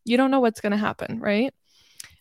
you 0.06 0.16
don't 0.16 0.30
know 0.30 0.40
what's 0.40 0.62
gonna 0.62 0.78
happen 0.78 1.20
right 1.20 1.56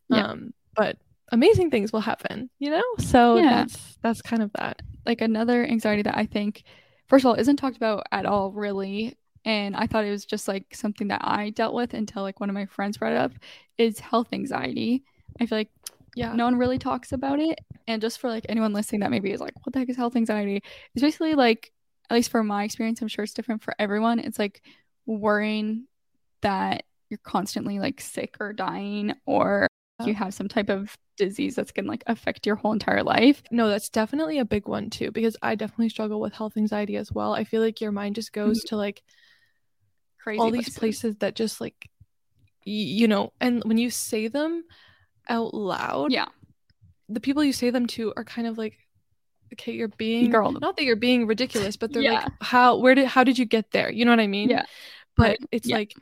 yeah. 0.09 0.29
um 0.29 0.55
but 0.75 0.97
amazing 1.31 1.71
things 1.71 1.93
will 1.93 2.01
happen 2.01 2.49
you 2.59 2.71
know 2.71 2.83
so 2.99 3.37
yeah. 3.37 3.51
that's 3.51 3.99
that's 4.03 4.23
kind 4.23 4.43
of 4.43 4.51
that 4.55 4.81
like 5.05 5.21
another 5.21 5.63
anxiety 5.63 6.01
that 6.01 6.17
i 6.17 6.25
think 6.25 6.65
first 7.11 7.25
of 7.25 7.29
all 7.29 7.35
isn't 7.35 7.57
talked 7.57 7.77
about 7.77 8.07
at 8.13 8.25
all 8.25 8.53
really 8.53 9.17
and 9.45 9.75
I 9.75 9.87
thought 9.87 10.05
it 10.05 10.11
was 10.11 10.25
just 10.25 10.49
like 10.49 10.75
something 10.75 11.09
that 11.09 11.23
I 11.25 11.51
dealt 11.51 11.75
with 11.75 11.95
until 11.95 12.23
like 12.23 12.41
one 12.41 12.51
of 12.51 12.55
my 12.55 12.67
friends 12.67 12.99
brought 12.99 13.13
it 13.13 13.19
up 13.19 13.33
is 13.79 13.99
health 13.99 14.29
anxiety. 14.33 15.03
I 15.41 15.47
feel 15.47 15.59
like 15.59 15.71
yeah, 16.15 16.35
no 16.35 16.45
one 16.45 16.57
really 16.57 16.79
talks 16.79 17.13
about 17.13 17.41
it. 17.41 17.59
And 17.87 18.03
just 18.03 18.19
for 18.19 18.29
like 18.29 18.47
anyone 18.49 18.73
listening 18.73 19.01
that 19.01 19.11
maybe 19.11 19.31
is 19.31 19.41
like, 19.41 19.55
what 19.65 19.73
the 19.73 19.79
heck 19.79 19.89
is 19.89 19.97
health 19.97 20.17
anxiety? 20.17 20.63
It's 20.95 21.03
basically 21.03 21.35
like, 21.35 21.73
at 22.09 22.15
least 22.15 22.31
for 22.31 22.43
my 22.43 22.65
experience, 22.65 23.01
I'm 23.01 23.09
sure 23.09 23.23
it's 23.23 23.35
different 23.35 23.63
for 23.63 23.75
everyone. 23.79 24.19
It's 24.19 24.39
like 24.39 24.63
worrying 25.07 25.87
that 26.43 26.85
you're 27.09 27.21
constantly 27.23 27.79
like 27.79 28.01
sick 28.01 28.37
or 28.41 28.53
dying 28.53 29.15
or 29.27 29.69
you 30.07 30.15
have 30.15 30.35
some 30.35 30.49
type 30.49 30.69
of 30.69 30.97
disease 31.17 31.55
that's 31.55 31.73
going 31.73 31.85
to 31.85 31.91
like 31.91 32.05
affect 32.07 32.47
your 32.47 32.57
whole 32.57 32.73
entire 32.73 33.03
life. 33.03 33.43
No, 33.51 33.69
that's 33.69 33.89
definitely 33.89 34.39
a 34.39 34.45
big 34.45 34.69
one 34.69 34.91
too 34.91 35.11
because 35.11 35.37
I 35.43 35.55
definitely 35.55 35.91
struggle 35.91 36.21
with 36.21 36.33
health 36.33 36.57
anxiety 36.57 36.97
as 36.97 37.13
well. 37.13 37.35
I 37.35 37.45
feel 37.45 37.63
like 37.63 37.81
your 37.81 37.93
mind 37.93 38.15
just 38.15 38.33
goes 38.33 38.61
mm-hmm. 38.61 38.69
to 38.69 38.77
like 38.77 39.03
crazy 40.21 40.41
all 40.41 40.51
places. 40.51 40.67
these 40.67 40.79
places 40.79 41.17
that 41.17 41.35
just 41.35 41.61
like 41.61 41.89
y- 42.67 42.73
you 42.73 43.09
know 43.09 43.33
and 43.41 43.63
when 43.65 43.79
you 43.79 43.91
say 43.91 44.29
them 44.29 44.65
out 45.29 45.55
loud 45.55 46.13
yeah 46.13 46.27
the 47.09 47.21
people 47.21 47.43
you 47.43 47.53
say 47.53 47.71
them 47.71 47.87
to 47.87 48.13
are 48.17 48.25
kind 48.25 48.47
of 48.47 48.59
like 48.59 48.77
okay 49.53 49.73
you're 49.73 49.89
being 49.89 50.31
Girl. 50.31 50.53
not 50.53 50.77
that 50.77 50.85
you're 50.85 50.97
being 50.97 51.27
ridiculous 51.27 51.77
but 51.77 51.93
they're 51.93 52.03
yeah. 52.03 52.13
like 52.13 52.33
how 52.41 52.77
where 52.77 52.95
did 52.95 53.07
how 53.07 53.25
did 53.25 53.39
you 53.39 53.45
get 53.45 53.71
there 53.73 53.91
you 53.91 54.05
know 54.05 54.13
what 54.13 54.21
i 54.21 54.27
mean 54.27 54.51
yeah 54.51 54.65
but 55.17 55.39
it's 55.51 55.69
yeah. 55.69 55.77
like 55.77 55.95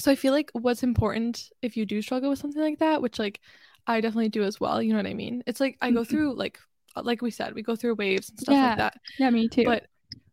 so 0.00 0.10
i 0.10 0.14
feel 0.14 0.32
like 0.32 0.50
what's 0.52 0.82
important 0.82 1.50
if 1.62 1.76
you 1.76 1.86
do 1.86 2.02
struggle 2.02 2.30
with 2.30 2.38
something 2.38 2.62
like 2.62 2.78
that 2.78 3.00
which 3.02 3.18
like 3.18 3.40
i 3.86 4.00
definitely 4.00 4.28
do 4.28 4.42
as 4.42 4.58
well 4.60 4.82
you 4.82 4.92
know 4.92 4.98
what 4.98 5.06
i 5.06 5.14
mean 5.14 5.42
it's 5.46 5.60
like 5.60 5.76
i 5.80 5.90
go 5.90 6.00
mm-hmm. 6.00 6.10
through 6.10 6.34
like 6.34 6.58
like 7.02 7.22
we 7.22 7.30
said 7.30 7.54
we 7.54 7.62
go 7.62 7.74
through 7.74 7.94
waves 7.94 8.30
and 8.30 8.38
stuff 8.38 8.54
yeah. 8.54 8.68
like 8.68 8.78
that 8.78 9.00
yeah 9.18 9.30
me 9.30 9.48
too 9.48 9.64
but 9.64 9.86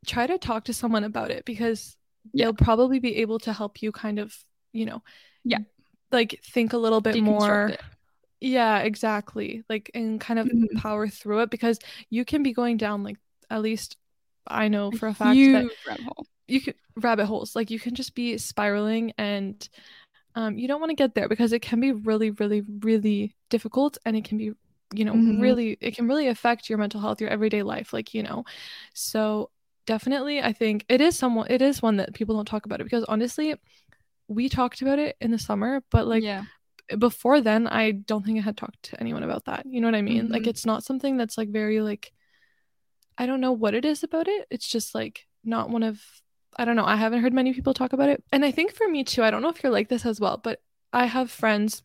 try 0.06 0.28
to 0.28 0.38
talk 0.38 0.66
to 0.66 0.74
someone 0.74 1.04
about 1.04 1.32
it 1.32 1.46
because 1.46 1.98
yeah. 2.34 2.46
they'll 2.46 2.54
probably 2.54 3.00
be 3.00 3.18
able 3.18 3.40
to 3.40 3.54
help 3.54 3.82
you 3.82 3.92
kind 3.92 4.20
of, 4.20 4.36
you 4.74 4.86
know, 4.86 5.02
yeah, 5.44 5.60
like 6.12 6.40
think 6.44 6.74
a 6.74 6.78
little 6.78 7.02
bit 7.02 7.22
more. 7.22 7.74
Yeah, 8.40 8.80
exactly. 8.80 9.64
Like 9.70 9.92
and 9.94 10.20
kind 10.20 10.40
of 10.40 10.48
mm-hmm. 10.48 10.78
power 10.78 11.08
through 11.08 11.42
it 11.42 11.52
because 11.52 11.80
you 12.10 12.26
can 12.26 12.44
be 12.44 12.54
going 12.54 12.78
down 12.78 13.04
like 13.04 13.18
at 13.50 13.62
least 13.62 13.98
I 14.48 14.68
know 14.68 14.92
for 14.92 15.08
a, 15.08 15.14
fact 15.14 15.36
that 15.36 15.70
rabbit 15.88 16.04
hole. 16.04 16.28
you 16.48 16.62
can 16.62 16.74
rabbit 16.96 17.26
holes. 17.26 17.56
Like 17.56 17.70
you 17.70 17.80
can 17.80 17.96
just 17.96 18.16
be 18.16 18.38
spiraling 18.38 19.14
and 19.18 19.68
um 20.36 20.58
you 20.58 20.68
don't 20.68 20.80
want 20.80 20.90
to 20.90 20.96
get 20.96 21.16
there 21.16 21.28
because 21.28 21.54
it 21.54 21.62
can 21.62 21.80
be 21.80 21.92
really 21.92 22.32
really 22.32 22.64
really 22.80 23.36
difficult 23.50 23.98
and 24.06 24.16
it 24.16 24.24
can 24.24 24.38
be 24.38 24.52
you 24.94 25.06
know 25.06 25.14
mm-hmm. 25.14 25.42
really 25.42 25.78
it 25.82 25.96
can 25.96 26.08
really 26.08 26.28
affect 26.28 26.70
your 26.70 26.78
mental 26.78 27.02
health 27.02 27.22
your 27.22 27.30
everyday 27.30 27.64
life 27.64 27.94
like 27.94 28.14
you 28.14 28.24
know 28.24 28.44
so 28.94 29.50
definitely 29.86 30.42
i 30.42 30.52
think 30.54 30.86
it 30.90 31.02
is 31.02 31.18
someone 31.18 31.48
it 31.50 31.62
is 31.62 31.82
one 31.82 31.98
that 31.98 32.14
people 32.14 32.36
don't 32.36 32.46
talk 32.46 32.66
about 32.66 32.82
it 32.82 32.84
because 32.84 33.04
honestly 33.06 33.56
we 34.28 34.48
talked 34.48 34.82
about 34.82 35.00
it 35.00 35.16
in 35.22 35.32
the 35.32 35.40
summer 35.40 35.82
but 35.92 36.08
like 36.08 36.24
yeah 36.24 36.44
before 36.98 37.40
then 37.40 37.68
i 37.68 37.92
don't 37.92 38.26
think 38.26 38.38
i 38.38 38.42
had 38.42 38.58
talked 38.58 38.82
to 38.84 39.00
anyone 39.00 39.24
about 39.24 39.46
that 39.46 39.66
you 39.66 39.80
know 39.80 39.88
what 39.88 39.96
i 39.96 40.02
mean 40.02 40.24
mm-hmm. 40.24 40.34
like 40.34 40.48
it's 40.48 40.66
not 40.66 40.84
something 40.84 41.16
that's 41.18 41.38
like 41.38 41.50
very 41.50 41.80
like 41.82 42.12
i 43.22 43.28
don't 43.28 43.40
know 43.40 43.52
what 43.52 43.76
it 43.76 43.86
is 43.86 44.04
about 44.04 44.28
it. 44.28 44.48
It's 44.50 44.68
just 44.68 44.96
like 44.96 45.28
not 45.44 45.70
one 45.70 45.84
of 45.84 46.02
i 46.58 46.66
don't 46.66 46.76
know 46.76 46.86
i 46.86 46.96
haven't 46.96 47.22
heard 47.22 47.34
many 47.34 47.54
people 47.54 47.74
talk 47.74 47.94
about 47.94 48.10
it. 48.10 48.24
And 48.32 48.44
i 48.44 48.52
think 48.52 48.74
for 48.74 48.88
me 48.88 49.04
too 49.04 49.24
i 49.24 49.32
don't 49.32 49.44
know 49.44 49.50
if 49.50 49.62
you're 49.64 49.72
like 49.72 49.90
this 49.90 50.06
as 50.06 50.20
well 50.20 50.38
but 50.38 50.62
i 50.92 51.06
have 51.06 51.32
friends 51.32 51.84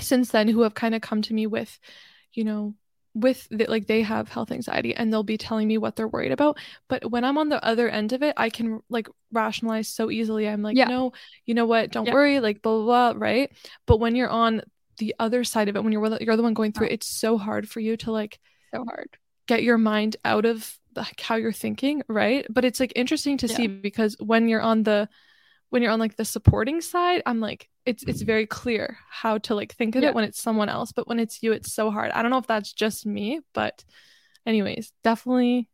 since 0.00 0.30
then 0.30 0.48
who 0.48 0.62
have 0.62 0.74
kind 0.74 0.94
of 0.94 1.00
come 1.00 1.22
to 1.22 1.34
me 1.34 1.46
with 1.46 1.78
you 2.32 2.44
know 2.44 2.74
with 3.14 3.46
the, 3.52 3.66
like 3.66 3.86
they 3.86 4.02
have 4.02 4.28
health 4.28 4.50
anxiety 4.50 4.92
and 4.92 5.12
they'll 5.12 5.22
be 5.22 5.38
telling 5.38 5.68
me 5.68 5.78
what 5.78 5.94
they're 5.94 6.08
worried 6.08 6.32
about. 6.32 6.58
But 6.88 7.08
when 7.08 7.22
i'm 7.22 7.38
on 7.38 7.48
the 7.48 7.64
other 7.64 7.88
end 7.88 8.12
of 8.12 8.24
it 8.24 8.34
i 8.36 8.50
can 8.50 8.80
like 8.90 9.08
rationalize 9.30 9.86
so 9.86 10.10
easily. 10.10 10.48
I'm 10.48 10.62
like 10.62 10.76
yeah. 10.76 10.88
no 10.88 11.12
you 11.46 11.54
know 11.54 11.66
what? 11.66 11.92
Don't 11.92 12.06
yeah. 12.06 12.14
worry 12.14 12.40
like 12.40 12.60
blah, 12.60 12.82
blah 12.82 13.12
blah 13.12 13.24
right? 13.24 13.52
But 13.86 14.00
when 14.00 14.16
you're 14.16 14.28
on 14.28 14.62
the 14.98 15.14
other 15.20 15.44
side 15.44 15.68
of 15.68 15.76
it 15.76 15.84
when 15.84 15.92
you're 15.92 16.18
you're 16.20 16.36
the 16.36 16.42
one 16.42 16.54
going 16.54 16.72
through 16.72 16.86
it 16.86 16.88
uh-huh. 16.88 16.94
it's 16.94 17.06
so 17.06 17.38
hard 17.38 17.68
for 17.68 17.78
you 17.78 17.96
to 17.98 18.10
like 18.10 18.40
so 18.72 18.84
hard 18.84 19.16
get 19.46 19.62
your 19.62 19.78
mind 19.78 20.16
out 20.24 20.44
of 20.44 20.78
like 20.96 21.20
how 21.20 21.34
you're 21.34 21.52
thinking 21.52 22.02
right 22.08 22.46
but 22.50 22.64
it's 22.64 22.80
like 22.80 22.92
interesting 22.94 23.36
to 23.36 23.46
yeah. 23.46 23.56
see 23.56 23.66
because 23.66 24.16
when 24.20 24.48
you're 24.48 24.62
on 24.62 24.82
the 24.82 25.08
when 25.70 25.82
you're 25.82 25.90
on 25.90 25.98
like 25.98 26.16
the 26.16 26.24
supporting 26.24 26.80
side 26.80 27.22
i'm 27.26 27.40
like 27.40 27.68
it's 27.84 28.04
it's 28.04 28.22
very 28.22 28.46
clear 28.46 28.96
how 29.10 29.38
to 29.38 29.54
like 29.54 29.74
think 29.74 29.96
of 29.96 30.02
yeah. 30.02 30.10
it 30.10 30.14
when 30.14 30.24
it's 30.24 30.40
someone 30.40 30.68
else 30.68 30.92
but 30.92 31.08
when 31.08 31.18
it's 31.18 31.42
you 31.42 31.52
it's 31.52 31.72
so 31.72 31.90
hard 31.90 32.10
i 32.12 32.22
don't 32.22 32.30
know 32.30 32.38
if 32.38 32.46
that's 32.46 32.72
just 32.72 33.04
me 33.04 33.40
but 33.52 33.84
anyways 34.46 34.92
definitely 35.02 35.68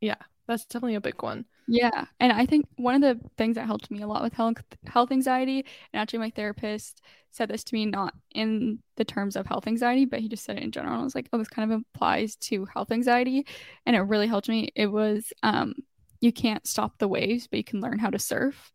yeah 0.00 0.16
that's 0.46 0.66
definitely 0.66 0.96
a 0.96 1.00
big 1.00 1.22
one 1.22 1.44
yeah 1.68 2.06
and 2.18 2.32
i 2.32 2.46
think 2.46 2.66
one 2.76 2.94
of 2.94 3.00
the 3.02 3.28
things 3.36 3.54
that 3.56 3.66
helped 3.66 3.90
me 3.90 4.00
a 4.00 4.06
lot 4.06 4.22
with 4.22 4.32
health 4.32 4.56
health 4.86 5.12
anxiety 5.12 5.64
and 5.92 6.00
actually 6.00 6.18
my 6.18 6.30
therapist 6.30 7.02
said 7.30 7.48
this 7.48 7.62
to 7.62 7.74
me 7.74 7.84
not 7.84 8.14
in 8.34 8.78
the 8.96 9.04
terms 9.04 9.36
of 9.36 9.46
health 9.46 9.66
anxiety 9.66 10.06
but 10.06 10.20
he 10.20 10.28
just 10.28 10.44
said 10.44 10.56
it 10.56 10.62
in 10.62 10.72
general 10.72 10.94
and 10.94 11.02
i 11.02 11.04
was 11.04 11.14
like 11.14 11.28
oh 11.32 11.38
this 11.38 11.48
kind 11.48 11.70
of 11.70 11.82
applies 11.94 12.36
to 12.36 12.64
health 12.66 12.90
anxiety 12.90 13.46
and 13.84 13.94
it 13.94 14.00
really 14.00 14.26
helped 14.26 14.48
me 14.48 14.70
it 14.74 14.86
was 14.86 15.32
um 15.42 15.74
you 16.20 16.32
can't 16.32 16.66
stop 16.66 16.98
the 16.98 17.08
waves 17.08 17.46
but 17.46 17.58
you 17.58 17.64
can 17.64 17.80
learn 17.80 17.98
how 17.98 18.10
to 18.10 18.18
surf 18.18 18.72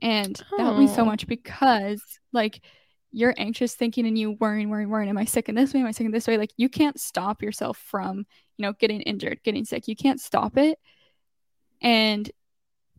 and 0.00 0.36
that 0.36 0.62
helped 0.62 0.78
me 0.78 0.86
so 0.86 1.04
much 1.04 1.26
because 1.26 2.02
like 2.32 2.60
you're 3.10 3.34
anxious 3.36 3.74
thinking 3.74 4.06
and 4.06 4.18
you 4.18 4.32
worrying, 4.32 4.68
worrying, 4.68 4.90
worrying. 4.90 5.08
Am 5.08 5.18
I 5.18 5.24
sick 5.24 5.48
in 5.48 5.54
this 5.54 5.72
way? 5.72 5.80
Am 5.80 5.86
I 5.86 5.92
sick 5.92 6.04
in 6.04 6.12
this 6.12 6.26
way? 6.26 6.36
Like 6.36 6.52
you 6.56 6.68
can't 6.68 7.00
stop 7.00 7.42
yourself 7.42 7.78
from, 7.78 8.26
you 8.56 8.62
know, 8.62 8.74
getting 8.74 9.00
injured, 9.02 9.40
getting 9.42 9.64
sick. 9.64 9.88
You 9.88 9.96
can't 9.96 10.20
stop 10.20 10.56
it. 10.58 10.78
And 11.80 12.30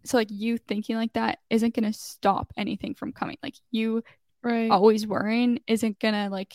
so 0.05 0.17
like 0.17 0.31
you 0.31 0.57
thinking 0.57 0.95
like 0.95 1.13
that 1.13 1.39
isn't 1.49 1.75
gonna 1.75 1.93
stop 1.93 2.53
anything 2.57 2.95
from 2.95 3.11
coming. 3.11 3.37
Like 3.43 3.55
you 3.71 4.03
right. 4.43 4.71
always 4.71 5.05
worrying 5.05 5.59
isn't 5.67 5.99
gonna 5.99 6.29
like 6.29 6.53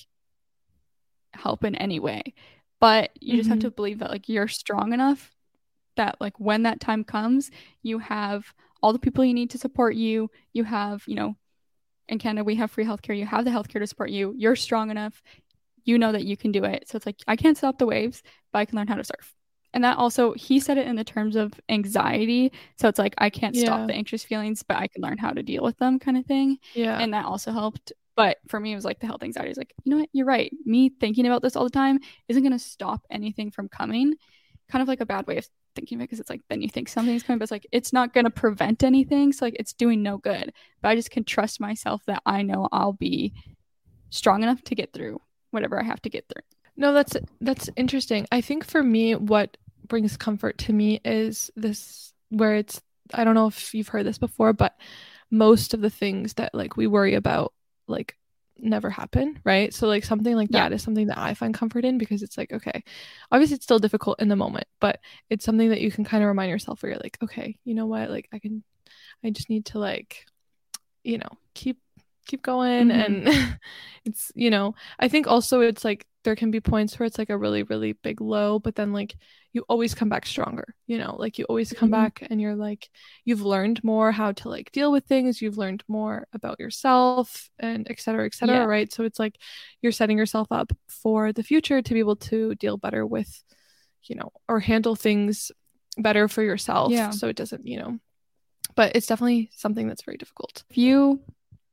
help 1.33 1.65
in 1.65 1.75
any 1.75 2.01
way. 2.01 2.35
But 2.81 3.11
you 3.21 3.33
mm-hmm. 3.33 3.37
just 3.39 3.49
have 3.49 3.59
mm-hmm. 3.59 3.69
to 3.69 3.71
believe 3.71 3.99
that 4.01 4.11
like 4.11 4.29
you're 4.29 4.49
strong 4.49 4.93
enough 4.93 5.31
that 5.97 6.17
like 6.21 6.39
when 6.39 6.65
that 6.65 6.81
time 6.81 7.05
comes, 7.05 7.51
you 7.83 7.99
have 7.99 8.53
all 8.83 8.93
the 8.93 8.99
people 8.99 9.25
you 9.25 9.35
need 9.35 9.51
to 9.51 9.59
support 9.59 9.95
you. 9.95 10.31
You 10.53 10.65
have, 10.65 11.05
you 11.07 11.15
know, 11.15 11.37
in 12.09 12.19
Canada 12.19 12.45
we 12.45 12.57
have 12.57 12.71
free 12.71 12.85
healthcare. 12.85 13.17
You 13.17 13.27
have 13.27 13.45
the 13.45 13.51
healthcare 13.51 13.81
to 13.81 13.87
support 13.87 14.11
you. 14.11 14.35
You're 14.37 14.57
strong 14.57 14.91
enough. 14.91 15.23
You 15.85 15.99
know 15.99 16.13
that 16.13 16.25
you 16.25 16.37
can 16.37 16.53
do 16.53 16.65
it. 16.65 16.89
So 16.89 16.97
it's 16.97 17.07
like 17.07 17.17
I 17.27 17.37
can't 17.37 17.57
stop 17.57 17.79
the 17.79 17.87
waves, 17.87 18.23
but 18.53 18.59
I 18.59 18.65
can 18.65 18.77
learn 18.77 18.89
how 18.89 18.97
to 18.97 19.05
surf. 19.05 19.35
And 19.75 19.85
that 19.85 19.99
also 19.99 20.33
he 20.33 20.59
said 20.61 20.79
it 20.79 20.87
in 20.87 20.97
the 20.97 21.05
terms 21.05 21.37
of 21.37 21.53
anxiety. 21.69 22.53
So 22.79 22.89
it's 22.89 22.99
like 22.99 23.15
I 23.19 23.29
can't 23.29 23.55
Yeah. 23.55 23.65
stop 23.65 23.89
the 23.89 23.95
anxious 23.95 24.25
feelings, 24.25 24.63
but 24.63 24.79
I 24.79 24.87
can 24.87 25.03
learn 25.03 25.19
how 25.19 25.33
to 25.33 25.43
deal 25.43 25.63
with 25.63 25.77
them 25.77 25.99
kind 25.99 26.17
of 26.17 26.25
thing. 26.25 26.57
Yeah. 26.75 26.99
And 26.99 27.13
that 27.13 27.27
also 27.27 27.53
helped. 27.53 27.93
But 28.17 28.39
for 28.49 28.61
me, 28.61 28.73
it 28.73 28.77
was 28.77 28.85
like 28.85 29.01
the 29.01 29.07
health 29.07 29.25
anxiety 29.25 29.51
is 29.51 29.59
like, 29.59 29.75
you 29.83 29.91
know 29.91 29.99
what, 29.99 30.09
you're 30.13 30.25
right. 30.27 30.53
Me 30.65 30.89
thinking 30.89 31.27
about 31.27 31.43
this 31.43 31.57
all 31.57 31.65
the 31.65 31.71
time 31.71 31.99
isn't 32.29 32.43
going 32.43 32.53
to 32.53 32.59
stop 32.59 33.03
anything 33.11 33.51
from 33.51 33.69
coming. 33.69 34.15
Kind 34.71 34.83
of 34.83 34.89
like 34.89 35.01
a 35.01 35.07
bad 35.07 35.27
way 35.27 35.37
of 35.39 35.49
thinking 35.75 35.99
of 35.99 36.03
it 36.03 36.05
because 36.05 36.21
it's 36.21 36.31
like 36.31 36.43
then 36.49 36.63
you 36.63 36.69
think 36.69 36.89
something's 36.89 37.25
coming, 37.25 37.39
but 37.41 37.43
it's 37.45 37.51
like 37.51 37.67
it's 37.73 37.93
not 37.93 38.15
going 38.15 38.25
to 38.25 38.31
prevent 38.31 38.85
anything. 38.85 39.33
So 39.33 39.45
like 39.45 39.57
it's 39.59 39.73
doing 39.73 40.03
no 40.05 40.19
good. 40.19 40.53
But 40.81 40.91
I 40.91 40.95
just 40.95 41.11
can 41.11 41.25
trust 41.25 41.59
myself 41.61 42.03
that 42.07 42.23
I 42.25 42.43
know 42.43 42.69
I'll 42.71 42.93
be 42.93 43.33
strong 44.11 44.45
enough 44.45 44.63
to 44.63 44.77
get 44.77 44.93
through 44.93 45.21
whatever 45.51 45.81
I 45.81 45.85
have 45.85 46.01
to 46.03 46.09
get 46.09 46.25
through. 46.29 46.43
No, 46.77 46.93
that's 46.93 47.17
that's 47.41 47.69
interesting. 47.77 48.27
I 48.33 48.41
think 48.41 48.65
for 48.65 48.83
me, 48.83 49.15
what 49.17 49.57
brings 49.89 50.17
comfort 50.17 50.59
to 50.59 50.73
me 50.73 51.01
is 51.05 51.51
this 51.57 52.13
where 52.31 52.57
it's 52.57 52.81
I 53.13 53.25
don't 53.25 53.35
know 53.35 53.47
if 53.49 53.75
you've 53.75 53.89
heard 53.89 54.07
this 54.07 54.19
before, 54.19 54.53
but 54.53 54.75
most 55.31 55.75
of 55.75 55.81
the 55.81 55.91
things 55.91 56.35
that 56.35 56.55
like 56.55 56.77
we 56.77 56.87
worry 56.87 57.15
about 57.15 57.53
like 57.87 58.17
never 58.59 58.89
happen, 58.89 59.41
right? 59.45 59.75
So 59.75 59.87
like 59.89 60.05
something 60.05 60.35
like 60.37 60.51
Yeah. 60.51 60.63
that 60.69 60.73
is 60.73 60.83
something 60.83 61.09
that 61.09 61.19
I 61.19 61.35
find 61.35 61.53
comfort 61.53 61.85
in 61.85 61.99
because 61.99 62.23
it's 62.23 62.39
like, 62.39 62.53
okay, 62.53 62.83
obviously 63.31 63.57
it's 63.57 63.65
still 63.65 63.79
difficult 63.79 64.21
in 64.23 64.29
the 64.29 64.37
moment, 64.37 64.67
but 64.81 65.01
it's 65.29 65.45
something 65.45 65.71
that 65.71 65.81
you 65.81 65.91
can 65.91 66.05
kind 66.05 66.23
of 66.23 66.29
remind 66.29 66.51
yourself 66.51 66.83
where 66.83 66.93
you're 66.93 67.01
like, 67.03 67.19
okay, 67.23 67.57
you 67.65 67.75
know 67.75 67.87
what? 67.87 68.11
Like 68.11 68.29
I 68.33 68.39
can 68.39 68.63
I 69.25 69.31
just 69.31 69.51
need 69.51 69.67
to 69.67 69.79
like, 69.79 70.27
you 71.03 71.19
know, 71.19 71.29
keep 71.55 71.79
keep 72.27 72.43
going 72.43 72.91
Mhm. 72.91 72.91
and 72.91 73.59
it's 74.07 74.33
you 74.35 74.49
know 74.49 74.75
i 74.99 75.09
think 75.09 75.27
also 75.27 75.61
it's 75.61 75.85
like 75.85 76.07
there 76.25 76.35
can 76.35 76.51
be 76.51 76.59
points 76.59 76.99
where 76.99 77.07
it's 77.07 77.19
like 77.19 77.29
a 77.29 77.37
really 77.37 77.65
really 77.65 77.93
big 77.93 78.19
low 78.23 78.59
but 78.59 78.75
then 78.77 78.95
like 78.95 79.15
you 79.55 79.65
always 79.69 79.95
come 79.95 80.09
back 80.11 80.27
stronger 80.27 80.75
you 80.87 80.99
know 80.99 81.17
like 81.19 81.39
you 81.39 81.45
always 81.49 81.73
come 81.73 81.89
Mhm. 81.89 81.93
back 81.93 82.27
and 82.29 82.41
you're 82.41 82.57
like 82.57 82.91
you've 83.25 83.41
learned 83.41 83.83
more 83.83 84.13
how 84.13 84.33
to 84.33 84.49
like 84.51 84.71
deal 84.73 84.91
with 84.93 85.05
things 85.07 85.41
you've 85.41 85.57
learned 85.57 85.83
more 85.89 86.27
about 86.35 86.59
yourself 86.61 87.49
and 87.59 87.87
et 87.89 87.99
cetera 88.01 88.27
et 88.27 88.35
cetera 88.35 88.57
Yeah. 88.57 88.65
right 88.65 88.93
so 88.93 89.05
it's 89.05 89.19
like 89.19 89.37
you're 89.81 89.93
setting 90.01 90.19
yourself 90.19 90.49
up 90.51 90.73
for 90.89 91.33
the 91.33 91.43
future 91.43 91.81
to 91.81 91.95
be 91.95 92.01
able 92.01 92.17
to 92.17 92.55
deal 92.57 92.77
better 92.77 93.07
with 93.07 93.43
you 94.03 94.17
know 94.17 94.31
or 94.49 94.61
handle 94.61 94.97
things 94.97 95.51
better 95.97 96.29
for 96.29 96.43
yourself 96.43 96.91
Yeah. 96.93 97.11
so 97.11 97.29
it 97.29 97.37
doesn't 97.37 97.65
you 97.67 97.79
know 97.79 97.99
but 98.75 98.97
it's 98.97 99.07
definitely 99.07 99.51
something 99.55 99.87
that's 99.89 100.03
very 100.05 100.17
difficult 100.17 100.65
If 100.69 100.77
you 100.79 101.21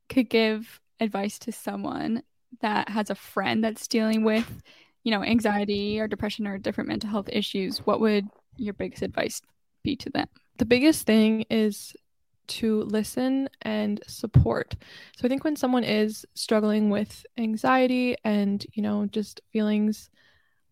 could 0.08 0.28
give 0.30 0.80
advice 1.00 1.38
to 1.40 1.52
someone 1.52 2.22
that 2.60 2.88
has 2.90 3.10
a 3.10 3.14
friend 3.16 3.64
that's 3.64 3.88
dealing 3.88 4.22
with, 4.24 4.62
you 5.04 5.10
know, 5.10 5.22
anxiety 5.22 5.98
or 6.00 6.08
depression 6.08 6.46
or 6.46 6.58
different 6.58 6.88
mental 6.88 7.10
health 7.10 7.28
issues, 7.32 7.78
what 7.78 8.00
would 8.00 8.28
your 8.56 8.74
biggest 8.74 9.02
advice 9.02 9.40
be 9.82 9.96
to 9.96 10.10
them? 10.10 10.26
the 10.58 10.66
biggest 10.66 11.06
thing 11.06 11.44
is 11.50 11.94
to 12.46 12.82
listen 12.82 13.48
and 13.62 14.00
support. 14.06 14.74
So 15.16 15.24
I 15.24 15.28
think 15.28 15.42
when 15.44 15.56
someone 15.56 15.82
is 15.82 16.26
struggling 16.34 16.90
with 16.90 17.24
anxiety 17.38 18.16
and, 18.22 18.64
you 18.74 18.82
know, 18.82 19.06
just 19.06 19.40
feelings 19.52 20.10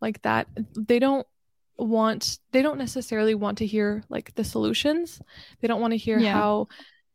like 0.01 0.21
that, 0.23 0.49
they 0.77 0.99
don't 0.99 1.27
want 1.79 2.38
they 2.53 2.61
don't 2.62 2.79
necessarily 2.79 3.35
want 3.35 3.59
to 3.59 3.66
hear 3.66 4.05
like 4.11 4.35
the 4.35 4.45
solutions. 4.45 5.21
They 5.61 5.69
don't 5.69 5.81
want 5.81 5.93
to 5.93 5.97
hear 5.97 6.21
Yeah. 6.21 6.33
how, 6.33 6.69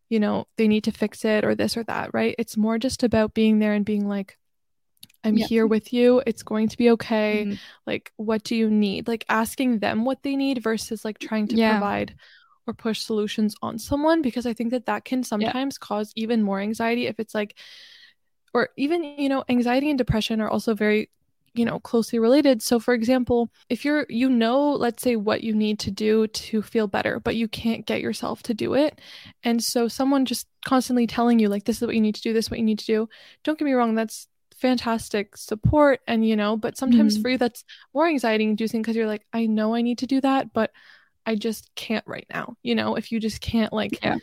you 0.10 0.19
know, 0.19 0.47
they 0.58 0.67
need 0.67 0.86
to 0.86 0.91
fix 0.91 1.23
it 1.25 1.45
or 1.45 1.56
this 1.56 1.78
or 1.78 1.84
that, 1.84 2.13
right? 2.13 2.36
It's 2.39 2.58
more 2.58 2.80
just 2.80 3.04
about 3.04 3.34
being 3.34 3.60
there 3.60 3.73
and 3.73 3.86
being 3.86 4.08
like 4.08 4.38
I'm 5.25 5.38
Yeah. 5.38 5.47
here 5.47 5.67
with 5.67 5.91
you. 5.93 6.21
It's 6.25 6.43
going 6.43 6.69
to 6.69 6.77
be 6.77 6.91
okay 6.91 7.45
Mhm. 7.45 7.57
like 7.88 8.11
what 8.17 8.43
do 8.43 8.55
you 8.55 8.69
need 8.69 9.07
like 9.07 9.25
asking 9.29 9.79
them 9.79 10.05
what 10.05 10.23
they 10.23 10.35
need 10.35 10.63
versus 10.63 11.03
like 11.05 11.19
trying 11.19 11.47
to 11.49 11.57
Yeah. 11.57 11.73
provide 11.73 12.15
or 12.67 12.73
push 12.73 13.01
solutions 13.01 13.55
on 13.61 13.77
someone 13.77 14.21
because 14.23 14.45
i 14.47 14.53
think 14.53 14.71
that 14.71 14.88
that 14.88 15.05
can 15.05 15.23
sometimes 15.23 15.77
cause 15.77 16.11
even 16.15 16.41
more 16.41 16.59
anxiety 16.59 17.05
if 17.05 17.19
it's 17.19 17.35
like 17.35 17.55
or 18.53 18.69
even 18.77 19.03
you 19.03 19.29
know 19.29 19.43
anxiety 19.49 19.89
and 19.89 19.97
depression 19.97 20.41
are 20.41 20.49
also 20.49 20.73
very 20.73 21.09
you 21.53 21.63
know 21.63 21.79
closely 21.79 22.19
related 22.19 22.61
so 22.61 22.79
for 22.79 22.93
example 22.93 23.49
if 23.69 23.85
you're 23.85 24.05
you 24.09 24.29
know 24.29 24.71
let's 24.71 25.01
say 25.03 25.15
what 25.15 25.43
you 25.43 25.53
need 25.53 25.79
to 25.79 25.91
do 25.91 26.27
to 26.27 26.61
feel 26.61 26.88
better 26.88 27.19
but 27.19 27.35
you 27.35 27.47
can't 27.47 27.85
get 27.85 28.01
yourself 28.01 28.43
to 28.43 28.53
do 28.53 28.73
it 28.73 28.99
and 29.43 29.63
so 29.63 29.88
someone 29.88 30.25
just 30.25 30.47
constantly 30.65 31.07
telling 31.07 31.39
you 31.39 31.47
like 31.47 31.63
this 31.65 31.77
is 31.81 31.85
what 31.85 31.95
you 31.95 32.01
need 32.01 32.15
to 32.15 32.21
do 32.21 32.33
this 32.33 32.45
is 32.45 32.51
what 32.51 32.59
you 32.59 32.65
need 32.65 32.79
to 32.79 32.85
do 32.85 33.07
don't 33.43 33.57
get 33.59 33.65
me 33.65 33.73
wrong 33.73 33.95
that's 33.95 34.27
fantastic 34.58 35.36
support 35.38 36.00
and 36.08 36.26
you 36.28 36.36
know 36.36 36.56
but 36.58 36.78
sometimes 36.78 37.18
Mhm. 37.18 37.22
for 37.22 37.30
you 37.32 37.38
that's 37.38 37.63
more 37.94 38.08
anxiety 38.08 38.44
inducing 38.46 38.82
because 38.82 38.96
you're 38.96 39.08
like 39.08 39.26
i 39.34 39.46
know 39.46 39.76
i 39.76 39.82
need 39.82 39.98
to 40.00 40.08
do 40.08 40.22
that 40.22 40.54
but 40.54 40.72
i 41.26 41.36
just 41.36 41.74
can't 41.76 42.06
right 42.08 42.26
now 42.34 42.56
you 42.63 42.74
know 42.76 42.96
if 42.96 43.12
you 43.12 43.20
just 43.20 43.41
can't 43.41 43.74
like 43.74 44.00
Yeah. 44.02 44.18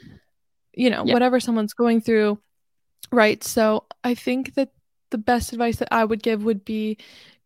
you 0.74 0.88
know 0.90 1.04
Yeah. 1.04 1.12
whatever 1.12 1.38
someone's 1.38 1.74
going 1.74 2.00
through 2.00 2.40
right 3.10 3.44
so 3.44 3.84
i 4.04 4.14
think 4.14 4.54
that 4.54 4.70
the 5.10 5.18
best 5.18 5.52
advice 5.52 5.76
that 5.76 5.88
i 5.92 6.02
would 6.04 6.22
give 6.22 6.44
would 6.44 6.64
be 6.64 6.96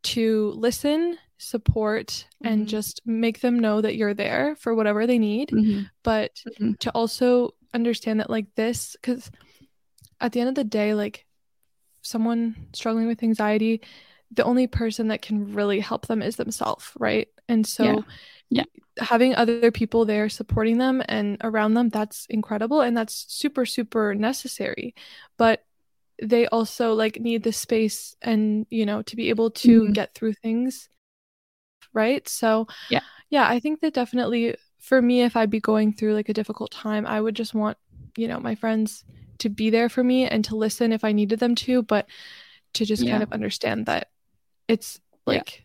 to 0.04 0.52
listen 0.56 1.18
support 1.38 2.26
and 2.44 2.66
Mhm. 2.66 2.68
just 2.68 3.02
make 3.04 3.40
them 3.40 3.58
know 3.58 3.80
that 3.80 3.96
you're 3.96 4.14
there 4.14 4.54
for 4.56 4.74
whatever 4.74 5.06
they 5.06 5.18
need 5.18 5.50
Mhm. 5.50 5.90
but 6.04 6.30
Mhm. 6.60 6.78
to 6.78 6.90
also 6.92 7.54
understand 7.74 8.20
that 8.20 8.30
like 8.30 8.46
this 8.54 8.92
because 8.94 9.30
at 10.20 10.32
the 10.32 10.40
end 10.40 10.48
of 10.48 10.54
the 10.54 10.64
day 10.64 10.94
like 10.94 11.25
someone 12.06 12.54
struggling 12.72 13.06
with 13.06 13.22
anxiety 13.22 13.80
the 14.32 14.44
only 14.44 14.66
person 14.66 15.08
that 15.08 15.22
can 15.22 15.54
really 15.54 15.80
help 15.80 16.06
them 16.06 16.22
is 16.22 16.36
themselves 16.36 16.90
right 16.98 17.28
and 17.48 17.66
so 17.66 17.84
Yeah. 18.50 18.64
Yeah. 18.64 18.64
having 18.98 19.34
other 19.34 19.70
people 19.70 20.04
there 20.04 20.28
supporting 20.28 20.78
them 20.78 21.02
and 21.08 21.36
around 21.42 21.74
them 21.74 21.90
that's 21.90 22.26
incredible 22.30 22.80
and 22.80 22.96
that's 22.96 23.26
super 23.28 23.66
super 23.66 24.14
necessary 24.14 24.94
but 25.36 25.64
they 26.22 26.46
also 26.48 26.94
like 26.94 27.20
need 27.20 27.42
the 27.42 27.52
space 27.52 28.16
and 28.22 28.66
you 28.70 28.86
know 28.86 29.02
to 29.02 29.16
be 29.16 29.28
able 29.28 29.50
to 29.50 29.82
Mhm. 29.82 29.94
get 29.94 30.14
through 30.14 30.32
things 30.32 30.88
right 31.92 32.28
so 32.28 32.66
Yeah. 32.90 33.00
yeah 33.30 33.48
i 33.48 33.60
think 33.60 33.80
that 33.80 33.94
definitely 33.94 34.56
for 34.78 35.00
me 35.02 35.22
if 35.22 35.36
i'd 35.36 35.50
be 35.50 35.60
going 35.60 35.92
through 35.92 36.14
like 36.14 36.28
a 36.28 36.34
difficult 36.34 36.70
time 36.70 37.06
i 37.06 37.20
would 37.20 37.34
just 37.34 37.54
want 37.54 37.78
you 38.16 38.28
know 38.28 38.40
my 38.40 38.54
friends 38.54 39.04
to 39.38 39.48
be 39.48 39.70
there 39.70 39.88
for 39.88 40.02
me 40.04 40.26
and 40.26 40.44
to 40.44 40.56
listen 40.56 40.92
if 40.92 41.04
i 41.04 41.12
needed 41.12 41.38
them 41.40 41.54
to 41.54 41.82
but 41.82 42.06
to 42.74 42.84
just 42.84 43.02
Yeah. 43.02 43.12
kind 43.12 43.22
of 43.22 43.32
understand 43.32 43.86
that 43.86 44.08
it's 44.68 45.00
Yeah. 45.26 45.34
like 45.34 45.64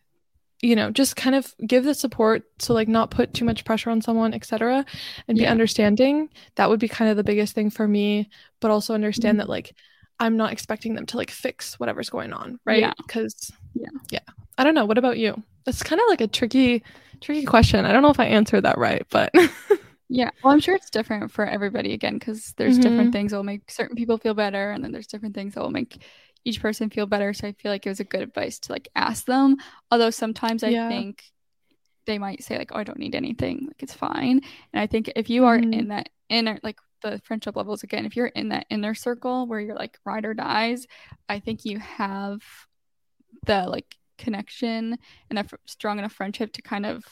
you 0.61 0.75
know 0.75 0.91
just 0.91 1.15
kind 1.15 1.35
of 1.35 1.55
give 1.65 1.83
the 1.83 1.93
support 1.95 2.43
so 2.59 2.73
like 2.73 2.87
not 2.87 3.09
put 3.11 3.33
too 3.33 3.45
much 3.45 3.65
pressure 3.65 3.89
on 3.89 4.01
someone 4.01 4.33
etc 4.33 4.85
and 5.27 5.37
be 5.37 5.47
understanding 5.47 6.29
that 6.55 6.69
would 6.69 6.79
be 6.79 6.87
kind 6.87 7.09
of 7.09 7.17
the 7.17 7.23
biggest 7.23 7.55
thing 7.55 7.69
for 7.69 7.87
me 7.87 8.29
but 8.59 8.69
also 8.71 8.93
understand 8.93 9.35
Mhm. 9.35 9.39
that 9.41 9.49
like 9.49 9.73
i'm 10.19 10.37
not 10.37 10.51
expecting 10.51 10.93
them 10.93 11.05
to 11.07 11.17
like 11.17 11.31
fix 11.31 11.79
whatever's 11.79 12.09
going 12.11 12.31
on 12.31 12.59
right 12.65 12.81
Yeah. 12.81 12.93
because 12.97 13.51
Yeah. 13.73 13.87
yeah 14.11 14.19
i 14.57 14.63
don't 14.63 14.75
know 14.75 14.85
what 14.85 14.99
about 14.99 15.17
you 15.17 15.41
that's 15.65 15.81
kind 15.81 15.99
of 15.99 16.05
like 16.09 16.21
a 16.21 16.27
tricky 16.27 16.83
tricky 17.21 17.43
question 17.45 17.85
i 17.85 17.91
don't 17.91 18.03
know 18.03 18.09
if 18.11 18.19
i 18.19 18.25
answered 18.25 18.61
that 18.61 18.77
right 18.77 19.05
but 19.09 19.31
Yeah. 20.13 20.29
Well, 20.43 20.51
I'm 20.53 20.59
sure 20.59 20.75
it's 20.75 20.89
different 20.89 21.31
for 21.31 21.45
everybody 21.45 21.93
again 21.93 22.15
because 22.15 22.53
there's 22.57 22.77
different 22.77 23.13
things 23.13 23.31
that 23.31 23.37
will 23.37 23.43
make 23.45 23.71
certain 23.71 23.95
people 23.95 24.17
feel 24.17 24.33
better, 24.33 24.71
and 24.71 24.83
then 24.83 24.91
there's 24.91 25.07
different 25.07 25.33
things 25.33 25.53
that 25.53 25.61
will 25.61 25.71
make 25.71 26.03
each 26.43 26.61
person 26.61 26.89
feel 26.89 27.05
better. 27.05 27.33
So 27.33 27.47
I 27.47 27.53
feel 27.53 27.71
like 27.71 27.85
it 27.85 27.89
was 27.89 28.01
a 28.01 28.03
good 28.03 28.21
advice 28.21 28.59
to 28.59 28.73
like 28.73 28.89
ask 28.93 29.25
them. 29.25 29.55
Although 29.89 30.09
sometimes 30.09 30.63
I 30.63 30.71
Yeah. 30.71 30.89
think 30.89 31.23
they 32.07 32.17
might 32.19 32.43
say 32.43 32.57
like, 32.57 32.71
"Oh, 32.73 32.79
I 32.79 32.83
don't 32.83 32.99
need 32.99 33.15
anything. 33.15 33.65
Like 33.67 33.83
it's 33.83 33.93
fine." 33.93 34.41
And 34.73 34.81
I 34.81 34.87
think 34.87 35.11
if 35.15 35.29
you 35.29 35.45
are 35.45 35.59
Mhm. 35.59 35.73
in 35.73 35.87
that 35.89 36.09
inner 36.29 36.59
like 36.63 36.79
the 37.03 37.19
friendship 37.23 37.55
levels 37.55 37.83
again, 37.83 38.05
if 38.05 38.15
you're 38.17 38.27
in 38.27 38.49
that 38.49 38.67
inner 38.69 38.95
circle 38.95 39.47
where 39.47 39.59
you're 39.61 39.75
like 39.75 39.99
ride 40.05 40.25
or 40.25 40.33
dies, 40.33 40.87
I 41.29 41.39
think 41.39 41.65
you 41.65 41.79
have 41.79 42.41
the 43.45 43.65
like 43.67 43.95
connection 44.17 44.97
and 45.29 45.39
a 45.39 45.41
f- 45.41 45.53
strong 45.65 45.99
enough 45.99 46.13
friendship 46.13 46.53
to 46.53 46.61
kind 46.61 46.85
of 46.85 47.03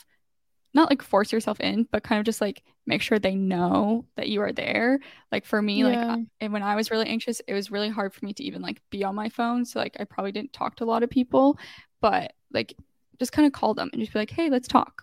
not 0.73 0.89
like 0.89 1.01
force 1.01 1.31
yourself 1.31 1.59
in, 1.59 1.87
but 1.91 2.03
kind 2.03 2.19
of 2.19 2.25
just 2.25 2.41
like 2.41 2.63
make 2.85 3.01
sure 3.01 3.19
they 3.19 3.35
know 3.35 4.05
that 4.15 4.29
you 4.29 4.41
are 4.41 4.51
there. 4.51 4.99
Like 5.31 5.45
for 5.45 5.61
me, 5.61 5.83
like 5.83 5.99
I- 6.09 6.25
and 6.41 6.53
when 6.53 6.63
I 6.63 6.75
was 6.75 6.91
really 6.91 7.07
anxious, 7.07 7.41
it 7.47 7.53
was 7.53 7.71
really 7.71 7.89
hard 7.89 8.13
for 8.13 8.25
me 8.25 8.33
to 8.33 8.43
even 8.43 8.61
like 8.61 8.81
be 8.89 9.03
on 9.03 9.15
my 9.15 9.29
phone. 9.29 9.65
So 9.65 9.79
like 9.79 9.97
I 9.99 10.03
probably 10.03 10.31
didn't 10.31 10.53
talk 10.53 10.75
to 10.77 10.83
a 10.83 10.85
lot 10.85 11.03
of 11.03 11.09
people, 11.09 11.57
but 12.01 12.33
like 12.53 12.73
just 13.19 13.31
kind 13.31 13.45
of 13.45 13.53
call 13.53 13.73
them 13.73 13.89
and 13.91 14.01
just 14.01 14.13
be 14.13 14.19
like, 14.19 14.29
hey, 14.31 14.49
let's 14.49 14.67
talk. 14.67 15.01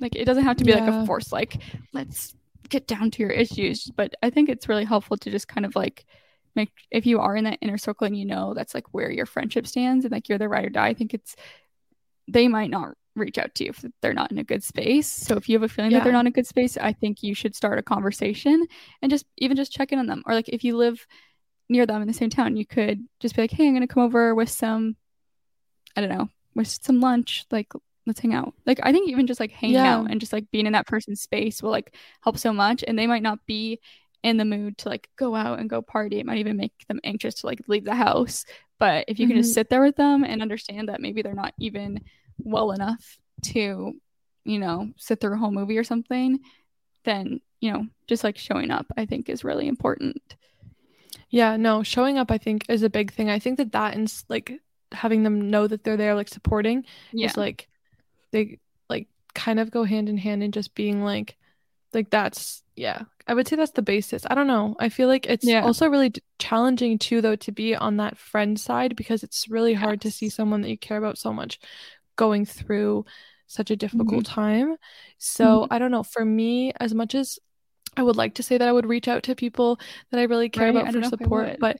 Like 0.00 0.14
it 0.16 0.24
doesn't 0.24 0.44
have 0.44 0.56
to 0.58 0.64
be 0.64 0.72
like 0.74 0.86
a 0.88 1.06
force, 1.06 1.32
like 1.32 1.58
let's 1.92 2.34
get 2.68 2.86
down 2.86 3.10
to 3.12 3.22
your 3.22 3.30
issues. 3.30 3.90
But 3.96 4.14
I 4.22 4.30
think 4.30 4.48
it's 4.48 4.68
really 4.68 4.84
helpful 4.84 5.16
to 5.18 5.30
just 5.30 5.48
kind 5.48 5.64
of 5.64 5.76
like 5.76 6.04
make 6.54 6.70
if 6.90 7.06
you 7.06 7.20
are 7.20 7.36
in 7.36 7.44
that 7.44 7.58
inner 7.60 7.78
circle 7.78 8.06
and 8.06 8.16
you 8.16 8.24
know 8.24 8.54
that's 8.54 8.74
like 8.74 8.92
where 8.94 9.10
your 9.10 9.26
friendship 9.26 9.66
stands 9.66 10.04
and 10.04 10.12
like 10.12 10.28
you're 10.28 10.38
the 10.38 10.48
ride 10.48 10.64
or 10.64 10.70
die. 10.70 10.88
I 10.88 10.94
think 10.94 11.14
it's 11.14 11.36
they 12.28 12.48
might 12.48 12.70
not 12.70 12.94
reach 13.16 13.38
out 13.38 13.54
to 13.56 13.64
you 13.64 13.70
if 13.70 13.84
they're 14.02 14.14
not 14.14 14.30
in 14.30 14.38
a 14.38 14.44
good 14.44 14.62
space. 14.62 15.06
So 15.06 15.36
if 15.36 15.48
you 15.48 15.56
have 15.56 15.62
a 15.62 15.68
feeling 15.68 15.90
yeah. 15.90 15.98
that 15.98 16.04
they're 16.04 16.12
not 16.12 16.20
in 16.20 16.28
a 16.28 16.32
good 16.32 16.46
space, 16.46 16.76
I 16.76 16.92
think 16.92 17.22
you 17.22 17.34
should 17.34 17.54
start 17.54 17.78
a 17.78 17.82
conversation 17.82 18.66
and 19.02 19.10
just 19.10 19.26
even 19.38 19.56
just 19.56 19.72
check 19.72 19.92
in 19.92 19.98
on 19.98 20.06
them. 20.06 20.22
Or 20.26 20.34
like 20.34 20.48
if 20.48 20.64
you 20.64 20.76
live 20.76 21.06
near 21.68 21.86
them 21.86 22.02
in 22.02 22.08
the 22.08 22.14
same 22.14 22.30
town, 22.30 22.56
you 22.56 22.66
could 22.66 23.04
just 23.20 23.34
be 23.34 23.42
like, 23.42 23.50
"Hey, 23.50 23.66
I'm 23.66 23.74
going 23.74 23.86
to 23.86 23.92
come 23.92 24.02
over 24.02 24.34
with 24.34 24.50
some 24.50 24.96
I 25.96 26.00
don't 26.00 26.10
know, 26.10 26.28
with 26.54 26.68
some 26.68 27.00
lunch, 27.00 27.46
like 27.50 27.72
let's 28.06 28.20
hang 28.20 28.34
out." 28.34 28.54
Like 28.66 28.80
I 28.82 28.92
think 28.92 29.08
even 29.08 29.26
just 29.26 29.40
like 29.40 29.52
hanging 29.52 29.76
yeah. 29.76 29.96
out 29.96 30.10
and 30.10 30.20
just 30.20 30.32
like 30.32 30.50
being 30.50 30.66
in 30.66 30.74
that 30.74 30.86
person's 30.86 31.22
space 31.22 31.62
will 31.62 31.70
like 31.70 31.94
help 32.22 32.38
so 32.38 32.52
much 32.52 32.84
and 32.86 32.98
they 32.98 33.06
might 33.06 33.22
not 33.22 33.44
be 33.46 33.80
in 34.22 34.38
the 34.38 34.44
mood 34.44 34.76
to 34.78 34.88
like 34.88 35.08
go 35.16 35.34
out 35.34 35.60
and 35.60 35.70
go 35.70 35.80
party. 35.80 36.18
It 36.18 36.26
might 36.26 36.38
even 36.38 36.56
make 36.56 36.72
them 36.88 37.00
anxious 37.04 37.36
to 37.36 37.46
like 37.46 37.60
leave 37.68 37.84
the 37.84 37.94
house. 37.94 38.44
But 38.78 39.04
if 39.08 39.18
you 39.18 39.26
mm-hmm. 39.26 39.34
can 39.34 39.42
just 39.42 39.50
mm-hmm. 39.50 39.60
sit 39.60 39.70
there 39.70 39.82
with 39.82 39.96
them 39.96 40.24
and 40.24 40.42
understand 40.42 40.88
that 40.88 41.00
maybe 41.00 41.22
they're 41.22 41.32
not 41.32 41.54
even 41.58 42.00
well 42.38 42.72
enough 42.72 43.18
to, 43.42 43.94
you 44.44 44.58
know, 44.58 44.90
sit 44.96 45.20
through 45.20 45.34
a 45.34 45.38
whole 45.38 45.50
movie 45.50 45.78
or 45.78 45.84
something, 45.84 46.40
then, 47.04 47.40
you 47.60 47.72
know, 47.72 47.86
just 48.06 48.24
like 48.24 48.38
showing 48.38 48.70
up, 48.70 48.86
I 48.96 49.06
think 49.06 49.28
is 49.28 49.44
really 49.44 49.68
important. 49.68 50.20
Yeah, 51.30 51.56
no, 51.56 51.82
showing 51.82 52.18
up, 52.18 52.30
I 52.30 52.38
think, 52.38 52.64
is 52.68 52.82
a 52.82 52.90
big 52.90 53.12
thing. 53.12 53.30
I 53.30 53.38
think 53.38 53.58
that 53.58 53.72
that 53.72 53.94
and 53.94 54.12
like 54.28 54.52
having 54.92 55.22
them 55.22 55.50
know 55.50 55.66
that 55.66 55.84
they're 55.84 55.96
there, 55.96 56.14
like 56.14 56.28
supporting, 56.28 56.84
yeah. 57.12 57.26
is 57.26 57.36
like 57.36 57.68
they 58.30 58.58
like 58.88 59.08
kind 59.34 59.58
of 59.58 59.70
go 59.70 59.84
hand 59.84 60.08
in 60.08 60.18
hand 60.18 60.42
and 60.42 60.52
just 60.52 60.74
being 60.74 61.02
like, 61.02 61.36
like 61.96 62.10
that's 62.10 62.62
yeah 62.76 63.02
i 63.26 63.34
would 63.34 63.48
say 63.48 63.56
that's 63.56 63.72
the 63.72 63.82
basis 63.82 64.26
i 64.28 64.34
don't 64.34 64.46
know 64.46 64.76
i 64.78 64.88
feel 64.88 65.08
like 65.08 65.26
it's 65.26 65.44
yeah. 65.44 65.64
also 65.64 65.88
really 65.88 66.10
d- 66.10 66.22
challenging 66.38 66.98
too 66.98 67.20
though 67.20 67.34
to 67.34 67.50
be 67.50 67.74
on 67.74 67.96
that 67.96 68.18
friend 68.18 68.60
side 68.60 68.94
because 68.94 69.22
it's 69.22 69.48
really 69.48 69.74
hard 69.74 70.00
to 70.00 70.10
see 70.10 70.28
someone 70.28 70.60
that 70.60 70.68
you 70.68 70.78
care 70.78 70.98
about 70.98 71.18
so 71.18 71.32
much 71.32 71.58
going 72.16 72.44
through 72.44 73.04
such 73.46 73.70
a 73.70 73.76
difficult 73.76 74.24
mm-hmm. 74.24 74.40
time 74.40 74.76
so 75.18 75.62
mm-hmm. 75.62 75.72
i 75.72 75.78
don't 75.78 75.90
know 75.90 76.02
for 76.02 76.24
me 76.24 76.72
as 76.80 76.92
much 76.94 77.14
as 77.14 77.38
i 77.96 78.02
would 78.02 78.16
like 78.16 78.34
to 78.34 78.42
say 78.42 78.58
that 78.58 78.68
i 78.68 78.72
would 78.72 78.86
reach 78.86 79.08
out 79.08 79.22
to 79.22 79.34
people 79.34 79.78
that 80.10 80.18
i 80.18 80.24
really 80.24 80.48
care 80.48 80.72
right? 80.72 80.76
about 80.76 80.92
for 80.92 81.02
support 81.04 81.56
but 81.60 81.78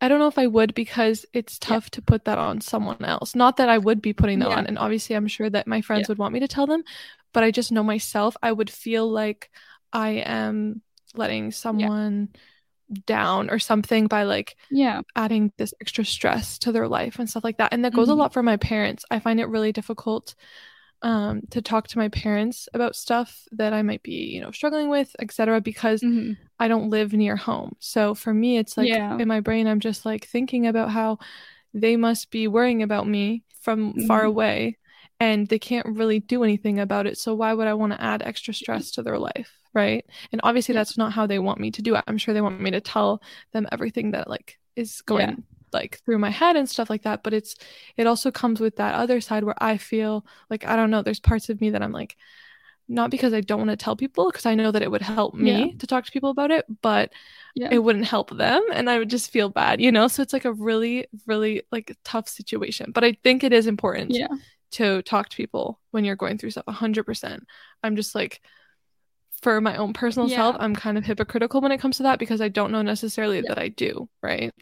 I 0.00 0.08
don't 0.08 0.18
know 0.18 0.26
if 0.26 0.38
I 0.38 0.46
would 0.46 0.74
because 0.74 1.24
it's 1.32 1.58
tough 1.58 1.84
yeah. 1.86 1.92
to 1.92 2.02
put 2.02 2.24
that 2.26 2.36
on 2.36 2.60
someone 2.60 3.02
else. 3.02 3.34
Not 3.34 3.56
that 3.56 3.70
I 3.70 3.78
would 3.78 4.02
be 4.02 4.12
putting 4.12 4.40
that 4.40 4.50
yeah. 4.50 4.56
on. 4.56 4.66
And 4.66 4.78
obviously, 4.78 5.16
I'm 5.16 5.28
sure 5.28 5.48
that 5.48 5.66
my 5.66 5.80
friends 5.80 6.02
yeah. 6.02 6.06
would 6.08 6.18
want 6.18 6.34
me 6.34 6.40
to 6.40 6.48
tell 6.48 6.66
them, 6.66 6.82
but 7.32 7.42
I 7.42 7.50
just 7.50 7.72
know 7.72 7.82
myself, 7.82 8.36
I 8.42 8.52
would 8.52 8.68
feel 8.68 9.10
like 9.10 9.50
I 9.94 10.10
am 10.26 10.82
letting 11.14 11.52
someone. 11.52 12.28
Down 13.06 13.50
or 13.50 13.58
something 13.58 14.06
by 14.06 14.24
like 14.24 14.56
yeah 14.70 15.00
adding 15.16 15.52
this 15.56 15.72
extra 15.80 16.04
stress 16.04 16.58
to 16.58 16.72
their 16.72 16.88
life 16.88 17.18
and 17.18 17.28
stuff 17.28 17.44
like 17.44 17.58
that. 17.58 17.72
And 17.72 17.84
that 17.84 17.94
goes 17.94 18.08
mm-hmm. 18.08 18.18
a 18.18 18.22
lot 18.22 18.32
for 18.32 18.42
my 18.42 18.56
parents. 18.56 19.04
I 19.10 19.20
find 19.20 19.40
it 19.40 19.48
really 19.48 19.72
difficult 19.72 20.34
um 21.02 21.42
to 21.50 21.60
talk 21.60 21.88
to 21.88 21.98
my 21.98 22.08
parents 22.08 22.68
about 22.74 22.96
stuff 22.96 23.46
that 23.52 23.72
I 23.72 23.82
might 23.82 24.02
be, 24.02 24.30
you 24.32 24.40
know, 24.40 24.50
struggling 24.50 24.88
with, 24.88 25.14
etc. 25.20 25.60
because 25.60 26.02
mm-hmm. 26.02 26.32
I 26.58 26.68
don't 26.68 26.90
live 26.90 27.12
near 27.12 27.36
home. 27.36 27.76
So 27.78 28.14
for 28.14 28.32
me 28.32 28.58
it's 28.58 28.76
like 28.76 28.88
yeah. 28.88 29.16
in 29.18 29.28
my 29.28 29.40
brain 29.40 29.66
I'm 29.66 29.80
just 29.80 30.04
like 30.04 30.26
thinking 30.26 30.66
about 30.66 30.90
how 30.90 31.18
they 31.72 31.96
must 31.96 32.30
be 32.30 32.48
worrying 32.48 32.82
about 32.82 33.08
me 33.08 33.42
from 33.60 33.92
mm-hmm. 33.92 34.06
far 34.06 34.24
away 34.24 34.78
and 35.20 35.48
they 35.48 35.58
can't 35.58 35.86
really 35.86 36.20
do 36.20 36.44
anything 36.44 36.80
about 36.80 37.06
it. 37.06 37.18
So 37.18 37.34
why 37.34 37.54
would 37.54 37.66
I 37.68 37.74
want 37.74 37.92
to 37.92 38.02
add 38.02 38.22
extra 38.22 38.52
stress 38.52 38.90
to 38.92 39.02
their 39.02 39.18
life? 39.18 39.52
right 39.74 40.06
and 40.32 40.40
obviously 40.44 40.72
that's 40.72 40.96
not 40.96 41.12
how 41.12 41.26
they 41.26 41.38
want 41.38 41.60
me 41.60 41.70
to 41.70 41.82
do 41.82 41.94
it 41.94 42.04
i'm 42.06 42.16
sure 42.16 42.32
they 42.32 42.40
want 42.40 42.60
me 42.60 42.70
to 42.70 42.80
tell 42.80 43.20
them 43.52 43.66
everything 43.72 44.12
that 44.12 44.30
like 44.30 44.58
is 44.76 45.02
going 45.02 45.28
yeah. 45.28 45.34
like 45.72 46.00
through 46.04 46.18
my 46.18 46.30
head 46.30 46.56
and 46.56 46.68
stuff 46.68 46.88
like 46.88 47.02
that 47.02 47.22
but 47.22 47.34
it's 47.34 47.56
it 47.96 48.06
also 48.06 48.30
comes 48.30 48.60
with 48.60 48.76
that 48.76 48.94
other 48.94 49.20
side 49.20 49.44
where 49.44 49.60
i 49.62 49.76
feel 49.76 50.24
like 50.48 50.66
i 50.66 50.76
don't 50.76 50.90
know 50.90 51.02
there's 51.02 51.20
parts 51.20 51.48
of 51.48 51.60
me 51.60 51.70
that 51.70 51.82
i'm 51.82 51.92
like 51.92 52.16
not 52.86 53.10
because 53.10 53.32
i 53.32 53.40
don't 53.40 53.58
want 53.58 53.70
to 53.70 53.76
tell 53.76 53.96
people 53.96 54.30
because 54.30 54.46
i 54.46 54.54
know 54.54 54.70
that 54.70 54.82
it 54.82 54.90
would 54.90 55.02
help 55.02 55.34
me 55.34 55.66
yeah. 55.66 55.78
to 55.78 55.86
talk 55.86 56.04
to 56.04 56.12
people 56.12 56.30
about 56.30 56.50
it 56.50 56.64
but 56.82 57.12
it 57.70 57.78
wouldn't 57.78 58.04
help 58.04 58.36
them 58.36 58.62
and 58.72 58.90
i 58.90 58.98
would 58.98 59.08
just 59.08 59.30
feel 59.30 59.48
bad 59.48 59.80
you 59.80 59.90
know 59.90 60.06
so 60.06 60.20
it's 60.22 60.32
like 60.34 60.44
a 60.44 60.52
really 60.52 61.06
really 61.26 61.62
like 61.72 61.96
tough 62.04 62.28
situation 62.28 62.92
but 62.92 63.02
i 63.02 63.16
think 63.24 63.42
it 63.42 63.52
is 63.52 63.66
important 63.66 64.10
yeah 64.10 64.26
to 64.74 65.02
talk 65.02 65.28
to 65.28 65.36
people 65.36 65.80
when 65.90 66.04
you're 66.04 66.16
going 66.16 66.38
through 66.38 66.50
stuff 66.50 66.66
100% 66.66 67.40
i'm 67.82 67.96
just 67.96 68.14
like 68.14 68.40
for 69.44 69.60
my 69.60 69.76
own 69.76 69.92
personal 69.92 70.26
yeah. 70.26 70.36
self, 70.36 70.56
I'm 70.58 70.74
kind 70.74 70.96
of 70.96 71.04
hypocritical 71.04 71.60
when 71.60 71.70
it 71.70 71.78
comes 71.78 71.98
to 71.98 72.04
that 72.04 72.18
because 72.18 72.40
I 72.40 72.48
don't 72.48 72.72
know 72.72 72.80
necessarily 72.80 73.36
yeah. 73.36 73.48
that 73.48 73.58
I 73.58 73.68
do, 73.68 74.08
right? 74.22 74.54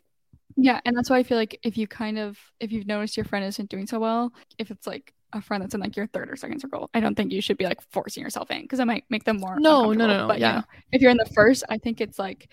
Yeah, 0.57 0.81
and 0.85 0.97
that's 0.97 1.09
why 1.09 1.19
I 1.19 1.23
feel 1.23 1.39
like 1.39 1.59
if 1.63 1.79
you 1.79 1.87
kind 1.87 2.19
of 2.19 2.37
if 2.61 2.73
you've 2.73 2.87
noticed 2.87 3.17
your 3.17 3.25
friend 3.25 3.45
isn't 3.45 3.71
doing 3.71 3.87
so 3.87 4.01
well, 4.01 4.33
if 4.59 4.71
it's 4.73 4.87
like 4.87 5.15
a 5.33 5.41
friend 5.41 5.63
that's 5.63 5.75
in 5.75 5.81
like 5.81 5.97
your 5.97 6.09
third 6.09 6.31
or 6.31 6.37
second 6.37 6.61
circle, 6.61 6.91
I 6.93 7.01
don't 7.01 7.15
think 7.15 7.33
you 7.33 7.41
should 7.41 7.59
be 7.59 7.65
like 7.65 7.81
forcing 7.91 8.25
yourself 8.25 8.51
in 8.51 8.63
because 8.63 8.81
it 8.81 8.85
might 8.85 9.05
make 9.09 9.25
them 9.25 9.39
more. 9.39 9.59
No, 9.59 9.93
no, 9.93 10.07
no, 10.07 10.19
no. 10.19 10.29
But 10.29 10.41
yeah, 10.41 10.51
you 10.51 10.57
know, 10.57 10.65
if 10.91 11.01
you're 11.01 11.11
in 11.13 11.17
the 11.17 11.31
first, 11.33 11.63
I 11.71 11.79
think 11.79 12.01
it's 12.01 12.19
like, 12.19 12.49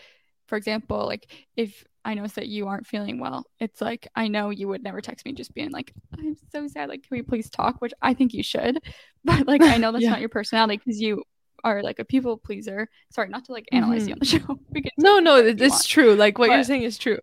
for 0.47 0.55
example, 0.55 1.05
like 1.05 1.33
if 1.57 1.83
I 2.09 2.15
notice 2.15 2.33
that 2.33 2.47
you 2.47 2.67
aren't 2.67 2.87
feeling 2.87 3.19
well, 3.19 3.45
it's 3.59 3.81
like 3.81 4.07
I 4.15 4.29
know 4.29 4.49
you 4.49 4.67
would 4.67 4.81
never 4.81 4.99
text 4.99 5.27
me 5.27 5.31
just 5.31 5.53
being 5.53 5.69
like, 5.69 5.93
I'm 6.17 6.35
so 6.51 6.67
sad. 6.67 6.89
Like, 6.89 7.03
can 7.03 7.15
we 7.15 7.21
please 7.21 7.51
talk? 7.51 7.79
Which 7.81 7.93
I 8.01 8.15
think 8.15 8.33
you 8.33 8.41
should, 8.41 8.79
but 9.23 9.45
like 9.45 9.61
I 9.61 9.77
know 9.77 9.91
that's 9.91 10.03
yeah. 10.03 10.09
not 10.09 10.19
your 10.19 10.29
personality 10.29 10.77
because 10.77 10.99
you 10.99 11.23
are 11.63 11.83
like 11.83 11.99
a 11.99 12.05
people 12.05 12.35
pleaser. 12.35 12.89
Sorry, 13.11 13.29
not 13.29 13.45
to 13.45 13.51
like 13.51 13.67
analyze 13.71 14.07
mm-hmm. 14.07 14.09
you 14.09 14.13
on 14.13 14.19
the 14.19 14.25
show. 14.25 14.89
no, 14.97 15.19
no, 15.19 15.35
it's 15.35 15.85
true. 15.85 16.15
Like 16.15 16.39
what 16.39 16.47
but, 16.47 16.55
you're 16.55 16.63
saying 16.63 16.81
is 16.81 16.97
true. 16.97 17.19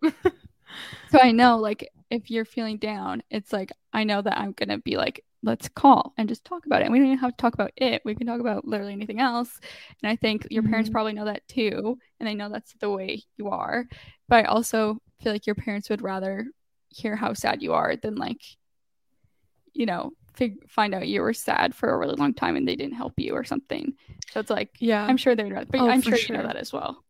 so 1.11 1.19
I 1.21 1.33
know 1.33 1.57
like 1.57 1.89
if 2.09 2.29
you're 2.31 2.45
feeling 2.45 2.77
down, 2.77 3.23
it's 3.29 3.51
like 3.53 3.71
I 3.93 4.03
know 4.03 4.21
that 4.21 4.37
I'm 4.37 4.53
gonna 4.53 4.77
be 4.77 4.97
like, 4.97 5.23
let's 5.43 5.69
call 5.69 6.13
and 6.17 6.29
just 6.29 6.45
talk 6.45 6.65
about 6.65 6.81
it. 6.81 6.85
And 6.85 6.91
we 6.91 6.99
don't 6.99 7.07
even 7.07 7.17
have 7.19 7.31
to 7.31 7.37
talk 7.37 7.53
about 7.53 7.71
it. 7.77 8.01
We 8.05 8.15
can 8.15 8.27
talk 8.27 8.39
about 8.39 8.67
literally 8.67 8.93
anything 8.93 9.19
else. 9.19 9.59
And 10.01 10.11
I 10.11 10.15
think 10.15 10.47
your 10.49 10.63
mm-hmm. 10.63 10.71
parents 10.71 10.89
probably 10.89 11.13
know 11.13 11.25
that 11.25 11.47
too. 11.47 11.97
And 12.19 12.27
they 12.27 12.35
know 12.35 12.49
that's 12.49 12.73
the 12.79 12.89
way 12.89 13.23
you 13.37 13.49
are. 13.49 13.85
But 14.27 14.37
I 14.37 14.43
also 14.43 14.99
feel 15.21 15.31
like 15.31 15.45
your 15.45 15.55
parents 15.55 15.89
would 15.89 16.01
rather 16.01 16.47
hear 16.89 17.15
how 17.15 17.33
sad 17.33 17.61
you 17.61 17.73
are 17.73 17.95
than 17.95 18.15
like, 18.15 18.41
you 19.73 19.85
know, 19.85 20.11
fig- 20.33 20.67
find 20.69 20.93
out 20.93 21.07
you 21.07 21.21
were 21.21 21.33
sad 21.33 21.75
for 21.75 21.89
a 21.89 21.97
really 21.97 22.15
long 22.15 22.33
time 22.33 22.55
and 22.55 22.67
they 22.67 22.75
didn't 22.75 22.95
help 22.95 23.13
you 23.17 23.33
or 23.33 23.43
something. 23.43 23.93
So 24.31 24.39
it's 24.39 24.49
like, 24.49 24.71
yeah, 24.79 25.05
I'm 25.05 25.17
sure 25.17 25.35
they're 25.35 25.47
not, 25.47 25.69
but 25.69 25.81
oh, 25.81 25.89
I'm 25.89 26.01
sure, 26.01 26.17
sure, 26.17 26.35
you 26.35 26.41
know 26.41 26.47
that 26.47 26.57
as 26.57 26.73
well. 26.73 27.03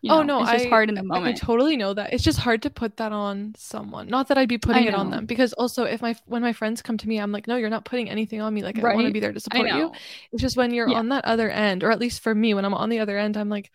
You 0.00 0.12
oh, 0.12 0.22
know, 0.22 0.36
oh 0.36 0.40
no, 0.40 0.42
it's 0.42 0.52
just 0.52 0.66
I, 0.66 0.68
hard 0.68 0.88
in 0.88 0.94
the 0.94 1.02
moment. 1.02 1.36
I 1.36 1.38
totally 1.38 1.76
know 1.76 1.94
that. 1.94 2.12
It's 2.12 2.24
just 2.24 2.38
hard 2.38 2.62
to 2.62 2.70
put 2.70 2.96
that 2.96 3.12
on 3.12 3.54
someone. 3.56 4.08
Not 4.08 4.28
that 4.28 4.38
I'd 4.38 4.48
be 4.48 4.58
putting 4.58 4.84
it 4.84 4.94
on 4.94 5.10
them, 5.10 5.26
because 5.26 5.52
also 5.54 5.84
if 5.84 6.02
my 6.02 6.14
when 6.26 6.42
my 6.42 6.52
friends 6.52 6.82
come 6.82 6.98
to 6.98 7.08
me, 7.08 7.18
I'm 7.18 7.32
like, 7.32 7.46
no, 7.46 7.56
you're 7.56 7.70
not 7.70 7.84
putting 7.84 8.08
anything 8.10 8.40
on 8.40 8.52
me. 8.52 8.62
Like 8.62 8.76
right? 8.78 8.92
I 8.92 8.94
want 8.94 9.06
to 9.06 9.12
be 9.12 9.20
there 9.20 9.32
to 9.32 9.40
support 9.40 9.68
you. 9.68 9.92
It's 10.32 10.42
just 10.42 10.56
when 10.56 10.72
you're 10.72 10.88
yeah. 10.88 10.98
on 10.98 11.08
that 11.10 11.24
other 11.24 11.50
end, 11.50 11.84
or 11.84 11.90
at 11.90 11.98
least 11.98 12.20
for 12.22 12.34
me, 12.34 12.54
when 12.54 12.64
I'm 12.64 12.74
on 12.74 12.88
the 12.88 13.00
other 13.00 13.18
end, 13.18 13.36
I'm 13.36 13.48
like, 13.48 13.70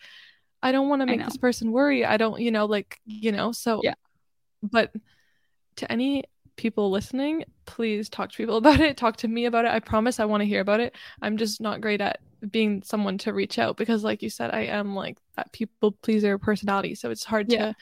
I 0.62 0.72
don't 0.72 0.90
want 0.90 1.02
to 1.02 1.06
make 1.06 1.24
this 1.24 1.38
person 1.38 1.72
worry. 1.72 2.06
I 2.06 2.18
don't, 2.18 2.40
you 2.40 2.52
know, 2.52 2.66
like 2.66 3.00
you 3.06 3.32
know. 3.32 3.52
So 3.52 3.82
yeah. 3.84 3.96
But 4.64 4.92
to 5.78 5.92
any 5.92 6.24
people 6.56 6.90
listening, 6.92 7.46
please 7.66 8.10
talk 8.10 8.32
to 8.32 8.38
people 8.38 8.58
about 8.58 8.80
it. 8.80 8.98
Talk 8.98 9.18
to 9.18 9.28
me 9.28 9.46
about 9.46 9.66
it. 9.66 9.72
I 9.72 9.80
promise 9.80 10.20
I 10.20 10.26
want 10.26 10.42
to 10.42 10.46
hear 10.46 10.62
about 10.62 10.80
it. 10.80 10.96
I'm 11.22 11.38
just 11.38 11.62
not 11.62 11.82
great 11.82 12.02
at 12.02 12.20
being 12.50 12.84
someone 12.84 13.18
to 13.20 13.34
reach 13.34 13.60
out 13.60 13.78
because, 13.78 14.04
like 14.04 14.22
you 14.22 14.30
said, 14.30 14.54
I 14.54 14.62
am 14.62 14.96
like 14.96 15.18
that 15.36 15.52
people 15.52 15.92
pleaser 15.92 16.38
personality. 16.38 16.96
So 16.96 17.10
it's 17.10 17.24
hard 17.24 17.52
yeah. 17.52 17.58
to, 17.58 17.76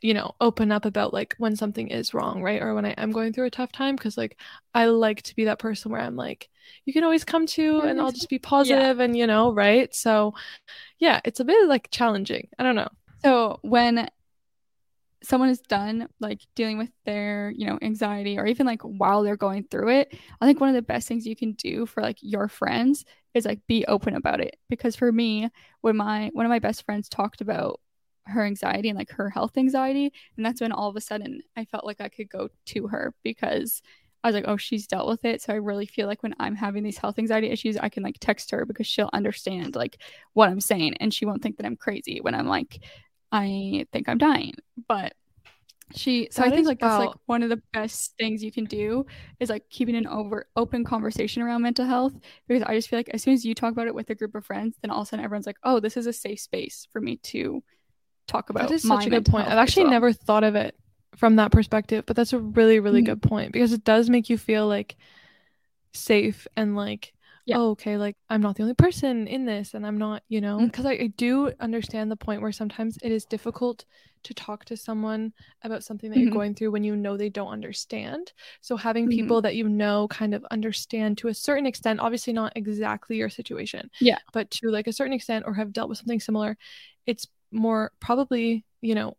you 0.00 0.14
know, 0.14 0.34
open 0.40 0.72
up 0.72 0.84
about 0.84 1.12
like 1.12 1.34
when 1.38 1.56
something 1.56 1.88
is 1.88 2.14
wrong, 2.14 2.42
right? 2.42 2.62
Or 2.62 2.74
when 2.74 2.86
I 2.86 2.90
am 2.92 3.12
going 3.12 3.32
through 3.32 3.46
a 3.46 3.50
tough 3.50 3.72
time 3.72 3.96
because, 3.96 4.16
like, 4.16 4.38
I 4.74 4.86
like 4.86 5.22
to 5.22 5.36
be 5.36 5.44
that 5.44 5.58
person 5.58 5.90
where 5.90 6.00
I'm 6.00 6.16
like, 6.16 6.48
you 6.84 6.92
can 6.92 7.04
always 7.04 7.24
come 7.24 7.46
to 7.48 7.80
and 7.80 8.00
I'll 8.00 8.12
just 8.12 8.30
be 8.30 8.38
positive 8.40 8.98
yeah. 8.98 9.04
and, 9.04 9.16
you 9.16 9.26
know, 9.26 9.52
right? 9.52 9.94
So, 9.94 10.34
yeah, 10.98 11.20
it's 11.24 11.40
a 11.40 11.44
bit 11.44 11.68
like 11.68 11.90
challenging. 11.90 12.48
I 12.58 12.62
don't 12.62 12.76
know. 12.76 12.88
So 13.22 13.58
when 13.62 14.08
someone 15.22 15.50
is 15.50 15.60
done 15.60 16.08
like 16.18 16.40
dealing 16.54 16.78
with 16.78 16.90
their 17.04 17.52
you 17.56 17.66
know 17.66 17.78
anxiety 17.82 18.38
or 18.38 18.46
even 18.46 18.66
like 18.66 18.82
while 18.82 19.22
they're 19.22 19.36
going 19.36 19.64
through 19.64 19.90
it 19.90 20.16
i 20.40 20.46
think 20.46 20.60
one 20.60 20.68
of 20.68 20.74
the 20.74 20.82
best 20.82 21.06
things 21.06 21.26
you 21.26 21.36
can 21.36 21.52
do 21.52 21.84
for 21.86 22.02
like 22.02 22.16
your 22.20 22.48
friends 22.48 23.04
is 23.34 23.44
like 23.44 23.66
be 23.66 23.84
open 23.86 24.14
about 24.14 24.40
it 24.40 24.56
because 24.68 24.96
for 24.96 25.10
me 25.12 25.48
when 25.80 25.96
my 25.96 26.30
one 26.32 26.46
of 26.46 26.50
my 26.50 26.58
best 26.58 26.84
friends 26.84 27.08
talked 27.08 27.40
about 27.40 27.80
her 28.26 28.44
anxiety 28.44 28.88
and 28.88 28.98
like 28.98 29.10
her 29.10 29.30
health 29.30 29.56
anxiety 29.56 30.12
and 30.36 30.44
that's 30.44 30.60
when 30.60 30.72
all 30.72 30.88
of 30.88 30.96
a 30.96 31.00
sudden 31.00 31.40
i 31.56 31.64
felt 31.64 31.84
like 31.86 32.00
i 32.00 32.08
could 32.08 32.28
go 32.28 32.48
to 32.66 32.86
her 32.86 33.14
because 33.22 33.82
I 34.22 34.28
was 34.28 34.34
like, 34.34 34.44
oh, 34.46 34.56
she's 34.56 34.86
dealt 34.86 35.08
with 35.08 35.24
it. 35.24 35.40
So 35.40 35.52
I 35.52 35.56
really 35.56 35.86
feel 35.86 36.06
like 36.06 36.22
when 36.22 36.34
I'm 36.38 36.54
having 36.54 36.82
these 36.82 36.98
health 36.98 37.18
anxiety 37.18 37.48
issues, 37.48 37.76
I 37.78 37.88
can 37.88 38.02
like 38.02 38.18
text 38.20 38.50
her 38.50 38.66
because 38.66 38.86
she'll 38.86 39.08
understand 39.12 39.76
like 39.76 40.00
what 40.34 40.50
I'm 40.50 40.60
saying 40.60 40.96
and 41.00 41.12
she 41.12 41.24
won't 41.24 41.42
think 41.42 41.56
that 41.56 41.66
I'm 41.66 41.76
crazy 41.76 42.20
when 42.20 42.34
I'm 42.34 42.46
like 42.46 42.82
I 43.32 43.86
think 43.92 44.08
I'm 44.08 44.18
dying. 44.18 44.54
But 44.88 45.14
she 45.94 46.28
so 46.30 46.42
that 46.42 46.52
I 46.52 46.54
think 46.54 46.66
like 46.66 46.80
that's 46.80 47.06
like 47.06 47.16
one 47.26 47.42
of 47.42 47.48
the 47.48 47.62
best 47.72 48.14
things 48.18 48.42
you 48.42 48.52
can 48.52 48.64
do 48.64 49.06
is 49.38 49.50
like 49.50 49.68
keeping 49.70 49.96
an 49.96 50.06
over 50.06 50.46
open 50.56 50.84
conversation 50.84 51.42
around 51.42 51.62
mental 51.62 51.84
health 51.84 52.14
because 52.46 52.62
I 52.62 52.74
just 52.74 52.88
feel 52.88 52.98
like 52.98 53.10
as 53.10 53.22
soon 53.22 53.34
as 53.34 53.44
you 53.44 53.54
talk 53.54 53.72
about 53.72 53.86
it 53.86 53.94
with 53.94 54.10
a 54.10 54.14
group 54.14 54.34
of 54.34 54.44
friends, 54.44 54.76
then 54.82 54.90
all 54.90 55.02
of 55.02 55.06
a 55.06 55.10
sudden 55.10 55.24
everyone's 55.24 55.46
like, 55.46 55.58
oh, 55.64 55.80
this 55.80 55.96
is 55.96 56.06
a 56.06 56.12
safe 56.12 56.40
space 56.40 56.86
for 56.92 57.00
me 57.00 57.16
to 57.16 57.62
talk 58.28 58.50
about. 58.50 58.68
That 58.68 58.74
is 58.74 58.82
such 58.82 59.06
a 59.06 59.10
good 59.10 59.26
point. 59.26 59.48
I've 59.48 59.58
actually 59.58 59.84
well. 59.84 59.92
never 59.92 60.12
thought 60.12 60.44
of 60.44 60.54
it 60.54 60.76
from 61.16 61.36
that 61.36 61.52
perspective, 61.52 62.04
but 62.06 62.16
that's 62.16 62.32
a 62.32 62.38
really 62.38 62.80
really 62.80 63.00
mm-hmm. 63.00 63.12
good 63.12 63.22
point 63.22 63.52
because 63.52 63.72
it 63.72 63.84
does 63.84 64.08
make 64.08 64.30
you 64.30 64.38
feel 64.38 64.66
like 64.66 64.96
safe 65.92 66.46
and 66.56 66.76
like 66.76 67.12
yeah. 67.50 67.58
oh, 67.58 67.70
okay, 67.70 67.96
like 67.96 68.16
I'm 68.28 68.40
not 68.40 68.56
the 68.56 68.62
only 68.62 68.74
person 68.74 69.26
in 69.26 69.44
this 69.44 69.74
and 69.74 69.86
I'm 69.86 69.98
not, 69.98 70.22
you 70.28 70.40
know, 70.40 70.58
because 70.58 70.84
mm-hmm. 70.84 71.02
I, 71.02 71.04
I, 71.04 71.12
do 71.16 71.52
understand 71.60 72.10
the 72.10 72.16
point 72.16 72.42
where 72.42 72.52
sometimes 72.52 72.98
it 73.02 73.12
is 73.12 73.24
difficult 73.24 73.84
to 74.22 74.34
talk 74.34 74.64
to 74.66 74.76
someone 74.76 75.32
about 75.62 75.82
something 75.82 76.10
that 76.10 76.16
mm-hmm. 76.16 76.24
you're 76.26 76.34
going 76.34 76.54
through 76.54 76.70
when 76.70 76.84
you 76.84 76.96
know 76.96 77.16
they 77.16 77.28
don't 77.28 77.52
understand. 77.52 78.32
So 78.60 78.76
having 78.76 79.04
mm-hmm. 79.04 79.18
people 79.18 79.42
that 79.42 79.56
you 79.56 79.68
know 79.68 80.08
kind 80.08 80.34
of 80.34 80.44
understand 80.50 81.18
to 81.18 81.28
a 81.28 81.34
certain 81.34 81.66
extent, 81.66 82.00
obviously 82.00 82.32
not 82.32 82.52
exactly 82.56 83.16
your 83.16 83.30
situation. 83.30 83.90
Yeah. 84.00 84.18
But 84.32 84.50
to 84.52 84.70
like 84.70 84.86
a 84.86 84.92
certain 84.92 85.12
extent 85.12 85.44
or 85.46 85.54
have 85.54 85.72
dealt 85.72 85.88
with 85.88 85.98
something 85.98 86.20
similar, 86.20 86.56
it's 87.06 87.26
more 87.50 87.92
probably, 88.00 88.64
you 88.80 88.94
know, 88.94 89.16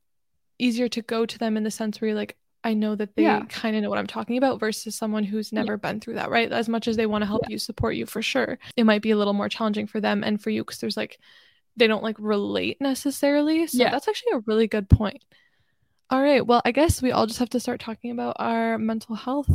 easier 0.57 0.87
to 0.87 1.01
go 1.01 1.25
to 1.25 1.37
them 1.37 1.57
in 1.57 1.63
the 1.63 1.71
sense 1.71 1.99
where 1.99 2.09
you're 2.09 2.17
like, 2.17 2.37
I 2.63 2.73
know 2.73 2.95
that 2.95 3.15
they 3.15 3.23
yeah. 3.23 3.43
kind 3.49 3.75
of 3.75 3.81
know 3.81 3.89
what 3.89 3.97
I'm 3.97 4.07
talking 4.07 4.37
about 4.37 4.59
versus 4.59 4.95
someone 4.95 5.23
who's 5.23 5.51
never 5.51 5.73
yeah. 5.73 5.77
been 5.77 5.99
through 5.99 6.15
that, 6.15 6.29
right? 6.29 6.51
As 6.51 6.69
much 6.69 6.87
as 6.87 6.95
they 6.95 7.07
want 7.07 7.23
to 7.23 7.25
help 7.25 7.43
yeah. 7.43 7.53
you, 7.53 7.57
support 7.57 7.95
you 7.95 8.05
for 8.05 8.21
sure, 8.21 8.59
it 8.77 8.83
might 8.83 9.01
be 9.01 9.11
a 9.11 9.17
little 9.17 9.33
more 9.33 9.49
challenging 9.49 9.87
for 9.87 9.99
them 9.99 10.23
and 10.23 10.41
for 10.41 10.51
you 10.51 10.63
because 10.63 10.79
there's 10.79 10.97
like, 10.97 11.19
they 11.75 11.87
don't 11.87 12.03
like 12.03 12.17
relate 12.19 12.77
necessarily. 12.79 13.65
So 13.67 13.79
that's 13.79 14.07
actually 14.07 14.33
a 14.33 14.43
really 14.45 14.67
good 14.67 14.89
point. 14.89 15.23
All 16.11 16.21
right. 16.21 16.45
Well, 16.45 16.61
I 16.65 16.71
guess 16.71 17.01
we 17.01 17.11
all 17.11 17.25
just 17.25 17.39
have 17.39 17.49
to 17.51 17.59
start 17.59 17.79
talking 17.79 18.11
about 18.11 18.35
our 18.37 18.77
mental 18.77 19.15
health 19.15 19.49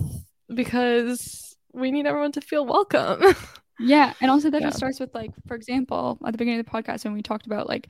because 0.52 1.54
we 1.72 1.92
need 1.92 2.06
everyone 2.06 2.32
to 2.32 2.40
feel 2.40 2.64
welcome. 2.64 3.22
yeah. 3.78 4.14
And 4.22 4.30
also, 4.30 4.50
that 4.50 4.62
just 4.62 4.78
starts 4.78 4.98
with, 4.98 5.14
like, 5.14 5.32
for 5.46 5.54
example, 5.54 6.18
at 6.24 6.32
the 6.32 6.38
beginning 6.38 6.60
of 6.60 6.64
the 6.64 6.72
podcast, 6.72 7.04
when 7.04 7.12
we 7.12 7.22
talked 7.22 7.44
about 7.44 7.68
like 7.68 7.88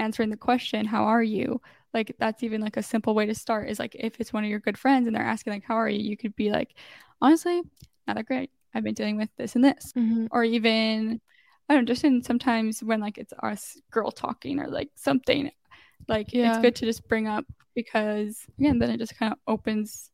answering 0.00 0.30
the 0.30 0.36
question, 0.36 0.84
How 0.84 1.04
are 1.04 1.22
you? 1.22 1.60
Like 1.94 2.14
that's 2.18 2.42
even 2.42 2.60
like 2.60 2.76
a 2.76 2.82
simple 2.82 3.14
way 3.14 3.26
to 3.26 3.34
start 3.34 3.68
is 3.68 3.78
like 3.78 3.94
if 3.98 4.20
it's 4.20 4.32
one 4.32 4.44
of 4.44 4.50
your 4.50 4.58
good 4.58 4.78
friends 4.78 5.06
and 5.06 5.16
they're 5.16 5.22
asking 5.22 5.52
like 5.52 5.64
how 5.64 5.74
are 5.74 5.88
you 5.88 5.98
you 5.98 6.16
could 6.16 6.34
be 6.36 6.50
like 6.50 6.74
honestly 7.20 7.62
not 8.06 8.16
that 8.16 8.26
great 8.26 8.50
i've 8.74 8.84
been 8.84 8.94
dealing 8.94 9.16
with 9.16 9.30
this 9.36 9.54
and 9.54 9.64
this 9.64 9.92
mm-hmm. 9.96 10.26
or 10.30 10.44
even 10.44 11.20
i 11.68 11.74
don't 11.74 11.84
know 11.84 11.86
just 11.86 12.04
in 12.04 12.22
sometimes 12.22 12.82
when 12.82 13.00
like 13.00 13.18
it's 13.18 13.32
us 13.42 13.80
girl 13.90 14.10
talking 14.10 14.60
or 14.60 14.68
like 14.68 14.90
something 14.94 15.50
like 16.08 16.32
yeah. 16.32 16.50
it's 16.50 16.58
good 16.58 16.74
to 16.74 16.84
just 16.84 17.06
bring 17.08 17.26
up 17.26 17.44
because 17.74 18.46
again 18.58 18.78
then 18.78 18.90
it 18.90 18.98
just 18.98 19.16
kind 19.18 19.32
of 19.32 19.38
opens 19.46 20.10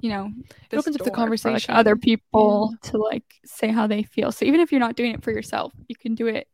you 0.00 0.10
know 0.10 0.30
it 0.70 0.76
opens 0.76 0.96
up 0.96 1.04
the 1.04 1.10
conversation 1.10 1.60
for, 1.60 1.72
like, 1.72 1.78
other 1.78 1.96
people 1.96 2.70
yeah. 2.72 2.90
to 2.90 2.98
like 2.98 3.34
say 3.44 3.68
how 3.68 3.86
they 3.86 4.02
feel 4.02 4.32
so 4.32 4.44
even 4.44 4.60
if 4.60 4.72
you're 4.72 4.80
not 4.80 4.96
doing 4.96 5.12
it 5.12 5.22
for 5.22 5.30
yourself 5.30 5.72
you 5.88 5.96
can 5.96 6.14
do 6.14 6.26
it 6.26 6.48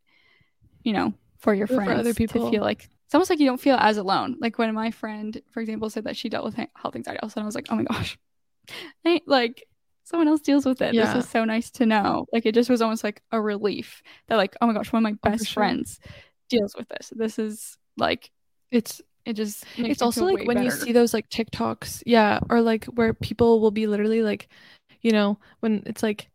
you 0.83 0.93
know 0.93 1.13
for 1.39 1.55
your 1.55 1.67
friends 1.67 1.93
for 1.93 1.99
other 1.99 2.15
people 2.15 2.45
to 2.45 2.51
feel 2.51 2.63
like 2.63 2.89
it's 3.07 3.15
almost 3.15 3.31
like 3.31 3.39
you 3.39 3.47
don't 3.47 3.61
feel 3.61 3.77
as 3.77 3.99
alone. 3.99 4.37
Like 4.41 4.59
when 4.59 4.75
my 4.75 4.91
friend, 4.91 5.41
for 5.53 5.61
example, 5.61 5.89
said 5.89 6.05
that 6.05 6.17
she 6.17 6.29
dealt 6.29 6.45
with 6.45 6.57
health 6.57 6.97
anxiety, 6.97 7.21
all 7.21 7.29
of 7.29 7.31
a 7.31 7.33
sudden 7.33 7.45
I 7.45 7.47
was 7.47 7.55
like, 7.55 7.69
oh 7.71 7.77
my 7.77 7.85
gosh, 7.85 8.19
I, 9.07 9.21
like 9.27 9.69
someone 10.03 10.27
else 10.27 10.41
deals 10.41 10.67
with 10.67 10.83
it. 10.83 10.93
Yeah. 10.93 11.15
This 11.15 11.25
is 11.25 11.31
so 11.31 11.45
nice 11.45 11.71
to 11.73 11.87
know. 11.87 12.27
Like 12.33 12.47
it 12.47 12.55
just 12.55 12.69
was 12.69 12.83
almost 12.83 13.05
like 13.05 13.23
a 13.31 13.41
relief 13.41 14.03
that 14.27 14.37
like, 14.37 14.57
oh 14.61 14.67
my 14.67 14.73
gosh, 14.73 14.93
one 14.93 15.07
of 15.07 15.13
my 15.13 15.17
oh, 15.25 15.31
best 15.31 15.43
oh, 15.43 15.45
sure. 15.45 15.61
friends 15.61 16.01
deals 16.49 16.75
with 16.77 16.89
this. 16.89 17.13
This 17.15 17.39
is 17.39 17.79
like 17.97 18.33
it's 18.73 19.01
it 19.25 19.35
just 19.35 19.65
it's 19.77 20.03
also 20.03 20.25
like 20.25 20.47
when 20.47 20.57
better. 20.57 20.65
you 20.65 20.71
see 20.73 20.91
those 20.91 21.15
like 21.15 21.29
TikToks, 21.29 22.03
yeah, 22.07 22.41
or 22.51 22.61
like 22.61 22.87
where 22.87 23.15
people 23.15 23.61
will 23.61 23.71
be 23.71 23.87
literally 23.87 24.23
like, 24.23 24.49
you 25.01 25.13
know, 25.13 25.39
when 25.61 25.85
it's 25.87 26.03
like 26.03 26.29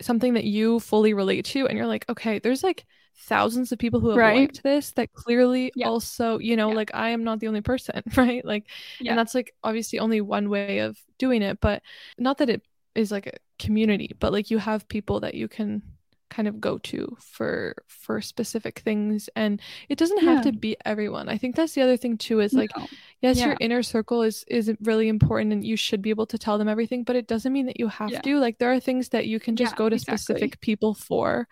something 0.00 0.34
that 0.34 0.44
you 0.44 0.78
fully 0.80 1.14
relate 1.14 1.46
to 1.46 1.66
and 1.66 1.76
you're 1.76 1.86
like, 1.86 2.04
okay, 2.08 2.38
there's 2.38 2.62
like 2.62 2.84
thousands 3.20 3.72
of 3.72 3.78
people 3.78 4.00
who 4.00 4.08
have 4.10 4.16
right. 4.16 4.38
liked 4.38 4.62
this 4.62 4.92
that 4.92 5.12
clearly 5.12 5.72
yeah. 5.74 5.88
also 5.88 6.38
you 6.38 6.56
know 6.56 6.68
yeah. 6.68 6.76
like 6.76 6.90
i 6.94 7.10
am 7.10 7.24
not 7.24 7.40
the 7.40 7.48
only 7.48 7.60
person 7.60 8.02
right 8.16 8.44
like 8.44 8.66
yeah. 9.00 9.10
and 9.10 9.18
that's 9.18 9.34
like 9.34 9.54
obviously 9.64 9.98
only 9.98 10.20
one 10.20 10.48
way 10.48 10.78
of 10.78 10.98
doing 11.18 11.42
it 11.42 11.60
but 11.60 11.82
not 12.16 12.38
that 12.38 12.48
it 12.48 12.62
is 12.94 13.10
like 13.10 13.26
a 13.26 13.32
community 13.58 14.14
but 14.20 14.32
like 14.32 14.50
you 14.50 14.58
have 14.58 14.88
people 14.88 15.20
that 15.20 15.34
you 15.34 15.48
can 15.48 15.82
kind 16.30 16.46
of 16.46 16.60
go 16.60 16.78
to 16.78 17.16
for 17.20 17.74
for 17.86 18.20
specific 18.20 18.80
things 18.80 19.30
and 19.34 19.60
it 19.88 19.98
doesn't 19.98 20.22
have 20.22 20.42
to 20.42 20.52
be 20.52 20.76
everyone 20.84 21.28
i 21.28 21.38
think 21.38 21.56
that's 21.56 21.72
the 21.72 21.80
other 21.80 21.96
thing 21.96 22.18
too 22.18 22.40
is 22.40 22.52
like 22.52 22.70
no. 22.76 22.86
yes 23.22 23.40
your 23.40 23.56
inner 23.60 23.82
circle 23.82 24.22
is 24.22 24.44
is 24.46 24.70
really 24.82 25.08
important 25.08 25.52
and 25.52 25.64
you 25.64 25.76
should 25.76 26.02
be 26.02 26.10
able 26.10 26.26
to 26.26 26.36
tell 26.36 26.58
them 26.58 26.68
everything 26.68 27.02
but 27.02 27.16
it 27.16 27.26
doesn't 27.26 27.52
mean 27.52 27.66
that 27.66 27.80
you 27.80 27.88
have 27.88 28.22
to 28.22 28.38
like 28.38 28.58
there 28.58 28.72
are 28.72 28.80
things 28.80 29.08
that 29.08 29.26
you 29.26 29.40
can 29.40 29.56
just 29.56 29.74
go 29.74 29.88
to 29.88 29.96
exactly. 29.96 30.18
specific 30.18 30.60
people 30.60 30.92
for 30.92 31.48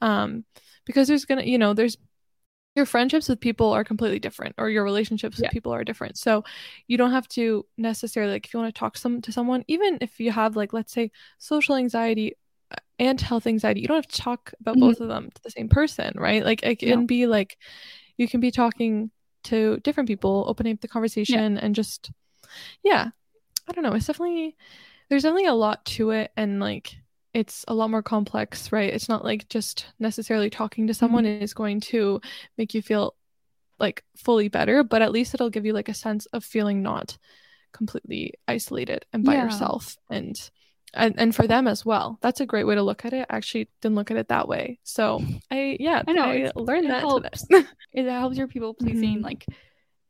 um 0.00 0.44
because 0.88 1.06
there's 1.06 1.26
gonna 1.26 1.44
you 1.44 1.58
know 1.58 1.74
there's 1.74 1.96
your 2.74 2.86
friendships 2.86 3.28
with 3.28 3.40
people 3.40 3.70
are 3.70 3.84
completely 3.84 4.18
different 4.18 4.54
or 4.56 4.70
your 4.70 4.82
relationships 4.82 5.38
yeah. 5.38 5.46
with 5.46 5.52
people 5.52 5.72
are 5.72 5.84
different 5.84 6.16
so 6.16 6.42
you 6.86 6.96
don't 6.96 7.10
have 7.10 7.28
to 7.28 7.64
necessarily 7.76 8.32
like 8.32 8.46
if 8.46 8.54
you 8.54 8.58
want 8.58 8.74
to 8.74 8.78
talk 8.78 8.96
some 8.96 9.20
to 9.20 9.30
someone 9.30 9.62
even 9.68 9.98
if 10.00 10.18
you 10.18 10.32
have 10.32 10.56
like 10.56 10.72
let's 10.72 10.92
say 10.92 11.10
social 11.38 11.76
anxiety 11.76 12.34
uh, 12.72 12.76
and 12.98 13.20
health 13.20 13.46
anxiety 13.46 13.80
you 13.80 13.86
don't 13.86 13.96
have 13.96 14.06
to 14.06 14.20
talk 14.20 14.52
about 14.60 14.76
mm-hmm. 14.76 14.88
both 14.88 15.00
of 15.00 15.08
them 15.08 15.28
to 15.34 15.42
the 15.42 15.50
same 15.50 15.68
person 15.68 16.12
right 16.16 16.44
like 16.44 16.62
it 16.62 16.78
can 16.78 17.00
no. 17.00 17.06
be 17.06 17.26
like 17.26 17.58
you 18.16 18.26
can 18.26 18.40
be 18.40 18.50
talking 18.50 19.10
to 19.44 19.78
different 19.78 20.08
people 20.08 20.44
opening 20.48 20.72
up 20.72 20.80
the 20.80 20.88
conversation 20.88 21.54
yeah. 21.54 21.60
and 21.62 21.74
just 21.74 22.10
yeah 22.82 23.08
i 23.68 23.72
don't 23.72 23.84
know 23.84 23.92
it's 23.92 24.06
definitely 24.06 24.56
there's 25.10 25.22
definitely 25.22 25.46
a 25.46 25.54
lot 25.54 25.84
to 25.84 26.10
it 26.10 26.30
and 26.36 26.60
like 26.60 26.96
it's 27.38 27.64
a 27.68 27.74
lot 27.74 27.88
more 27.88 28.02
complex, 28.02 28.72
right? 28.72 28.92
It's 28.92 29.08
not 29.08 29.24
like 29.24 29.48
just 29.48 29.86
necessarily 30.00 30.50
talking 30.50 30.88
to 30.88 30.94
someone 30.94 31.22
mm-hmm. 31.22 31.40
is 31.40 31.54
going 31.54 31.78
to 31.82 32.20
make 32.56 32.74
you 32.74 32.82
feel 32.82 33.14
like 33.78 34.02
fully 34.16 34.48
better, 34.48 34.82
but 34.82 35.02
at 35.02 35.12
least 35.12 35.34
it'll 35.34 35.48
give 35.48 35.64
you 35.64 35.72
like 35.72 35.88
a 35.88 35.94
sense 35.94 36.26
of 36.26 36.42
feeling 36.42 36.82
not 36.82 37.16
completely 37.72 38.34
isolated 38.48 39.04
and 39.12 39.22
by 39.22 39.34
yeah. 39.34 39.44
yourself 39.44 39.96
and 40.10 40.34
and 40.94 41.14
and 41.16 41.32
for 41.32 41.46
them 41.46 41.68
as 41.68 41.86
well. 41.86 42.18
That's 42.22 42.40
a 42.40 42.46
great 42.46 42.66
way 42.66 42.74
to 42.74 42.82
look 42.82 43.04
at 43.04 43.12
it. 43.12 43.26
I 43.30 43.36
actually 43.36 43.68
didn't 43.82 43.94
look 43.94 44.10
at 44.10 44.16
it 44.16 44.28
that 44.28 44.48
way. 44.48 44.80
So 44.82 45.22
I 45.48 45.76
yeah, 45.78 46.02
I 46.08 46.12
know 46.12 46.24
I 46.24 46.50
learned 46.56 46.90
that. 46.90 47.02
Helps. 47.02 47.46
it 47.92 48.08
helps 48.08 48.36
your 48.36 48.48
people 48.48 48.74
pleasing 48.74 49.16
mm-hmm. 49.16 49.24
like 49.24 49.46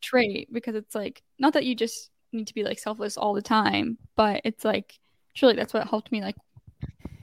trait 0.00 0.48
because 0.50 0.76
it's 0.76 0.94
like 0.94 1.22
not 1.38 1.52
that 1.52 1.66
you 1.66 1.74
just 1.74 2.08
need 2.32 2.46
to 2.46 2.54
be 2.54 2.64
like 2.64 2.78
selfless 2.78 3.18
all 3.18 3.34
the 3.34 3.42
time, 3.42 3.98
but 4.16 4.40
it's 4.44 4.64
like 4.64 4.98
truly 5.34 5.56
that's 5.56 5.74
what 5.74 5.86
helped 5.86 6.10
me 6.10 6.22
like 6.22 6.36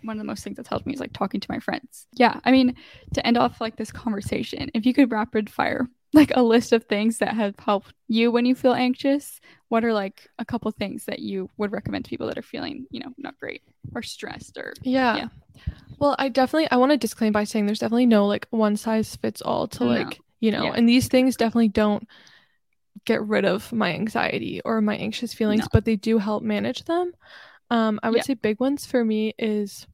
one 0.06 0.18
of 0.18 0.20
the 0.20 0.28
most 0.28 0.44
things 0.44 0.58
that's 0.58 0.70
helped 0.70 0.86
me 0.86 0.94
is 0.94 1.00
like 1.00 1.14
talking 1.14 1.40
to 1.40 1.52
my 1.52 1.60
friends. 1.60 2.08
Yeah, 2.14 2.40
I 2.44 2.52
mean, 2.52 2.76
to 3.14 3.26
end 3.26 3.38
off 3.38 3.62
like 3.62 3.76
this 3.76 3.92
conversation, 3.92 4.70
if 4.74 4.86
you 4.86 4.94
could 4.94 5.12
rapid 5.12 5.50
fire 5.50 5.88
like 6.16 6.32
a 6.34 6.42
list 6.42 6.72
of 6.72 6.86
things 6.86 7.18
that 7.18 7.34
have 7.34 7.56
helped 7.60 7.94
you 8.08 8.32
when 8.32 8.46
you 8.46 8.56
feel 8.56 8.74
anxious, 8.74 9.42
what 9.68 9.84
are 9.84 9.94
like 9.94 10.30
a 10.40 10.46
couple 10.46 10.72
things 10.72 11.06
that 11.06 11.20
you 11.20 11.50
would 11.58 11.72
recommend 11.72 12.06
to 12.06 12.10
people 12.10 12.28
that 12.28 12.38
are 12.38 12.44
feeling, 12.44 12.88
you 12.90 13.02
know, 13.02 13.14
not 13.18 13.38
great 13.38 13.62
or 13.94 14.02
stressed 14.02 14.58
or 14.58 14.74
yeah. 14.82 15.18
yeah. 15.18 15.28
Well, 16.00 16.16
I 16.18 16.30
definitely 16.30 16.70
I 16.72 16.78
want 16.78 16.94
to 16.94 16.98
disclaim 16.98 17.34
by 17.34 17.44
saying 17.44 17.66
there's 17.66 17.80
definitely 17.80 18.06
no 18.06 18.26
like 18.28 18.48
one 18.50 18.78
size 18.78 19.16
fits 19.18 19.42
all 19.42 19.68
to 19.68 19.84
like, 19.84 20.20
you 20.40 20.52
know, 20.52 20.66
yeah. 20.66 20.74
and 20.74 20.88
these 20.88 21.10
things 21.10 21.36
definitely 21.36 21.68
don't 21.68 22.08
get 23.06 23.22
rid 23.22 23.46
of 23.46 23.72
my 23.74 23.94
anxiety 23.94 24.62
or 24.64 24.82
my 24.82 24.96
anxious 24.96 25.34
feelings, 25.34 25.62
no. 25.62 25.68
but 25.74 25.86
they 25.86 25.98
do 25.98 26.18
help 26.18 26.44
manage 26.44 26.86
them. 26.86 27.12
Um, 27.70 28.00
I 28.02 28.10
would 28.10 28.18
yeah. 28.18 28.24
say 28.24 28.34
big 28.36 28.60
ones 28.60 28.86
for 28.86 29.04
me 29.04 29.34
is 29.38 29.86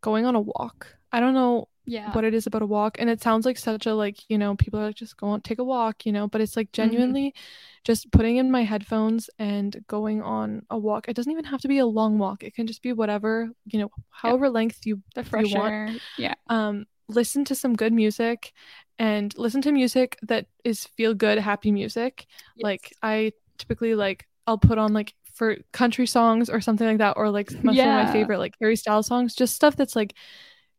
going 0.00 0.26
on 0.26 0.34
a 0.34 0.40
walk. 0.40 0.86
I 1.12 1.20
don't 1.20 1.34
know 1.34 1.68
yeah. 1.86 2.12
what 2.12 2.24
it 2.24 2.34
is 2.34 2.46
about 2.46 2.62
a 2.62 2.66
walk. 2.66 2.96
And 2.98 3.10
it 3.10 3.22
sounds 3.22 3.44
like 3.44 3.58
such 3.58 3.86
a 3.86 3.94
like, 3.94 4.18
you 4.28 4.38
know, 4.38 4.54
people 4.54 4.80
are 4.80 4.86
like 4.86 4.94
just 4.94 5.16
go 5.16 5.28
on 5.28 5.40
take 5.40 5.58
a 5.58 5.64
walk, 5.64 6.06
you 6.06 6.12
know, 6.12 6.28
but 6.28 6.40
it's 6.40 6.56
like 6.56 6.68
mm-hmm. 6.68 6.82
genuinely 6.82 7.28
mm-hmm. 7.30 7.80
just 7.84 8.10
putting 8.12 8.36
in 8.36 8.50
my 8.50 8.62
headphones 8.62 9.28
and 9.38 9.84
going 9.88 10.22
on 10.22 10.62
a 10.70 10.78
walk. 10.78 11.08
It 11.08 11.16
doesn't 11.16 11.32
even 11.32 11.44
have 11.44 11.60
to 11.62 11.68
be 11.68 11.78
a 11.78 11.86
long 11.86 12.18
walk. 12.18 12.42
It 12.42 12.54
can 12.54 12.66
just 12.66 12.82
be 12.82 12.92
whatever, 12.92 13.50
you 13.66 13.80
know, 13.80 13.90
however 14.10 14.46
yeah. 14.46 14.52
length 14.52 14.86
you, 14.86 15.02
the 15.14 15.24
fresh 15.24 15.48
you 15.48 15.58
want. 15.58 16.00
Yeah. 16.16 16.34
Um, 16.48 16.86
listen 17.08 17.44
to 17.46 17.54
some 17.54 17.74
good 17.74 17.92
music 17.92 18.52
and 18.98 19.36
listen 19.36 19.62
to 19.62 19.72
music 19.72 20.16
that 20.22 20.46
is 20.62 20.84
feel 20.84 21.14
good, 21.14 21.38
happy 21.38 21.72
music. 21.72 22.26
Yes. 22.56 22.64
Like 22.64 22.92
I 23.02 23.32
typically 23.58 23.94
like 23.94 24.26
I'll 24.46 24.58
put 24.58 24.78
on 24.78 24.92
like 24.92 25.14
for 25.40 25.56
country 25.72 26.06
songs 26.06 26.50
or 26.50 26.60
something 26.60 26.86
like 26.86 26.98
that, 26.98 27.16
or 27.16 27.30
like 27.30 27.50
some 27.50 27.70
yeah. 27.70 28.02
of 28.02 28.06
my 28.06 28.12
favorite 28.12 28.36
like 28.36 28.54
Harry 28.60 28.76
Styles 28.76 29.06
songs, 29.06 29.34
just 29.34 29.54
stuff 29.54 29.74
that's 29.74 29.96
like 29.96 30.12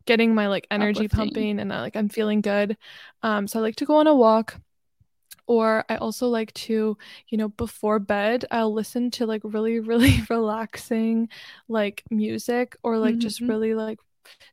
getting 0.06 0.36
my 0.36 0.50
like 0.50 0.68
energy 0.70 1.06
Uplifting. 1.06 1.18
pumping 1.18 1.60
and 1.60 1.74
I, 1.74 1.82
like 1.82 1.96
I'm 1.96 2.10
feeling 2.10 2.42
good. 2.42 2.78
Um, 3.24 3.48
so 3.48 3.58
I 3.58 3.64
like 3.64 3.78
to 3.78 3.86
go 3.86 3.96
on 3.96 4.06
a 4.06 4.14
walk. 4.14 4.62
Or 5.48 5.84
I 5.90 5.96
also 5.96 6.28
like 6.28 6.54
to, 6.54 6.96
you 7.28 7.38
know, 7.40 7.50
before 7.50 7.98
bed, 7.98 8.46
I'll 8.52 8.72
listen 8.72 9.10
to 9.12 9.26
like 9.26 9.42
really, 9.44 9.80
really 9.92 10.20
relaxing 10.30 11.30
like 11.68 12.04
music 12.12 12.76
or 12.84 13.00
like 13.00 13.14
mm-hmm. 13.14 13.22
just 13.22 13.42
really 13.42 13.74
like 13.74 13.98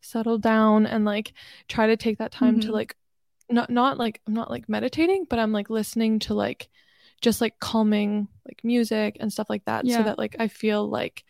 settle 0.01 0.39
down 0.39 0.87
and 0.87 1.05
like 1.05 1.35
try 1.69 1.89
to 1.89 1.99
take 1.99 2.17
that 2.17 2.33
time 2.33 2.61
mm-hmm. 2.61 2.69
to 2.69 2.73
like 2.73 2.97
not 3.51 3.69
not 3.69 3.99
like 3.99 4.23
I'm 4.27 4.33
not 4.33 4.51
like 4.51 4.71
meditating, 4.71 5.27
but 5.29 5.39
I'm 5.39 5.53
like 5.53 5.69
listening 5.69 6.21
to 6.21 6.33
like 6.33 6.71
just 7.21 7.41
like 7.41 7.59
calming 7.59 8.29
like 8.47 8.61
music 8.63 9.17
and 9.21 9.33
stuff 9.33 9.51
like 9.51 9.65
that 9.65 9.85
yeah. 9.85 9.99
so 9.99 10.03
that 10.05 10.19
like 10.19 10.37
I 10.39 10.49
feel 10.49 10.89
like 10.89 11.25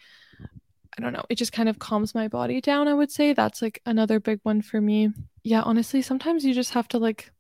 I 0.99 1.01
don't 1.01 1.12
know, 1.12 1.24
it 1.28 1.36
just 1.36 1.53
kind 1.53 1.68
of 1.68 1.78
calms 1.78 2.12
my 2.14 2.26
body 2.26 2.61
down, 2.61 2.89
I 2.89 2.95
would 2.95 3.12
say. 3.12 3.32
That's 3.32 3.62
like 3.62 3.80
another 3.86 4.18
big 4.18 4.41
one 4.43 4.62
for 4.62 4.80
me. 4.80 5.11
Yeah, 5.45 5.62
honestly, 5.62 6.03
sometimes 6.03 6.45
you 6.45 6.53
just 6.53 6.74
have 6.74 6.89
to 6.89 6.99
like 6.99 7.30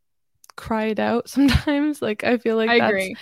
cry 0.56 0.86
it 0.86 1.00
out 1.00 1.28
sometimes. 1.28 2.00
Like 2.00 2.22
I 2.24 2.38
feel 2.38 2.56
like 2.56 2.70
I 2.70 2.78
that's 2.78 2.90
agree. 2.90 3.16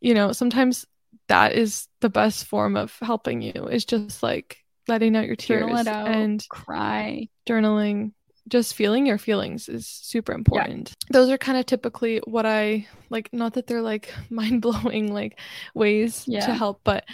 you 0.00 0.14
know, 0.14 0.32
sometimes 0.32 0.86
that 1.28 1.52
is 1.52 1.86
the 2.00 2.08
best 2.08 2.46
form 2.46 2.76
of 2.76 2.96
helping 3.00 3.42
you 3.42 3.68
is 3.70 3.84
just 3.84 4.22
like 4.22 4.58
letting 4.88 5.16
out 5.16 5.26
your 5.26 5.36
tears 5.36 5.86
out, 5.86 6.08
and 6.08 6.44
cry 6.48 7.28
journaling 7.48 8.12
just 8.48 8.74
feeling 8.74 9.06
your 9.06 9.18
feelings 9.18 9.68
is 9.68 9.86
super 9.86 10.32
important. 10.32 10.88
Yeah. 10.88 11.06
Those 11.12 11.30
are 11.30 11.38
kind 11.38 11.58
of 11.58 11.66
typically 11.66 12.20
what 12.24 12.46
I 12.46 12.86
like 13.10 13.32
not 13.32 13.54
that 13.54 13.66
they're 13.66 13.82
like 13.82 14.12
mind-blowing 14.30 15.12
like 15.12 15.38
ways 15.74 16.24
yeah. 16.26 16.46
to 16.46 16.54
help, 16.54 16.80
but 16.84 17.04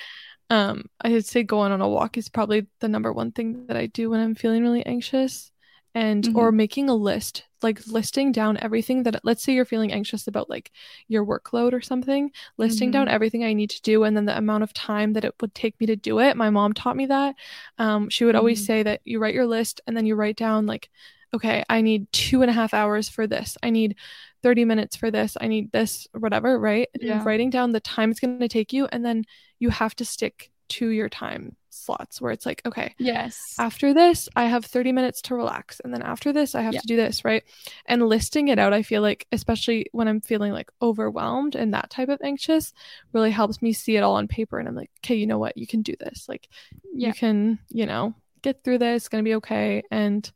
um 0.50 0.86
I'd 1.00 1.26
say 1.26 1.42
going 1.42 1.72
on 1.72 1.82
a 1.82 1.88
walk 1.88 2.16
is 2.16 2.28
probably 2.28 2.66
the 2.80 2.88
number 2.88 3.12
one 3.12 3.32
thing 3.32 3.66
that 3.66 3.76
I 3.76 3.86
do 3.86 4.10
when 4.10 4.20
I'm 4.20 4.34
feeling 4.34 4.62
really 4.62 4.84
anxious 4.86 5.50
and 5.94 6.24
mm-hmm. 6.24 6.36
or 6.36 6.52
making 6.52 6.88
a 6.88 6.94
list 6.94 7.44
like 7.62 7.84
listing 7.88 8.30
down 8.30 8.56
everything 8.58 9.02
that 9.02 9.20
let's 9.24 9.42
say 9.42 9.52
you're 9.52 9.64
feeling 9.64 9.92
anxious 9.92 10.28
about 10.28 10.48
like 10.48 10.70
your 11.08 11.24
workload 11.24 11.72
or 11.72 11.80
something 11.80 12.30
listing 12.56 12.88
mm-hmm. 12.88 12.92
down 12.92 13.08
everything 13.08 13.42
i 13.42 13.52
need 13.52 13.70
to 13.70 13.82
do 13.82 14.04
and 14.04 14.16
then 14.16 14.24
the 14.24 14.36
amount 14.36 14.62
of 14.62 14.72
time 14.72 15.14
that 15.14 15.24
it 15.24 15.34
would 15.40 15.54
take 15.54 15.78
me 15.80 15.86
to 15.86 15.96
do 15.96 16.20
it 16.20 16.36
my 16.36 16.50
mom 16.50 16.72
taught 16.72 16.96
me 16.96 17.06
that 17.06 17.34
um, 17.78 18.08
she 18.08 18.24
would 18.24 18.34
mm-hmm. 18.34 18.38
always 18.40 18.64
say 18.64 18.82
that 18.82 19.00
you 19.04 19.18
write 19.18 19.34
your 19.34 19.46
list 19.46 19.80
and 19.86 19.96
then 19.96 20.06
you 20.06 20.14
write 20.14 20.36
down 20.36 20.66
like 20.66 20.88
okay 21.34 21.64
i 21.68 21.80
need 21.80 22.10
two 22.12 22.42
and 22.42 22.50
a 22.50 22.54
half 22.54 22.72
hours 22.74 23.08
for 23.08 23.26
this 23.26 23.56
i 23.62 23.70
need 23.70 23.96
30 24.42 24.64
minutes 24.64 24.96
for 24.96 25.10
this 25.10 25.36
i 25.40 25.48
need 25.48 25.70
this 25.72 26.06
whatever 26.12 26.58
right 26.58 26.88
yeah. 27.00 27.14
and 27.14 27.26
writing 27.26 27.50
down 27.50 27.72
the 27.72 27.80
time 27.80 28.10
it's 28.10 28.20
going 28.20 28.38
to 28.38 28.48
take 28.48 28.72
you 28.72 28.86
and 28.92 29.04
then 29.04 29.24
you 29.58 29.70
have 29.70 29.94
to 29.94 30.04
stick 30.04 30.50
to 30.68 30.88
your 30.88 31.08
time 31.08 31.56
slots 31.88 32.20
where 32.20 32.32
it's 32.32 32.44
like, 32.44 32.60
okay, 32.66 32.94
yes, 32.98 33.54
after 33.58 33.94
this, 33.94 34.28
I 34.36 34.44
have 34.44 34.64
30 34.64 34.92
minutes 34.92 35.22
to 35.22 35.34
relax. 35.34 35.80
And 35.80 35.92
then 35.92 36.02
after 36.02 36.32
this, 36.32 36.54
I 36.54 36.62
have 36.62 36.74
yeah. 36.74 36.80
to 36.80 36.86
do 36.86 36.96
this, 36.96 37.24
right? 37.24 37.42
And 37.86 38.06
listing 38.06 38.48
it 38.48 38.58
out, 38.58 38.72
I 38.72 38.82
feel 38.82 39.02
like, 39.02 39.26
especially 39.32 39.86
when 39.92 40.08
I'm 40.08 40.20
feeling 40.20 40.52
like 40.52 40.70
overwhelmed 40.82 41.54
and 41.54 41.72
that 41.72 41.90
type 41.90 42.08
of 42.08 42.20
anxious, 42.22 42.72
really 43.12 43.30
helps 43.30 43.62
me 43.62 43.72
see 43.72 43.96
it 43.96 44.02
all 44.02 44.16
on 44.16 44.28
paper. 44.28 44.58
And 44.58 44.68
I'm 44.68 44.76
like, 44.76 44.90
okay, 45.02 45.14
you 45.14 45.26
know 45.26 45.38
what? 45.38 45.56
You 45.56 45.66
can 45.66 45.82
do 45.82 45.94
this. 45.98 46.28
Like, 46.28 46.48
yeah. 46.94 47.08
you 47.08 47.14
can, 47.14 47.58
you 47.70 47.86
know, 47.86 48.14
get 48.42 48.62
through 48.62 48.78
this, 48.78 49.04
it's 49.04 49.08
going 49.08 49.24
to 49.24 49.28
be 49.28 49.36
okay. 49.36 49.82
And 49.90 50.30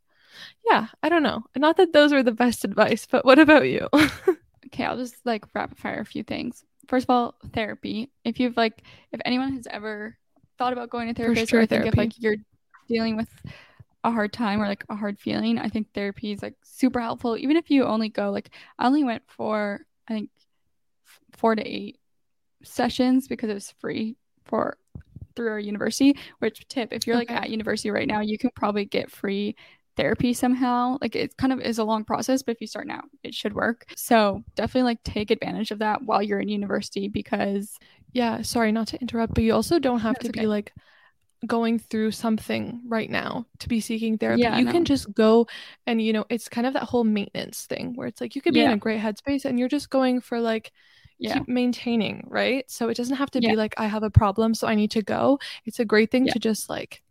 yeah, 0.65 0.87
I 1.01 1.09
don't 1.09 1.23
know. 1.23 1.43
Not 1.55 1.77
that 1.77 1.93
those 1.93 2.13
are 2.13 2.23
the 2.23 2.31
best 2.31 2.63
advice, 2.63 3.07
but 3.09 3.25
what 3.25 3.39
about 3.39 3.67
you? 3.67 3.87
okay, 4.67 4.85
I'll 4.85 4.97
just 4.97 5.15
like 5.25 5.45
rapid 5.53 5.77
fire 5.77 5.99
a 5.99 6.05
few 6.05 6.23
things. 6.23 6.63
First 6.87 7.05
of 7.05 7.09
all, 7.09 7.35
therapy. 7.53 8.11
If 8.23 8.39
you've 8.39 8.57
like, 8.57 8.83
if 9.11 9.21
anyone 9.25 9.53
has 9.53 9.67
ever 9.69 10.17
thought 10.57 10.73
about 10.73 10.89
going 10.89 11.07
to 11.07 11.13
therapist 11.13 11.49
sure, 11.49 11.59
or 11.59 11.63
I 11.63 11.65
think 11.65 11.85
if 11.85 11.97
like 11.97 12.21
you're 12.21 12.37
dealing 12.87 13.15
with 13.15 13.29
a 14.03 14.11
hard 14.11 14.33
time 14.33 14.61
or 14.61 14.67
like 14.67 14.83
a 14.89 14.95
hard 14.95 15.19
feeling, 15.19 15.57
I 15.57 15.69
think 15.69 15.93
therapy 15.93 16.31
is 16.31 16.41
like 16.41 16.55
super 16.63 16.99
helpful. 16.99 17.37
Even 17.37 17.57
if 17.57 17.69
you 17.69 17.85
only 17.85 18.09
go 18.09 18.31
like 18.31 18.49
I 18.77 18.87
only 18.87 19.03
went 19.03 19.23
for 19.27 19.85
I 20.07 20.13
think 20.13 20.29
four 21.37 21.55
to 21.55 21.65
eight 21.65 21.99
sessions 22.63 23.27
because 23.27 23.49
it 23.49 23.53
was 23.53 23.73
free 23.79 24.17
for 24.45 24.77
through 25.35 25.49
our 25.49 25.59
university. 25.59 26.17
Which 26.39 26.67
tip 26.67 26.91
if 26.91 27.07
you're 27.07 27.17
okay. 27.17 27.33
like 27.33 27.43
at 27.43 27.49
university 27.49 27.91
right 27.91 28.07
now, 28.07 28.21
you 28.21 28.37
can 28.37 28.51
probably 28.55 28.85
get 28.85 29.11
free 29.11 29.55
therapy 29.95 30.33
somehow. 30.33 30.97
Like 31.01 31.15
it 31.15 31.37
kind 31.37 31.53
of 31.53 31.59
is 31.59 31.77
a 31.77 31.83
long 31.83 32.03
process, 32.03 32.43
but 32.43 32.55
if 32.55 32.61
you 32.61 32.67
start 32.67 32.87
now, 32.87 33.03
it 33.23 33.33
should 33.33 33.53
work. 33.53 33.85
So 33.95 34.43
definitely 34.55 34.83
like 34.83 35.03
take 35.03 35.31
advantage 35.31 35.71
of 35.71 35.79
that 35.79 36.03
while 36.03 36.21
you're 36.21 36.39
in 36.39 36.49
university 36.49 37.07
because 37.07 37.77
yeah, 38.11 38.41
sorry 38.41 38.71
not 38.71 38.87
to 38.89 39.01
interrupt, 39.01 39.33
but 39.33 39.43
you 39.43 39.53
also 39.53 39.79
don't 39.79 39.99
have 39.99 40.19
to 40.19 40.29
okay. 40.29 40.41
be 40.41 40.47
like 40.47 40.73
going 41.45 41.77
through 41.77 42.11
something 42.11 42.81
right 42.87 43.09
now 43.09 43.45
to 43.59 43.67
be 43.67 43.79
seeking 43.79 44.17
therapy. 44.17 44.43
Yeah, 44.43 44.57
you 44.57 44.65
no. 44.65 44.71
can 44.71 44.85
just 44.85 45.13
go 45.13 45.47
and 45.85 46.01
you 46.01 46.13
know, 46.13 46.25
it's 46.29 46.47
kind 46.47 46.67
of 46.67 46.73
that 46.73 46.83
whole 46.83 47.03
maintenance 47.03 47.65
thing 47.65 47.95
where 47.95 48.07
it's 48.07 48.21
like 48.21 48.35
you 48.35 48.41
could 48.41 48.53
be 48.53 48.61
yeah. 48.61 48.67
in 48.67 48.73
a 48.73 48.77
great 48.77 49.01
headspace 49.01 49.45
and 49.45 49.59
you're 49.59 49.67
just 49.67 49.89
going 49.89 50.21
for 50.21 50.39
like 50.39 50.71
yeah. 51.19 51.33
keep 51.33 51.47
maintaining, 51.47 52.25
right? 52.29 52.69
So 52.69 52.89
it 52.89 52.97
doesn't 52.97 53.17
have 53.17 53.31
to 53.31 53.41
be 53.41 53.55
like 53.55 53.73
I 53.77 53.87
have 53.87 54.03
a 54.03 54.09
problem 54.09 54.53
so 54.53 54.67
I 54.67 54.75
need 54.75 54.91
to 54.91 55.01
go. 55.01 55.39
It's 55.65 55.79
a 55.79 55.85
great 55.85 56.11
thing 56.11 56.27
to 56.27 56.39
just 56.39 56.69
like 56.69 57.01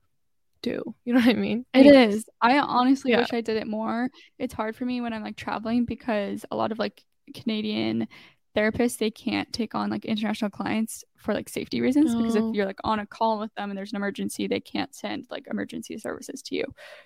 do. 0.62 0.94
You 1.04 1.14
know 1.14 1.20
what 1.20 1.28
I 1.28 1.34
mean? 1.34 1.66
Anyways. 1.74 1.96
It 1.96 2.16
is. 2.16 2.28
I 2.40 2.58
honestly 2.58 3.14
wish 3.14 3.32
I 3.32 3.40
did 3.40 3.56
it 3.56 3.66
more. 3.66 4.08
It's 4.38 4.54
hard 4.54 4.76
for 4.76 4.84
me 4.84 5.00
when 5.00 5.12
I'm 5.12 5.22
like 5.22 5.36
traveling 5.36 5.84
because 5.84 6.44
a 6.50 6.56
lot 6.56 6.72
of 6.72 6.78
like 6.78 7.02
Canadian 7.34 8.08
therapists 8.54 8.98
they 8.98 9.10
can't 9.10 9.50
take 9.52 9.74
on 9.74 9.90
like 9.90 10.04
international 10.04 10.50
clients 10.50 11.04
for 11.16 11.32
like 11.32 11.48
safety 11.48 11.80
reasons 11.80 12.14
because 12.14 12.36
if 12.36 12.44
you're 12.52 12.66
like 12.66 12.78
on 12.84 12.98
a 12.98 13.06
call 13.06 13.38
with 13.38 13.52
them 13.54 13.70
and 13.70 13.78
there's 13.78 13.92
an 13.92 13.96
emergency 13.96 14.46
they 14.46 14.60
can't 14.60 14.94
send 14.94 15.26
like 15.30 15.46
emergency 15.50 15.96
services 15.96 16.42
to 16.42 16.56
you 16.56 16.64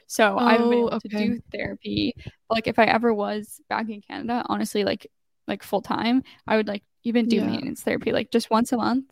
so 0.09 0.37
oh, 0.39 0.45
i've 0.45 0.59
been 0.59 0.73
able 0.73 0.95
okay. 0.95 1.09
to 1.09 1.17
do 1.17 1.41
therapy 1.53 2.15
like 2.51 2.67
if 2.67 2.79
i 2.79 2.85
ever 2.85 3.15
was 3.15 3.61
back 3.69 3.89
in 3.89 4.01
canada 4.01 4.43
honestly 4.47 4.83
like 4.83 5.07
like 5.47 5.63
full 5.63 5.83
time 5.83 6.23
i 6.49 6.57
would 6.57 6.67
like 6.67 6.83
even 7.05 7.29
do 7.29 7.37
yeah. 7.37 7.47
maintenance 7.47 7.83
therapy 7.83 8.11
like 8.11 8.33
just 8.33 8.51
once 8.51 8.73
a 8.73 8.77
month 8.77 9.05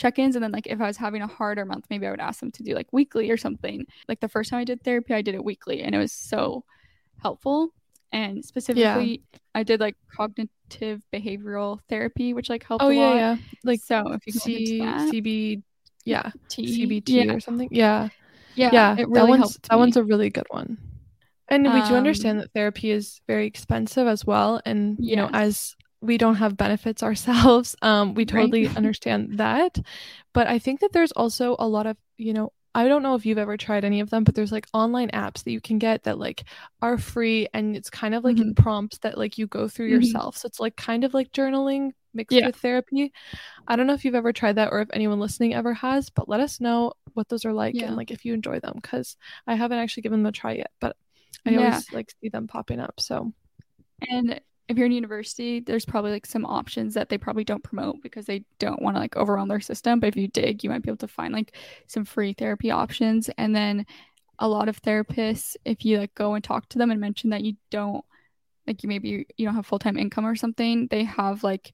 check-ins 0.00 0.34
and 0.34 0.42
then 0.42 0.50
like 0.50 0.66
if 0.66 0.80
i 0.80 0.86
was 0.86 0.96
having 0.96 1.20
a 1.20 1.26
harder 1.26 1.66
month 1.66 1.84
maybe 1.90 2.06
i 2.06 2.10
would 2.10 2.20
ask 2.20 2.40
them 2.40 2.50
to 2.50 2.62
do 2.62 2.74
like 2.74 2.90
weekly 2.90 3.30
or 3.30 3.36
something. 3.36 3.84
Like 4.08 4.20
the 4.20 4.28
first 4.28 4.48
time 4.48 4.60
i 4.60 4.64
did 4.64 4.82
therapy 4.82 5.12
i 5.12 5.20
did 5.20 5.34
it 5.34 5.44
weekly 5.44 5.82
and 5.82 5.94
it 5.94 5.98
was 5.98 6.12
so 6.12 6.64
helpful. 7.22 7.74
And 8.12 8.42
specifically 8.42 9.22
yeah. 9.32 9.38
i 9.54 9.62
did 9.62 9.78
like 9.78 9.96
cognitive 10.16 11.02
behavioral 11.12 11.80
therapy 11.90 12.32
which 12.32 12.48
like 12.48 12.64
helped 12.64 12.82
oh, 12.82 12.88
a 12.88 12.94
yeah, 12.94 13.14
yeah. 13.14 13.36
Like 13.62 13.80
so 13.80 14.12
if 14.12 14.26
you 14.26 14.32
C- 14.32 14.78
that, 14.80 15.12
cb 15.12 15.62
yeah 16.06 16.30
T- 16.48 16.86
cbt 16.86 17.08
yeah. 17.08 17.34
or 17.34 17.40
something. 17.40 17.68
Yeah. 17.70 18.08
Yeah 18.54 18.70
yeah 18.72 18.92
it 18.98 19.06
really 19.08 19.20
that 19.20 19.28
one's 19.28 19.58
that 19.68 19.78
one's 19.78 19.96
a 19.98 20.04
really 20.04 20.30
good 20.30 20.46
one. 20.48 20.78
And 21.48 21.64
we 21.64 21.82
do 21.82 21.94
understand 21.94 22.38
um, 22.38 22.42
that 22.42 22.52
therapy 22.52 22.90
is 22.90 23.20
very 23.26 23.46
expensive 23.46 24.06
as 24.06 24.24
well 24.24 24.62
and 24.64 24.96
you 24.98 25.16
yes. 25.16 25.16
know 25.18 25.28
as 25.32 25.76
we 26.00 26.18
don't 26.18 26.36
have 26.36 26.56
benefits 26.56 27.02
ourselves 27.02 27.76
um 27.82 28.14
we 28.14 28.24
totally 28.24 28.66
right. 28.66 28.76
understand 28.76 29.38
that 29.38 29.78
but 30.32 30.46
i 30.46 30.58
think 30.58 30.80
that 30.80 30.92
there's 30.92 31.12
also 31.12 31.56
a 31.58 31.66
lot 31.66 31.86
of 31.86 31.96
you 32.16 32.32
know 32.32 32.52
I 32.74 32.86
don't 32.86 33.02
know 33.02 33.16
if 33.16 33.26
you've 33.26 33.38
ever 33.38 33.56
tried 33.56 33.84
any 33.84 34.00
of 34.00 34.10
them, 34.10 34.22
but 34.22 34.34
there's 34.34 34.52
like 34.52 34.66
online 34.72 35.10
apps 35.10 35.42
that 35.42 35.50
you 35.50 35.60
can 35.60 35.78
get 35.78 36.04
that 36.04 36.18
like 36.18 36.44
are 36.80 36.98
free 36.98 37.48
and 37.52 37.74
it's 37.74 37.90
kind 37.90 38.14
of 38.14 38.22
like 38.22 38.36
mm-hmm. 38.36 38.52
prompts 38.52 38.98
that 38.98 39.18
like 39.18 39.38
you 39.38 39.46
go 39.46 39.66
through 39.66 39.86
mm-hmm. 39.86 39.96
yourself. 39.96 40.36
So 40.36 40.46
it's 40.46 40.60
like 40.60 40.76
kind 40.76 41.02
of 41.02 41.12
like 41.12 41.32
journaling 41.32 41.92
mixed 42.14 42.36
yeah. 42.36 42.46
with 42.46 42.56
therapy. 42.56 43.12
I 43.66 43.74
don't 43.74 43.86
know 43.86 43.94
if 43.94 44.04
you've 44.04 44.14
ever 44.14 44.32
tried 44.32 44.54
that 44.54 44.70
or 44.70 44.80
if 44.80 44.88
anyone 44.92 45.18
listening 45.18 45.52
ever 45.52 45.74
has, 45.74 46.10
but 46.10 46.28
let 46.28 46.40
us 46.40 46.60
know 46.60 46.92
what 47.14 47.28
those 47.28 47.44
are 47.44 47.52
like 47.52 47.74
yeah. 47.74 47.86
and 47.86 47.96
like 47.96 48.12
if 48.12 48.24
you 48.24 48.34
enjoy 48.34 48.60
them 48.60 48.78
cuz 48.80 49.16
I 49.48 49.56
haven't 49.56 49.78
actually 49.78 50.04
given 50.04 50.22
them 50.22 50.28
a 50.28 50.32
try 50.32 50.52
yet, 50.52 50.70
but 50.80 50.96
I 51.44 51.50
yeah. 51.50 51.58
always 51.58 51.92
like 51.92 52.12
see 52.20 52.28
them 52.28 52.46
popping 52.46 52.78
up. 52.78 53.00
So 53.00 53.32
and 54.08 54.40
if 54.70 54.76
you're 54.78 54.86
in 54.86 54.92
university, 54.92 55.58
there's 55.58 55.84
probably 55.84 56.12
like 56.12 56.24
some 56.24 56.46
options 56.46 56.94
that 56.94 57.08
they 57.08 57.18
probably 57.18 57.42
don't 57.42 57.64
promote 57.64 58.00
because 58.02 58.26
they 58.26 58.44
don't 58.60 58.80
want 58.80 58.94
to 58.94 59.00
like 59.00 59.16
overwhelm 59.16 59.48
their 59.48 59.60
system. 59.60 59.98
But 59.98 60.06
if 60.06 60.16
you 60.16 60.28
dig, 60.28 60.62
you 60.62 60.70
might 60.70 60.82
be 60.82 60.90
able 60.90 60.98
to 60.98 61.08
find 61.08 61.34
like 61.34 61.56
some 61.88 62.04
free 62.04 62.34
therapy 62.34 62.70
options. 62.70 63.28
And 63.36 63.54
then 63.54 63.84
a 64.38 64.46
lot 64.46 64.68
of 64.68 64.80
therapists, 64.80 65.56
if 65.64 65.84
you 65.84 65.98
like 65.98 66.14
go 66.14 66.34
and 66.34 66.44
talk 66.44 66.68
to 66.68 66.78
them 66.78 66.92
and 66.92 67.00
mention 67.00 67.30
that 67.30 67.42
you 67.42 67.54
don't 67.70 68.04
like 68.64 68.84
you 68.84 68.88
maybe 68.88 69.26
you 69.36 69.44
don't 69.44 69.56
have 69.56 69.66
full 69.66 69.80
time 69.80 69.98
income 69.98 70.24
or 70.24 70.36
something, 70.36 70.86
they 70.86 71.02
have 71.02 71.42
like 71.42 71.72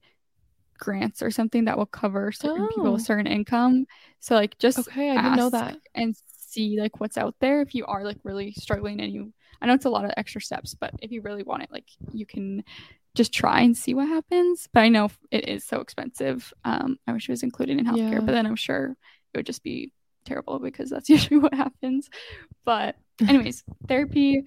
grants 0.79 1.21
or 1.21 1.29
something 1.29 1.65
that 1.65 1.77
will 1.77 1.85
cover 1.85 2.31
certain 2.31 2.63
oh. 2.63 2.67
people 2.67 2.93
with 2.93 3.01
oh. 3.01 3.05
certain 3.05 3.27
income. 3.27 3.85
So 4.21 4.33
like 4.33 4.57
just 4.57 4.79
okay, 4.79 5.11
I 5.11 5.21
didn't 5.21 5.37
know 5.37 5.51
that 5.51 5.77
and 5.93 6.15
see 6.35 6.81
like 6.81 6.99
what's 6.99 7.17
out 7.17 7.35
there 7.41 7.61
if 7.61 7.75
you 7.75 7.85
are 7.85 8.03
like 8.03 8.17
really 8.23 8.53
struggling 8.53 9.01
and 9.01 9.13
you 9.13 9.33
I 9.61 9.65
know 9.65 9.73
it's 9.73 9.85
a 9.85 9.89
lot 9.89 10.05
of 10.05 10.11
extra 10.17 10.41
steps, 10.41 10.75
but 10.75 10.91
if 11.01 11.11
you 11.11 11.21
really 11.21 11.43
want 11.43 11.63
it, 11.63 11.71
like 11.71 11.87
you 12.13 12.25
can 12.25 12.63
just 13.15 13.33
try 13.33 13.61
and 13.61 13.75
see 13.75 13.93
what 13.93 14.07
happens. 14.07 14.69
But 14.71 14.81
I 14.81 14.89
know 14.89 15.09
it 15.31 15.47
is 15.49 15.63
so 15.63 15.81
expensive. 15.81 16.53
Um, 16.63 16.97
I 17.07 17.13
wish 17.13 17.27
it 17.27 17.31
was 17.31 17.43
included 17.43 17.79
in 17.79 17.85
healthcare, 17.85 18.13
yeah. 18.13 18.19
but 18.19 18.31
then 18.31 18.45
I'm 18.45 18.55
sure 18.55 18.95
it 19.33 19.37
would 19.37 19.45
just 19.45 19.63
be 19.63 19.91
terrible 20.25 20.59
because 20.59 20.89
that's 20.89 21.09
usually 21.15 21.39
what 21.39 21.53
happens. 21.53 22.09
But 22.63 22.95
anyways, 23.27 23.63
therapy, 23.87 24.43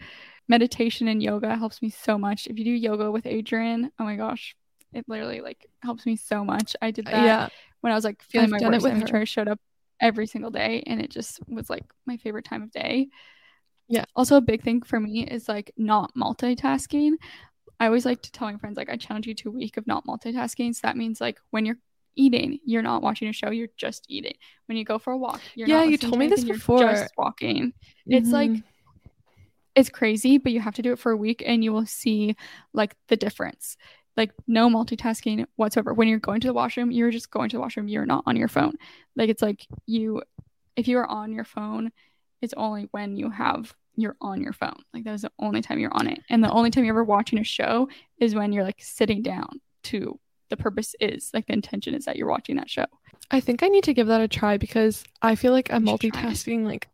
meditation, 0.48 1.08
and 1.08 1.22
yoga 1.22 1.56
helps 1.56 1.82
me 1.82 1.90
so 1.90 2.16
much. 2.16 2.46
If 2.46 2.58
you 2.58 2.64
do 2.64 2.70
yoga 2.70 3.10
with 3.10 3.24
Adriene, 3.24 3.90
oh 3.98 4.04
my 4.04 4.16
gosh, 4.16 4.54
it 4.92 5.04
literally 5.08 5.40
like 5.40 5.66
helps 5.82 6.06
me 6.06 6.16
so 6.16 6.44
much. 6.44 6.76
I 6.80 6.90
did 6.90 7.06
that 7.06 7.24
yeah. 7.24 7.48
when 7.80 7.92
I 7.92 7.96
was 7.96 8.04
like 8.04 8.22
feeling 8.22 8.54
I've 8.54 8.60
my 8.62 8.68
worst. 8.68 8.86
And 8.86 9.16
I 9.16 9.24
showed 9.24 9.48
up 9.48 9.60
every 10.00 10.26
single 10.26 10.50
day, 10.50 10.82
and 10.86 11.00
it 11.00 11.10
just 11.10 11.40
was 11.48 11.68
like 11.68 11.84
my 12.06 12.16
favorite 12.16 12.44
time 12.44 12.62
of 12.62 12.70
day. 12.70 13.08
Yeah. 13.90 14.04
Also, 14.14 14.36
a 14.36 14.40
big 14.40 14.62
thing 14.62 14.82
for 14.82 15.00
me 15.00 15.26
is 15.26 15.48
like 15.48 15.72
not 15.76 16.14
multitasking. 16.14 17.14
I 17.80 17.86
always 17.86 18.06
like 18.06 18.22
to 18.22 18.32
tell 18.32 18.50
my 18.50 18.56
friends, 18.56 18.76
like, 18.76 18.88
I 18.88 18.96
challenge 18.96 19.26
you 19.26 19.34
to 19.34 19.48
a 19.48 19.52
week 19.52 19.76
of 19.76 19.86
not 19.86 20.06
multitasking. 20.06 20.74
So 20.74 20.80
that 20.84 20.96
means 20.96 21.20
like 21.20 21.38
when 21.50 21.66
you're 21.66 21.78
eating, 22.14 22.60
you're 22.64 22.82
not 22.82 23.02
watching 23.02 23.28
a 23.28 23.32
show, 23.32 23.50
you're 23.50 23.68
just 23.76 24.06
eating. 24.08 24.34
When 24.66 24.78
you 24.78 24.84
go 24.84 24.98
for 24.98 25.12
a 25.12 25.18
walk, 25.18 25.40
you're 25.54 25.68
yeah, 25.68 25.82
you 25.82 25.98
told 25.98 26.18
me 26.18 26.28
this 26.28 26.44
before. 26.44 26.80
just 26.80 27.12
walking. 27.18 27.72
Mm-hmm. 27.72 28.12
It's 28.12 28.30
like 28.30 28.52
it's 29.74 29.88
crazy, 29.88 30.38
but 30.38 30.52
you 30.52 30.60
have 30.60 30.74
to 30.76 30.82
do 30.82 30.92
it 30.92 30.98
for 30.98 31.12
a 31.12 31.16
week 31.16 31.42
and 31.44 31.64
you 31.64 31.72
will 31.72 31.86
see 31.86 32.36
like 32.72 32.94
the 33.08 33.16
difference. 33.16 33.76
Like 34.16 34.32
no 34.46 34.68
multitasking 34.68 35.46
whatsoever. 35.56 35.94
When 35.94 36.06
you're 36.06 36.18
going 36.18 36.40
to 36.42 36.48
the 36.48 36.52
washroom, 36.52 36.90
you're 36.90 37.10
just 37.10 37.30
going 37.30 37.48
to 37.50 37.56
the 37.56 37.60
washroom. 37.60 37.88
You're 37.88 38.06
not 38.06 38.24
on 38.26 38.36
your 38.36 38.48
phone. 38.48 38.74
Like 39.16 39.30
it's 39.30 39.42
like 39.42 39.66
you 39.86 40.22
if 40.76 40.86
you 40.86 40.98
are 40.98 41.06
on 41.06 41.32
your 41.32 41.44
phone, 41.44 41.90
it's 42.42 42.54
only 42.56 42.88
when 42.90 43.16
you 43.16 43.30
have 43.30 43.74
you're 44.00 44.16
on 44.20 44.40
your 44.40 44.52
phone. 44.52 44.82
Like 44.92 45.04
that 45.04 45.14
is 45.14 45.22
the 45.22 45.32
only 45.38 45.62
time 45.62 45.78
you're 45.78 45.94
on 45.94 46.06
it. 46.06 46.20
And 46.28 46.42
the 46.42 46.50
only 46.50 46.70
time 46.70 46.84
you're 46.84 46.94
ever 46.94 47.04
watching 47.04 47.38
a 47.38 47.44
show 47.44 47.88
is 48.18 48.34
when 48.34 48.52
you're 48.52 48.64
like 48.64 48.80
sitting 48.80 49.22
down 49.22 49.60
to 49.84 50.18
the 50.48 50.56
purpose 50.56 50.94
is 51.00 51.30
like 51.32 51.46
the 51.46 51.52
intention 51.52 51.94
is 51.94 52.04
that 52.04 52.16
you're 52.16 52.28
watching 52.28 52.56
that 52.56 52.68
show. 52.68 52.86
I 53.30 53.40
think 53.40 53.62
I 53.62 53.68
need 53.68 53.84
to 53.84 53.94
give 53.94 54.08
that 54.08 54.20
a 54.20 54.28
try 54.28 54.56
because 54.56 55.04
I 55.22 55.36
feel 55.36 55.52
like 55.52 55.72
I'm 55.72 55.84
multitasking 55.84 56.64
like 56.64 56.88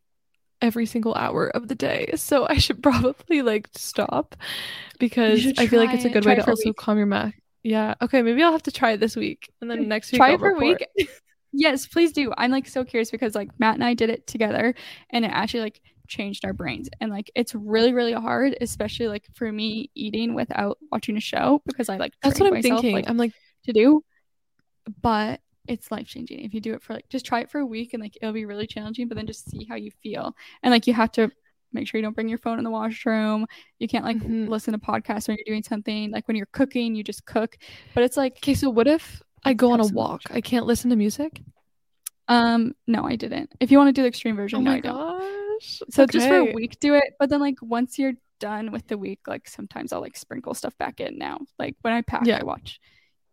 every 0.61 0.86
single 0.86 1.14
hour 1.14 1.48
of 1.48 1.68
the 1.68 1.74
day. 1.74 2.12
So 2.16 2.46
I 2.48 2.59
should 2.59 2.82
probably 2.82 3.42
like 3.42 3.68
stop 3.74 4.36
because 4.98 5.46
I 5.59 5.66
feel 5.66 5.80
like 5.80 5.94
it's 5.94 6.04
a 6.04 6.11
good 6.11 6.24
way 6.24 6.36
to 6.36 6.48
also 6.48 6.72
calm 6.72 6.98
your 6.98 7.07
mind. 7.07 7.34
Yeah. 7.62 7.94
Okay. 8.00 8.22
Maybe 8.22 8.42
I'll 8.42 8.52
have 8.52 8.62
to 8.64 8.72
try 8.72 8.92
it 8.92 9.00
this 9.00 9.16
week, 9.16 9.52
and 9.61 9.70
then 9.70 9.88
next 9.88 10.12
week 10.12 10.20
try 10.20 10.28
I'll 10.28 10.36
it 10.36 10.38
for 10.38 10.50
a 10.50 10.59
week. 10.59 10.86
yes, 11.52 11.86
please 11.86 12.12
do. 12.12 12.32
I'm 12.36 12.50
like 12.50 12.68
so 12.68 12.84
curious 12.84 13.11
because 13.11 13.34
like 13.34 13.50
Matt 13.59 13.74
and 13.74 13.84
I 13.84 13.94
did 13.94 14.11
it 14.11 14.26
together, 14.26 14.74
and 15.11 15.24
it 15.24 15.28
actually 15.28 15.61
like 15.61 15.80
changed 16.09 16.44
our 16.44 16.52
brains, 16.52 16.88
and 17.00 17.11
like 17.11 17.30
it's 17.34 17.54
really 17.54 17.92
really 17.92 18.12
hard, 18.12 18.57
especially 18.61 19.09
like 19.09 19.26
for 19.34 19.50
me 19.50 19.90
eating 19.94 20.34
without 20.34 20.78
watching 20.90 21.16
a 21.16 21.20
show 21.20 21.62
because 21.66 21.88
I 21.88 21.96
like 21.96 22.14
that's 22.22 22.40
what 22.40 22.46
I'm 22.46 22.54
myself, 22.54 22.80
thinking. 22.80 22.94
Like, 22.94 23.09
I'm 23.09 23.16
like 23.16 23.32
to 23.64 23.72
do, 23.72 24.04
but 25.02 25.40
it's 25.68 25.90
life 25.90 26.07
changing 26.07 26.40
if 26.40 26.54
you 26.54 26.61
do 26.61 26.74
it 26.74 26.82
for 26.82 26.94
like 26.94 27.09
just 27.09 27.26
try 27.26 27.40
it 27.40 27.50
for 27.50 27.59
a 27.59 27.66
week 27.66 27.92
and 27.92 28.00
like 28.00 28.16
it'll 28.20 28.32
be 28.32 28.44
really 28.44 28.66
challenging, 28.66 29.09
but 29.09 29.16
then 29.16 29.26
just 29.26 29.50
see 29.50 29.66
how 29.68 29.76
you 29.76 29.90
feel, 30.02 30.34
and 30.62 30.72
like 30.72 30.86
you 30.86 30.94
have 30.94 31.12
to 31.12 31.30
make 31.72 31.86
sure 31.86 31.98
you 31.98 32.02
don't 32.02 32.14
bring 32.14 32.28
your 32.28 32.38
phone 32.38 32.59
in 32.59 32.64
the 32.64 32.70
washroom. 32.70 33.46
You 33.78 33.88
can't 33.88 34.04
like 34.04 34.18
mm-hmm. 34.18 34.48
listen 34.48 34.72
to 34.72 34.78
podcasts 34.78 35.28
when 35.28 35.36
you're 35.36 35.52
doing 35.52 35.62
something. 35.62 36.11
Like 36.11 36.26
when 36.28 36.36
you're 36.36 36.46
cooking, 36.46 36.94
you 36.94 37.04
just 37.04 37.24
cook. 37.26 37.57
But 37.94 38.04
it's 38.04 38.16
like 38.16 38.38
okay, 38.38 38.54
so 38.54 38.70
what 38.70 38.86
if 38.86 39.22
I 39.44 39.52
go 39.52 39.72
on 39.72 39.80
a 39.80 39.86
walk? 39.86 40.22
I 40.30 40.40
can't 40.40 40.66
listen 40.66 40.90
to 40.90 40.96
music. 40.96 41.42
Um, 42.28 42.74
no, 42.86 43.04
I 43.04 43.16
didn't. 43.16 43.52
If 43.61 43.70
you 43.70 43.78
want 43.78 43.88
to 43.88 43.92
do 43.92 44.02
the 44.02 44.09
extreme 44.09 44.36
version, 44.36 44.59
oh 44.59 44.62
no, 44.62 44.72
I 44.72 44.80
gosh. 45.61 45.82
So 45.90 46.04
okay. 46.04 46.12
just 46.12 46.28
for 46.28 46.36
a 46.36 46.52
week, 46.52 46.78
do 46.80 46.94
it. 46.94 47.14
But 47.18 47.30
then 47.30 47.40
like 47.40 47.57
once 47.61 47.98
you're 47.98 48.14
done 48.38 48.72
with 48.72 48.86
the 48.88 48.98
week, 48.98 49.20
like 49.26 49.48
sometimes 49.48 49.92
I'll 49.92 50.00
like 50.00 50.16
sprinkle 50.16 50.54
stuff 50.54 50.76
back 50.78 51.00
in. 51.00 51.18
Now, 51.18 51.40
like 51.59 51.76
when 51.82 51.92
I 51.92 52.02
pack, 52.02 52.26
yeah. 52.26 52.38
I 52.40 52.44
watch 52.44 52.80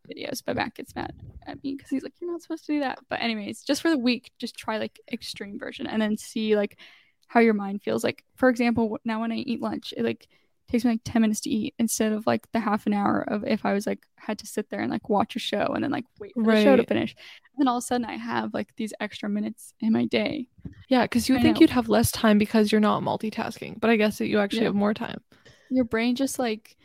videos, 0.10 0.42
but 0.46 0.56
Matt 0.56 0.76
gets 0.76 0.96
mad 0.96 1.14
at 1.46 1.64
me 1.64 1.76
because 1.76 1.90
he's 1.90 2.04
like, 2.04 2.14
"You're 2.20 2.32
not 2.32 2.42
supposed 2.42 2.66
to 2.66 2.74
do 2.74 2.80
that." 2.82 3.00
But 3.10 3.22
anyways, 3.22 3.64
just 3.64 3.82
for 3.82 3.90
the 3.90 3.98
week, 3.98 4.32
just 4.40 4.56
try 4.56 4.78
like 4.78 5.00
extreme 5.12 5.60
version 5.60 5.88
and 5.88 6.02
then 6.02 6.18
see 6.18 6.56
like 6.56 6.80
how 7.28 7.40
your 7.40 7.54
mind 7.54 7.82
feels. 7.82 8.04
Like, 8.04 8.24
for 8.36 8.50
example, 8.50 8.98
now 9.06 9.22
when 9.22 9.32
I 9.32 9.38
eat 9.38 9.62
lunch, 9.62 9.94
it 9.96 10.04
like 10.04 10.28
takes 10.70 10.86
me 10.86 10.92
like 10.92 11.02
10 11.04 11.22
minutes 11.22 11.42
to 11.42 11.50
eat 11.50 11.74
instead 11.78 12.12
of 12.12 12.26
like 12.26 12.52
the 12.52 12.60
half 12.60 12.86
an 12.86 12.94
hour 12.94 13.24
of 13.28 13.44
if 13.46 13.66
I 13.66 13.74
was 13.74 13.86
like 13.86 14.06
had 14.18 14.40
to 14.40 14.48
sit 14.48 14.70
there 14.70 14.80
and 14.80 14.92
like 14.92 15.10
watch 15.10 15.36
a 15.36 15.40
show 15.40 15.72
and 15.74 15.84
then 15.84 15.92
like 15.92 16.06
wait 16.20 16.34
for 16.34 16.44
right. 16.44 16.56
the 16.56 16.64
show 16.64 16.76
to 16.76 16.86
finish. 16.86 17.12
And 17.12 17.62
then 17.62 17.68
all 17.68 17.78
of 17.78 17.84
a 17.84 17.86
sudden 17.86 18.06
I 18.06 18.18
have 18.18 18.54
like 18.54 18.70
these 18.76 18.94
extra 19.00 19.30
minutes 19.30 19.74
in 19.80 19.94
my 19.94 20.06
day. 20.06 20.48
Yeah, 20.90 21.04
because 21.04 21.30
you 21.30 21.38
I 21.38 21.42
think 21.42 21.58
know. 21.58 21.62
you'd 21.62 21.70
have 21.72 21.90
less 21.90 22.12
time 22.12 22.38
because 22.38 22.72
you're 22.72 22.82
not 22.82 23.04
multitasking, 23.04 23.80
but 23.80 23.90
I 23.90 23.96
guess 23.96 24.18
that 24.18 24.28
you 24.28 24.40
actually 24.40 24.62
yeah. 24.62 24.68
have 24.68 24.76
more 24.76 24.94
time. 24.94 25.22
Your 25.70 25.86
brain 25.86 26.16
just 26.16 26.40
like 26.40 26.76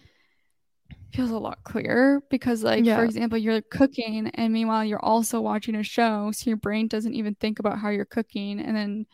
feels 1.13 1.31
a 1.31 1.39
lot 1.39 1.65
clearer 1.65 2.21
because 2.29 2.63
like 2.63 2.85
yeah. 2.85 2.97
for 2.97 3.05
example 3.05 3.39
you're 3.39 3.63
cooking 3.63 4.31
and 4.35 4.53
meanwhile 4.53 4.85
you're 4.85 5.03
also 5.03 5.41
watching 5.41 5.75
a 5.75 5.83
show 5.83 6.31
so 6.33 6.51
your 6.51 6.57
brain 6.59 6.87
doesn't 6.87 7.15
even 7.15 7.35
think 7.37 7.59
about 7.59 7.79
how 7.79 7.89
you're 7.89 8.05
cooking 8.05 8.61
and 8.61 8.77
then 8.77 9.07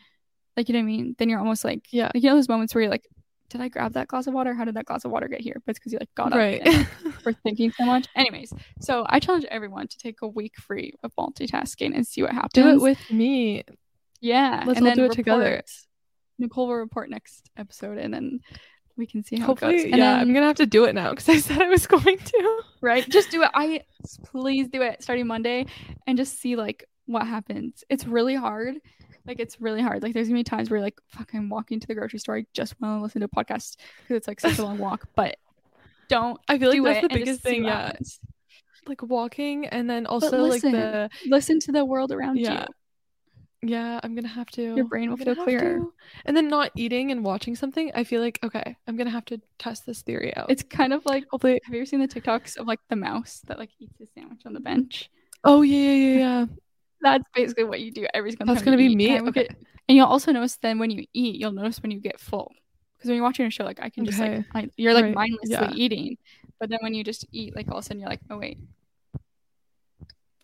like, 0.57 0.69
you 0.69 0.73
know 0.73 0.79
what 0.79 0.83
I 0.83 0.87
mean? 0.87 1.15
Then 1.17 1.29
you're 1.29 1.39
almost 1.39 1.63
like, 1.63 1.87
yeah, 1.91 2.11
like, 2.13 2.23
you 2.23 2.29
know, 2.29 2.35
those 2.35 2.49
moments 2.49 2.73
where 2.73 2.83
you're 2.83 2.91
like, 2.91 3.07
did 3.49 3.61
I 3.61 3.67
grab 3.67 3.93
that 3.93 4.07
glass 4.07 4.27
of 4.27 4.33
water? 4.33 4.53
How 4.53 4.65
did 4.65 4.75
that 4.75 4.85
glass 4.85 5.05
of 5.05 5.11
water 5.11 5.27
get 5.27 5.41
here? 5.41 5.61
But 5.65 5.71
it's 5.71 5.79
because 5.79 5.93
you 5.93 5.99
like 5.99 6.13
got 6.15 6.33
right. 6.33 6.65
up 6.65 6.87
for 7.23 7.33
thinking 7.33 7.71
so 7.71 7.85
much. 7.85 8.07
Anyways, 8.15 8.53
so 8.79 9.05
I 9.07 9.19
challenge 9.19 9.45
everyone 9.45 9.87
to 9.87 9.97
take 9.97 10.21
a 10.21 10.27
week 10.27 10.57
free 10.57 10.93
of 11.03 11.13
multitasking 11.15 11.95
and 11.95 12.05
see 12.05 12.21
what 12.21 12.31
happens. 12.31 12.53
Do 12.53 12.69
it 12.69 12.81
with 12.81 13.11
me. 13.11 13.63
Yeah, 14.21 14.63
let's 14.65 14.79
and 14.79 14.87
all 14.87 14.95
do 14.95 15.01
it 15.01 15.03
report. 15.03 15.15
together. 15.15 15.63
Nicole 16.39 16.67
will 16.67 16.75
report 16.75 17.09
next 17.09 17.49
episode, 17.57 17.97
and 17.97 18.13
then 18.13 18.39
we 18.97 19.05
can 19.05 19.23
see 19.23 19.37
how 19.37 19.47
Hopefully, 19.47 19.75
it 19.75 19.77
goes. 19.77 19.83
And 19.85 19.97
yeah, 19.97 20.11
then, 20.13 20.19
I'm 20.19 20.33
gonna 20.33 20.47
have 20.47 20.55
to 20.57 20.65
do 20.65 20.85
it 20.85 20.95
now 20.95 21.11
because 21.11 21.29
I 21.29 21.37
said 21.37 21.61
I 21.61 21.69
was 21.69 21.87
going 21.87 22.17
to. 22.17 22.61
Right, 22.81 23.07
just 23.07 23.31
do 23.31 23.43
it. 23.43 23.51
I 23.53 23.81
please 24.23 24.67
do 24.67 24.81
it 24.81 25.03
starting 25.03 25.27
Monday, 25.27 25.67
and 26.07 26.17
just 26.17 26.39
see 26.39 26.55
like 26.55 26.85
what 27.05 27.27
happens. 27.27 27.83
It's 27.89 28.05
really 28.05 28.35
hard 28.35 28.77
like 29.25 29.39
it's 29.39 29.59
really 29.59 29.81
hard. 29.81 30.03
Like 30.03 30.13
there's 30.13 30.27
gonna 30.27 30.39
be 30.39 30.43
times 30.43 30.69
where 30.69 30.81
like, 30.81 30.99
fuck, 31.07 31.33
I'm 31.33 31.49
walking 31.49 31.79
to 31.79 31.87
the 31.87 31.95
grocery 31.95 32.19
store. 32.19 32.37
I 32.37 32.45
just 32.53 32.79
want 32.79 32.99
to 32.99 33.03
listen 33.03 33.21
to 33.21 33.25
a 33.25 33.29
podcast 33.29 33.77
because 34.01 34.17
it's 34.17 34.27
like 34.27 34.39
such 34.39 34.57
a 34.57 34.63
long 34.63 34.77
walk. 34.77 35.07
But 35.15 35.37
don't. 36.09 36.39
I 36.47 36.57
feel 36.57 36.69
like 36.69 36.83
that's 36.83 37.01
the 37.01 37.19
biggest 37.19 37.41
thing. 37.41 37.65
Yeah. 37.65 37.93
Like 38.87 39.01
walking 39.01 39.65
and 39.65 39.89
then 39.89 40.05
also 40.05 40.43
listen, 40.43 40.73
like 40.73 40.81
the 40.81 41.09
listen 41.25 41.59
to 41.61 41.71
the 41.71 41.83
world 41.83 42.11
around 42.11 42.37
yeah. 42.37 42.61
you. 42.61 43.69
Yeah, 43.69 43.99
I'm 44.03 44.13
gonna 44.13 44.27
have 44.27 44.49
to. 44.51 44.75
Your 44.75 44.85
brain 44.85 45.09
will 45.09 45.17
feel 45.17 45.35
clearer. 45.35 45.81
And 46.25 46.37
then 46.37 46.49
not 46.49 46.71
eating 46.75 47.11
and 47.11 47.23
watching 47.23 47.55
something, 47.55 47.91
I 47.95 48.03
feel 48.03 48.21
like 48.21 48.37
okay, 48.43 48.75
I'm 48.87 48.95
gonna 48.95 49.09
have 49.09 49.25
to 49.25 49.41
test 49.57 49.87
this 49.87 50.03
theory 50.03 50.35
out. 50.35 50.51
It's 50.51 50.61
kind 50.61 50.93
of 50.93 51.03
like 51.05 51.25
hopefully. 51.31 51.59
Have 51.63 51.73
you 51.73 51.81
ever 51.81 51.85
seen 51.85 51.99
the 51.99 52.07
TikToks 52.07 52.57
of 52.57 52.67
like 52.67 52.79
the 52.89 52.95
mouse 52.95 53.41
that 53.47 53.57
like 53.57 53.71
eats 53.79 53.97
his 53.97 54.09
sandwich 54.13 54.41
on 54.45 54.53
the 54.53 54.59
bench? 54.59 55.09
Oh 55.43 55.63
yeah, 55.63 55.77
yeah, 55.77 55.93
yeah, 55.93 56.17
yeah. 56.17 56.45
That's 57.01 57.27
basically 57.33 57.65
what 57.65 57.79
you 57.81 57.91
do 57.91 58.07
every 58.13 58.31
single 58.31 58.47
That's 58.47 58.61
time. 58.61 58.71
That's 58.71 58.77
gonna 58.77 58.89
be 58.89 58.95
me. 58.95 59.15
And 59.15 59.29
okay. 59.29 59.43
Get, 59.43 59.57
and 59.87 59.95
you'll 59.95 60.07
also 60.07 60.31
notice 60.31 60.57
then 60.57 60.79
when 60.79 60.89
you 60.89 61.05
eat, 61.13 61.35
you'll 61.35 61.51
notice 61.51 61.81
when 61.81 61.91
you 61.91 61.99
get 61.99 62.19
full. 62.19 62.51
Because 62.97 63.09
when 63.09 63.17
you're 63.17 63.25
watching 63.25 63.45
a 63.45 63.49
show, 63.49 63.63
like 63.63 63.79
I 63.81 63.89
can 63.89 64.05
just 64.05 64.19
okay. 64.19 64.37
like 64.53 64.65
I, 64.65 64.69
you're 64.77 64.93
like 64.93 65.05
right. 65.05 65.15
mindlessly 65.15 65.51
yeah. 65.51 65.71
eating, 65.75 66.17
but 66.59 66.69
then 66.69 66.79
when 66.81 66.93
you 66.93 67.03
just 67.03 67.25
eat, 67.31 67.55
like 67.55 67.67
all 67.69 67.77
of 67.77 67.83
a 67.83 67.85
sudden 67.85 67.99
you're 67.99 68.09
like, 68.09 68.21
oh 68.29 68.37
wait, 68.37 68.57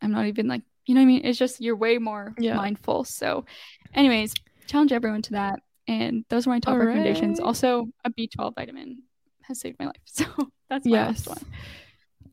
I'm 0.02 0.12
not 0.12 0.26
even 0.26 0.48
like 0.48 0.62
you 0.86 0.96
know 0.96 1.02
what 1.02 1.06
I 1.06 1.08
mean. 1.08 1.26
It's 1.26 1.40
just 1.40 1.62
you're 1.62 1.76
way 1.76 1.98
more 1.98 2.34
yeah. 2.38 2.56
mindful. 2.56 3.04
So, 3.04 3.46
anyways, 3.94 4.34
challenge 4.68 4.92
everyone 4.92 5.22
to 5.24 5.32
that. 5.34 5.60
And 5.88 6.26
those 6.30 6.48
are 6.48 6.52
my 6.52 6.60
top 6.60 6.74
all 6.74 6.80
recommendations. 6.80 7.40
Right. 7.40 7.46
Also, 7.46 7.88
a 8.06 8.10
B12 8.12 8.56
vitamin 8.56 9.04
has 9.44 9.60
saved 9.60 9.78
my 9.80 9.86
life. 9.86 9.96
So 10.06 10.26
that's 10.70 10.86
my 10.86 10.92
yes. 10.92 11.28
last 11.28 11.28
one. 11.28 11.52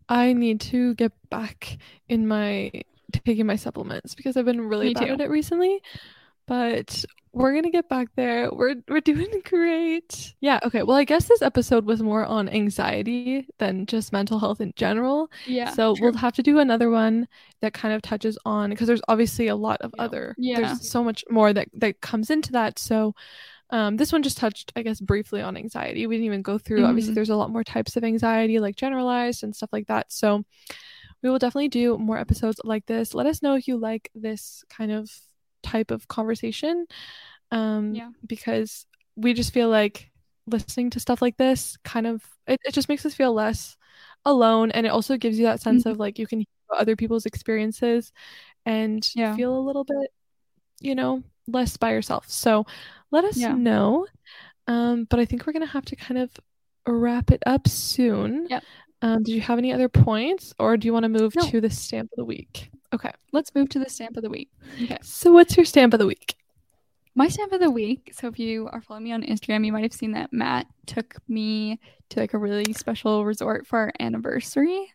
I 0.08 0.32
need 0.32 0.60
to 0.72 0.94
get 0.94 1.12
back 1.28 1.78
in 2.08 2.26
my 2.26 2.70
taking 3.12 3.46
my 3.46 3.56
supplements 3.56 4.14
because 4.14 4.36
I've 4.36 4.44
been 4.44 4.68
really 4.68 4.88
Me 4.88 4.94
bad 4.94 5.06
too. 5.06 5.12
at 5.14 5.20
it 5.20 5.30
recently. 5.30 5.82
But 6.46 7.04
we're 7.32 7.54
gonna 7.54 7.70
get 7.70 7.88
back 7.88 8.08
there. 8.16 8.50
We're 8.50 8.76
we're 8.88 9.00
doing 9.00 9.28
great. 9.44 10.34
Yeah, 10.40 10.60
okay. 10.64 10.82
Well, 10.82 10.96
I 10.96 11.04
guess 11.04 11.26
this 11.26 11.42
episode 11.42 11.84
was 11.84 12.02
more 12.02 12.24
on 12.24 12.48
anxiety 12.48 13.46
than 13.58 13.86
just 13.86 14.12
mental 14.12 14.38
health 14.38 14.60
in 14.60 14.72
general. 14.76 15.30
Yeah. 15.46 15.70
So 15.72 15.94
true. 15.94 16.06
we'll 16.06 16.18
have 16.18 16.34
to 16.34 16.42
do 16.42 16.58
another 16.58 16.90
one 16.90 17.28
that 17.60 17.74
kind 17.74 17.92
of 17.94 18.02
touches 18.02 18.38
on 18.44 18.70
because 18.70 18.86
there's 18.86 19.02
obviously 19.08 19.48
a 19.48 19.56
lot 19.56 19.80
of 19.82 19.92
yeah. 19.96 20.02
other 20.02 20.34
yeah. 20.38 20.60
there's 20.60 20.90
so 20.90 21.04
much 21.04 21.24
more 21.30 21.52
that 21.52 21.68
that 21.74 22.00
comes 22.00 22.30
into 22.30 22.52
that. 22.52 22.78
So 22.78 23.14
um, 23.70 23.96
this 23.96 24.12
one 24.12 24.22
just 24.22 24.38
touched, 24.38 24.72
I 24.76 24.82
guess, 24.82 25.00
briefly 25.00 25.42
on 25.42 25.56
anxiety. 25.56 26.06
We 26.06 26.16
didn't 26.16 26.26
even 26.26 26.42
go 26.42 26.56
through. 26.56 26.78
Mm-hmm. 26.78 26.86
Obviously, 26.88 27.14
there's 27.14 27.30
a 27.30 27.36
lot 27.36 27.50
more 27.50 27.64
types 27.64 27.96
of 27.96 28.04
anxiety, 28.04 28.60
like 28.60 28.76
generalized 28.76 29.42
and 29.44 29.54
stuff 29.54 29.70
like 29.72 29.88
that. 29.88 30.10
So, 30.10 30.44
we 31.22 31.30
will 31.30 31.38
definitely 31.38 31.68
do 31.68 31.98
more 31.98 32.18
episodes 32.18 32.60
like 32.64 32.86
this. 32.86 33.14
Let 33.14 33.26
us 33.26 33.42
know 33.42 33.54
if 33.54 33.68
you 33.68 33.76
like 33.76 34.10
this 34.14 34.64
kind 34.68 34.92
of 34.92 35.10
type 35.62 35.90
of 35.90 36.08
conversation. 36.08 36.86
Um, 37.50 37.94
yeah. 37.94 38.10
Because 38.26 38.86
we 39.16 39.34
just 39.34 39.52
feel 39.52 39.68
like 39.68 40.10
listening 40.46 40.90
to 40.90 41.00
stuff 41.00 41.20
like 41.20 41.36
this 41.36 41.76
kind 41.84 42.06
of 42.06 42.22
it, 42.46 42.60
it 42.64 42.74
just 42.74 42.88
makes 42.88 43.04
us 43.04 43.14
feel 43.14 43.32
less 43.32 43.76
alone 44.24 44.70
and 44.70 44.86
it 44.86 44.90
also 44.90 45.16
gives 45.16 45.38
you 45.38 45.44
that 45.44 45.60
sense 45.60 45.82
mm-hmm. 45.82 45.90
of 45.90 45.98
like 45.98 46.18
you 46.18 46.26
can 46.26 46.40
hear 46.40 46.46
other 46.76 46.96
people's 46.96 47.26
experiences 47.26 48.12
and 48.66 49.08
yeah. 49.14 49.34
feel 49.36 49.56
a 49.56 49.60
little 49.60 49.84
bit 49.84 50.10
you 50.80 50.94
know 50.94 51.22
less 51.46 51.76
by 51.76 51.92
yourself 51.92 52.28
so 52.28 52.66
let 53.10 53.24
us 53.24 53.36
yeah. 53.36 53.52
know 53.52 54.06
um 54.66 55.04
but 55.08 55.18
i 55.18 55.24
think 55.24 55.46
we're 55.46 55.52
gonna 55.52 55.66
have 55.66 55.84
to 55.84 55.96
kind 55.96 56.18
of 56.18 56.30
wrap 56.86 57.30
it 57.30 57.42
up 57.46 57.68
soon 57.68 58.46
yep. 58.48 58.62
Um, 59.00 59.22
did 59.22 59.32
you 59.32 59.40
have 59.40 59.58
any 59.58 59.72
other 59.72 59.88
points, 59.88 60.52
or 60.58 60.76
do 60.76 60.86
you 60.86 60.92
want 60.92 61.04
to 61.04 61.08
move 61.08 61.34
no. 61.36 61.42
to 61.48 61.60
the 61.60 61.70
stamp 61.70 62.10
of 62.12 62.16
the 62.16 62.24
week? 62.24 62.70
Okay, 62.92 63.12
let's 63.32 63.54
move 63.54 63.68
to 63.70 63.78
the 63.78 63.88
stamp 63.88 64.16
of 64.16 64.22
the 64.22 64.30
week. 64.30 64.50
Okay. 64.82 64.98
So, 65.02 65.32
what's 65.32 65.56
your 65.56 65.66
stamp 65.66 65.94
of 65.94 66.00
the 66.00 66.06
week? 66.06 66.34
My 67.14 67.28
stamp 67.28 67.52
of 67.52 67.60
the 67.60 67.70
week. 67.70 68.12
So, 68.18 68.26
if 68.26 68.38
you 68.38 68.68
are 68.72 68.80
following 68.80 69.04
me 69.04 69.12
on 69.12 69.22
Instagram, 69.22 69.64
you 69.64 69.72
might 69.72 69.84
have 69.84 69.92
seen 69.92 70.12
that 70.12 70.32
Matt 70.32 70.66
took 70.86 71.16
me 71.28 71.78
to 72.10 72.20
like 72.20 72.34
a 72.34 72.38
really 72.38 72.72
special 72.72 73.24
resort 73.24 73.66
for 73.66 73.78
our 73.78 73.92
anniversary. 74.00 74.92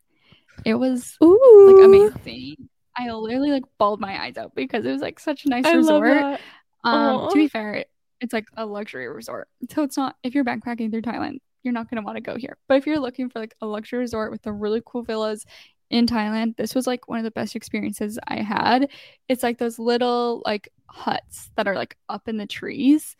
It 0.66 0.76
was 0.76 1.18
Ooh. 1.24 1.76
like 1.78 1.86
amazing. 1.86 2.70
I 2.98 3.10
literally 3.12 3.52
like 3.52 3.64
bawled 3.78 4.00
my 4.00 4.22
eyes 4.22 4.38
out 4.38 4.54
because 4.54 4.86
it 4.86 4.92
was 4.92 5.02
like 5.02 5.20
such 5.20 5.46
a 5.46 5.50
nice 5.50 5.66
I 5.66 5.74
resort. 5.74 6.40
Um, 6.84 7.30
to 7.30 7.36
be 7.36 7.48
fair, 7.48 7.86
it's 8.20 8.34
like 8.34 8.46
a 8.56 8.66
luxury 8.66 9.08
resort. 9.08 9.48
So 9.72 9.84
it's 9.84 9.98
not 9.98 10.16
if 10.24 10.36
you're 10.36 10.44
backpacking 10.44 10.92
through 10.92 11.02
Thailand, 11.02 11.38
you're 11.64 11.74
not 11.74 11.90
going 11.90 12.02
to 12.02 12.06
want 12.06 12.18
to 12.18 12.22
go 12.22 12.36
here. 12.36 12.58
But 12.68 12.78
if 12.78 12.86
you're 12.86 13.00
looking 13.00 13.30
for 13.30 13.40
like 13.40 13.56
a 13.62 13.66
luxury 13.66 14.00
resort 14.00 14.32
with 14.32 14.42
the 14.44 14.52
really 14.52 14.82
cool 14.86 15.04
villas 15.04 15.46
in 15.90 16.06
Thailand, 16.06 16.58
this 16.58 16.76
was 16.76 16.88
like 16.88 17.08
one 17.08 17.20
of 17.20 17.24
the 17.24 17.32
best 17.32 17.56
experiences 17.56 18.20
I 18.28 18.42
had. 18.42 18.90
It's 19.28 19.44
like 19.44 19.58
those 19.58 19.80
little 19.80 20.42
like 20.46 20.70
huts 20.88 21.50
that 21.56 21.68
are 21.68 21.76
like 21.76 21.98
up 22.10 22.28
in 22.28 22.38
the 22.38 22.48
trees. 22.48 23.16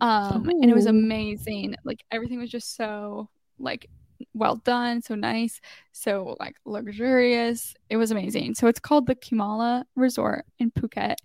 Um 0.00 0.46
Ooh. 0.46 0.62
and 0.62 0.70
it 0.70 0.74
was 0.74 0.86
amazing. 0.86 1.74
Like 1.84 2.04
everything 2.10 2.38
was 2.38 2.50
just 2.50 2.76
so 2.76 3.28
like 3.58 3.88
well 4.34 4.56
done, 4.56 5.02
so 5.02 5.14
nice, 5.14 5.60
so 5.92 6.36
like 6.38 6.56
luxurious. 6.64 7.74
It 7.90 7.96
was 7.96 8.10
amazing. 8.10 8.54
So 8.54 8.66
it's 8.66 8.80
called 8.80 9.06
the 9.06 9.14
Keemala 9.14 9.84
Resort 9.94 10.44
in 10.58 10.70
Phuket. 10.70 11.16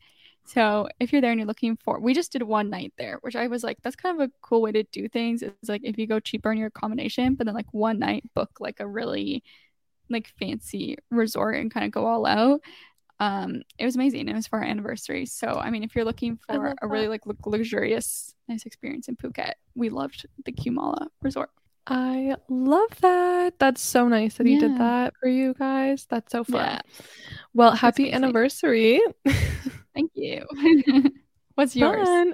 So 0.54 0.89
if 0.99 1.14
you're 1.14 1.22
there 1.22 1.32
and 1.32 1.39
you're 1.39 1.47
looking 1.47 1.78
for, 1.78 1.99
we 1.99 2.14
just 2.14 2.34
did 2.34 2.43
one 2.43 2.70
night 2.70 2.93
there, 2.97 3.20
which 3.22 3.38
I 3.38 3.47
was 3.47 3.64
like, 3.64 3.78
that's 3.82 3.95
kind 3.95 4.20
of 4.20 4.28
a 4.28 4.32
cool 4.41 4.62
way 4.62 4.74
to 4.74 4.84
do 4.84 5.08
things. 5.08 5.41
It's 5.41 5.70
like 5.70 5.82
if 5.84 5.97
you 5.97 6.08
go 6.08 6.20
cheaper 6.20 6.52
in 6.52 6.58
your 6.58 6.68
accommodation, 6.68 7.36
but 7.36 7.45
then 7.45 7.56
like 7.56 7.74
one 7.74 7.99
night 7.99 8.24
book 8.34 8.49
like 8.60 8.82
a 8.82 8.88
really 8.88 9.43
like 10.10 10.28
fancy 10.39 10.97
resort 11.10 11.56
and 11.56 11.74
kind 11.74 11.86
of 11.86 11.91
go 11.91 12.06
all 12.06 12.26
out. 12.26 12.60
Um, 13.22 13.62
it 13.78 13.86
was 13.86 13.95
amazing. 13.95 14.28
It 14.28 14.36
was 14.36 14.47
for 14.47 14.60
our 14.60 14.66
anniversary. 14.66 15.26
So 15.26 15.47
I 15.47 15.70
mean, 15.70 15.84
if 15.84 15.95
you're 15.95 16.06
looking 16.06 16.38
for 16.45 16.76
a 16.82 16.88
really 16.88 17.08
like 17.08 17.22
luxurious, 17.45 18.34
nice 18.49 18.66
experience 18.66 19.08
in 19.08 19.16
Phuket, 19.16 19.54
we 19.76 19.89
loved 19.89 20.26
the 20.43 20.52
Keemala 20.52 21.08
Resort. 21.22 21.52
I 21.88 22.36
love 22.49 22.89
that. 23.02 23.58
That's 23.58 23.82
so 23.82 24.08
nice 24.08 24.36
that 24.36 24.45
he 24.45 24.58
did 24.58 24.78
that 24.78 25.14
for 25.20 25.30
you 25.30 25.54
guys. 25.54 26.06
That's 26.10 26.32
so 26.32 26.43
fun. 26.43 26.62
Yeah. 26.62 26.82
Well, 27.54 27.72
happy 27.72 28.12
anniversary. 28.12 29.02
Thank 29.93 30.11
you. 30.15 30.45
What's 31.55 31.75
yours? 31.75 32.07
Fun. 32.07 32.33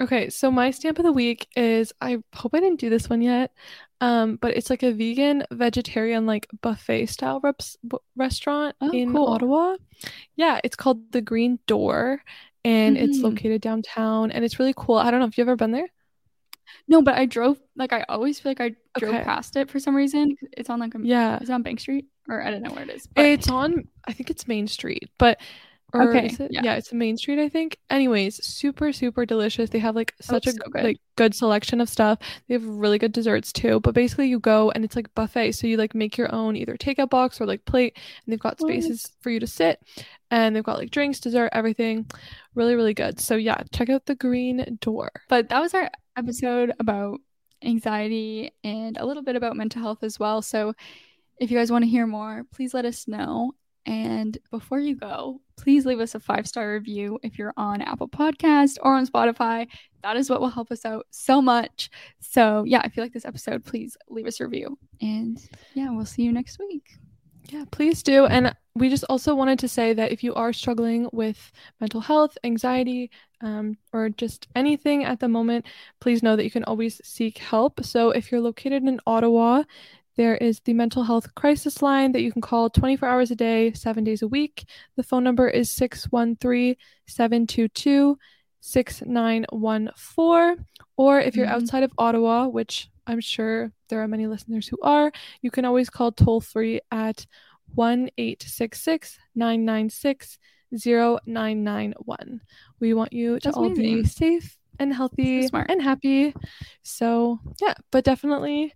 Okay, 0.00 0.30
so 0.30 0.50
my 0.50 0.70
stamp 0.70 0.98
of 0.98 1.04
the 1.04 1.12
week 1.12 1.46
is 1.56 1.92
I 2.00 2.18
hope 2.34 2.54
I 2.54 2.60
didn't 2.60 2.80
do 2.80 2.88
this 2.88 3.10
one 3.10 3.20
yet. 3.20 3.52
Um, 4.00 4.36
but 4.36 4.56
it's 4.56 4.70
like 4.70 4.82
a 4.82 4.92
vegan 4.92 5.44
vegetarian 5.50 6.24
like 6.24 6.48
buffet 6.62 7.06
style 7.06 7.38
reps- 7.42 7.76
restaurant 8.16 8.74
oh, 8.80 8.90
in 8.90 9.12
cool. 9.12 9.26
Ottawa. 9.26 9.76
Yeah, 10.36 10.58
it's 10.64 10.76
called 10.76 11.12
The 11.12 11.20
Green 11.20 11.58
Door 11.66 12.22
and 12.64 12.96
mm-hmm. 12.96 13.04
it's 13.04 13.18
located 13.18 13.60
downtown 13.60 14.30
and 14.30 14.42
it's 14.42 14.58
really 14.58 14.74
cool. 14.74 14.96
I 14.96 15.10
don't 15.10 15.20
know 15.20 15.26
if 15.26 15.36
you've 15.36 15.48
ever 15.48 15.56
been 15.56 15.72
there? 15.72 15.88
No, 16.88 17.02
but 17.02 17.16
I 17.16 17.26
drove 17.26 17.60
like 17.76 17.92
I 17.92 18.04
always 18.08 18.40
feel 18.40 18.50
like 18.50 18.60
I 18.60 18.74
drove 18.98 19.14
okay. 19.14 19.24
past 19.24 19.56
it 19.56 19.70
for 19.70 19.78
some 19.78 19.94
reason. 19.94 20.34
It's 20.56 20.70
on 20.70 20.80
like 20.80 20.94
a, 20.94 20.98
yeah, 21.02 21.38
it's 21.40 21.50
on 21.50 21.62
Bank 21.62 21.80
Street 21.80 22.06
or 22.26 22.42
I 22.42 22.50
don't 22.50 22.62
know 22.62 22.72
where 22.72 22.84
it 22.84 22.90
is. 22.90 23.06
But... 23.06 23.26
It's 23.26 23.50
on 23.50 23.84
I 24.06 24.14
think 24.14 24.30
it's 24.30 24.48
Main 24.48 24.66
Street, 24.66 25.10
but 25.18 25.38
or 25.92 26.10
okay. 26.10 26.26
It? 26.26 26.50
Yeah. 26.50 26.60
yeah. 26.64 26.74
it's 26.74 26.92
a 26.92 26.94
Main 26.94 27.16
Street, 27.16 27.38
I 27.38 27.48
think. 27.48 27.78
Anyways, 27.90 28.44
super, 28.44 28.92
super 28.92 29.26
delicious. 29.26 29.70
They 29.70 29.78
have 29.78 29.96
like 29.96 30.14
such 30.20 30.46
oh, 30.46 30.50
a 30.50 30.52
so 30.52 30.70
good. 30.70 30.84
like 30.84 31.00
good 31.16 31.34
selection 31.34 31.80
of 31.80 31.88
stuff. 31.88 32.18
They 32.48 32.54
have 32.54 32.64
really 32.64 32.98
good 32.98 33.12
desserts 33.12 33.52
too. 33.52 33.80
But 33.80 33.94
basically 33.94 34.28
you 34.28 34.38
go 34.38 34.70
and 34.70 34.84
it's 34.84 34.96
like 34.96 35.14
buffet. 35.14 35.52
So 35.52 35.66
you 35.66 35.76
like 35.76 35.94
make 35.94 36.16
your 36.16 36.34
own 36.34 36.56
either 36.56 36.76
takeout 36.76 37.10
box 37.10 37.40
or 37.40 37.46
like 37.46 37.64
plate 37.64 37.96
and 37.96 38.32
they've 38.32 38.40
got 38.40 38.60
spaces 38.60 39.02
what? 39.02 39.22
for 39.22 39.30
you 39.30 39.40
to 39.40 39.46
sit. 39.46 39.80
And 40.30 40.54
they've 40.54 40.64
got 40.64 40.78
like 40.78 40.90
drinks, 40.90 41.20
dessert, 41.20 41.50
everything. 41.52 42.06
Really, 42.54 42.74
really 42.74 42.94
good. 42.94 43.20
So 43.20 43.36
yeah, 43.36 43.62
check 43.72 43.90
out 43.90 44.06
the 44.06 44.14
green 44.14 44.78
door. 44.80 45.10
But 45.28 45.48
that 45.48 45.60
was 45.60 45.74
our 45.74 45.90
episode 46.16 46.72
about 46.78 47.20
anxiety 47.62 48.52
and 48.64 48.96
a 48.96 49.04
little 49.04 49.22
bit 49.22 49.36
about 49.36 49.56
mental 49.56 49.82
health 49.82 50.02
as 50.02 50.18
well. 50.18 50.42
So 50.42 50.74
if 51.40 51.50
you 51.50 51.56
guys 51.56 51.72
want 51.72 51.84
to 51.84 51.90
hear 51.90 52.06
more, 52.06 52.44
please 52.52 52.74
let 52.74 52.84
us 52.84 53.08
know. 53.08 53.52
And 53.90 54.38
before 54.52 54.78
you 54.78 54.94
go, 54.94 55.40
please 55.56 55.84
leave 55.84 55.98
us 55.98 56.14
a 56.14 56.20
five 56.20 56.46
star 56.46 56.74
review 56.74 57.18
if 57.24 57.36
you're 57.36 57.52
on 57.56 57.82
Apple 57.82 58.08
Podcast 58.08 58.78
or 58.82 58.94
on 58.94 59.04
Spotify. 59.04 59.66
That 60.04 60.16
is 60.16 60.30
what 60.30 60.40
will 60.40 60.48
help 60.48 60.70
us 60.70 60.84
out 60.84 61.08
so 61.10 61.42
much. 61.42 61.90
So, 62.20 62.62
yeah, 62.64 62.82
if 62.84 62.96
you 62.96 63.02
like 63.02 63.12
this 63.12 63.24
episode, 63.24 63.64
please 63.64 63.96
leave 64.08 64.28
us 64.28 64.38
a 64.38 64.44
review. 64.44 64.78
And 65.00 65.44
yeah, 65.74 65.90
we'll 65.90 66.06
see 66.06 66.22
you 66.22 66.32
next 66.32 66.60
week. 66.60 66.98
Yeah, 67.48 67.64
please 67.72 68.04
do. 68.04 68.26
And 68.26 68.54
we 68.76 68.90
just 68.90 69.02
also 69.08 69.34
wanted 69.34 69.58
to 69.58 69.68
say 69.68 69.92
that 69.92 70.12
if 70.12 70.22
you 70.22 70.34
are 70.34 70.52
struggling 70.52 71.08
with 71.12 71.50
mental 71.80 72.00
health, 72.00 72.38
anxiety, 72.44 73.10
um, 73.40 73.76
or 73.92 74.08
just 74.10 74.46
anything 74.54 75.04
at 75.04 75.18
the 75.18 75.26
moment, 75.26 75.66
please 75.98 76.22
know 76.22 76.36
that 76.36 76.44
you 76.44 76.50
can 76.52 76.62
always 76.62 77.00
seek 77.04 77.38
help. 77.38 77.84
So 77.84 78.10
if 78.10 78.30
you're 78.30 78.40
located 78.40 78.84
in 78.84 79.00
Ottawa, 79.04 79.64
there 80.20 80.36
is 80.36 80.60
the 80.66 80.74
mental 80.74 81.02
health 81.02 81.34
crisis 81.34 81.80
line 81.80 82.12
that 82.12 82.20
you 82.20 82.30
can 82.30 82.42
call 82.42 82.68
24 82.68 83.08
hours 83.08 83.30
a 83.30 83.34
day, 83.34 83.72
seven 83.72 84.04
days 84.04 84.20
a 84.20 84.28
week. 84.28 84.66
The 84.98 85.02
phone 85.02 85.24
number 85.24 85.48
is 85.48 85.70
613 85.70 86.76
722 87.06 88.18
6914. 88.60 90.66
Or 90.98 91.20
if 91.20 91.34
you're 91.34 91.46
mm-hmm. 91.46 91.54
outside 91.54 91.84
of 91.84 91.92
Ottawa, 91.96 92.48
which 92.48 92.90
I'm 93.06 93.22
sure 93.22 93.72
there 93.88 94.02
are 94.02 94.08
many 94.08 94.26
listeners 94.26 94.68
who 94.68 94.76
are, 94.82 95.10
you 95.40 95.50
can 95.50 95.64
always 95.64 95.88
call 95.88 96.12
toll 96.12 96.42
free 96.42 96.82
at 96.90 97.24
1 97.74 98.10
866 98.18 99.18
996 99.34 100.38
0991. 100.70 102.42
We 102.78 102.92
want 102.92 103.14
you 103.14 103.40
to 103.40 103.48
That's 103.48 103.56
all 103.56 103.64
amazing. 103.64 104.02
be 104.02 104.04
safe 104.04 104.58
and 104.78 104.92
healthy 104.92 105.48
so 105.48 105.64
and 105.66 105.80
happy. 105.80 106.34
So, 106.82 107.40
yeah, 107.58 107.72
but 107.90 108.04
definitely 108.04 108.74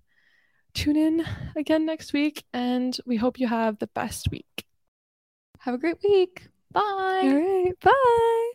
tune 0.75 0.97
in 0.97 1.25
again 1.57 1.87
next 1.87 2.13
week, 2.13 2.45
and 2.53 2.97
we 3.07 3.17
hope 3.17 3.39
you 3.39 3.49
have 3.49 3.79
the 3.79 3.87
best 3.89 4.31
week. 4.31 4.67
Have 5.61 5.75
a 5.75 5.79
great 5.79 5.99
week. 6.03 6.49
Bye. 6.73 6.81
All 6.83 7.35
right. 7.35 7.73
Bye. 7.81 8.53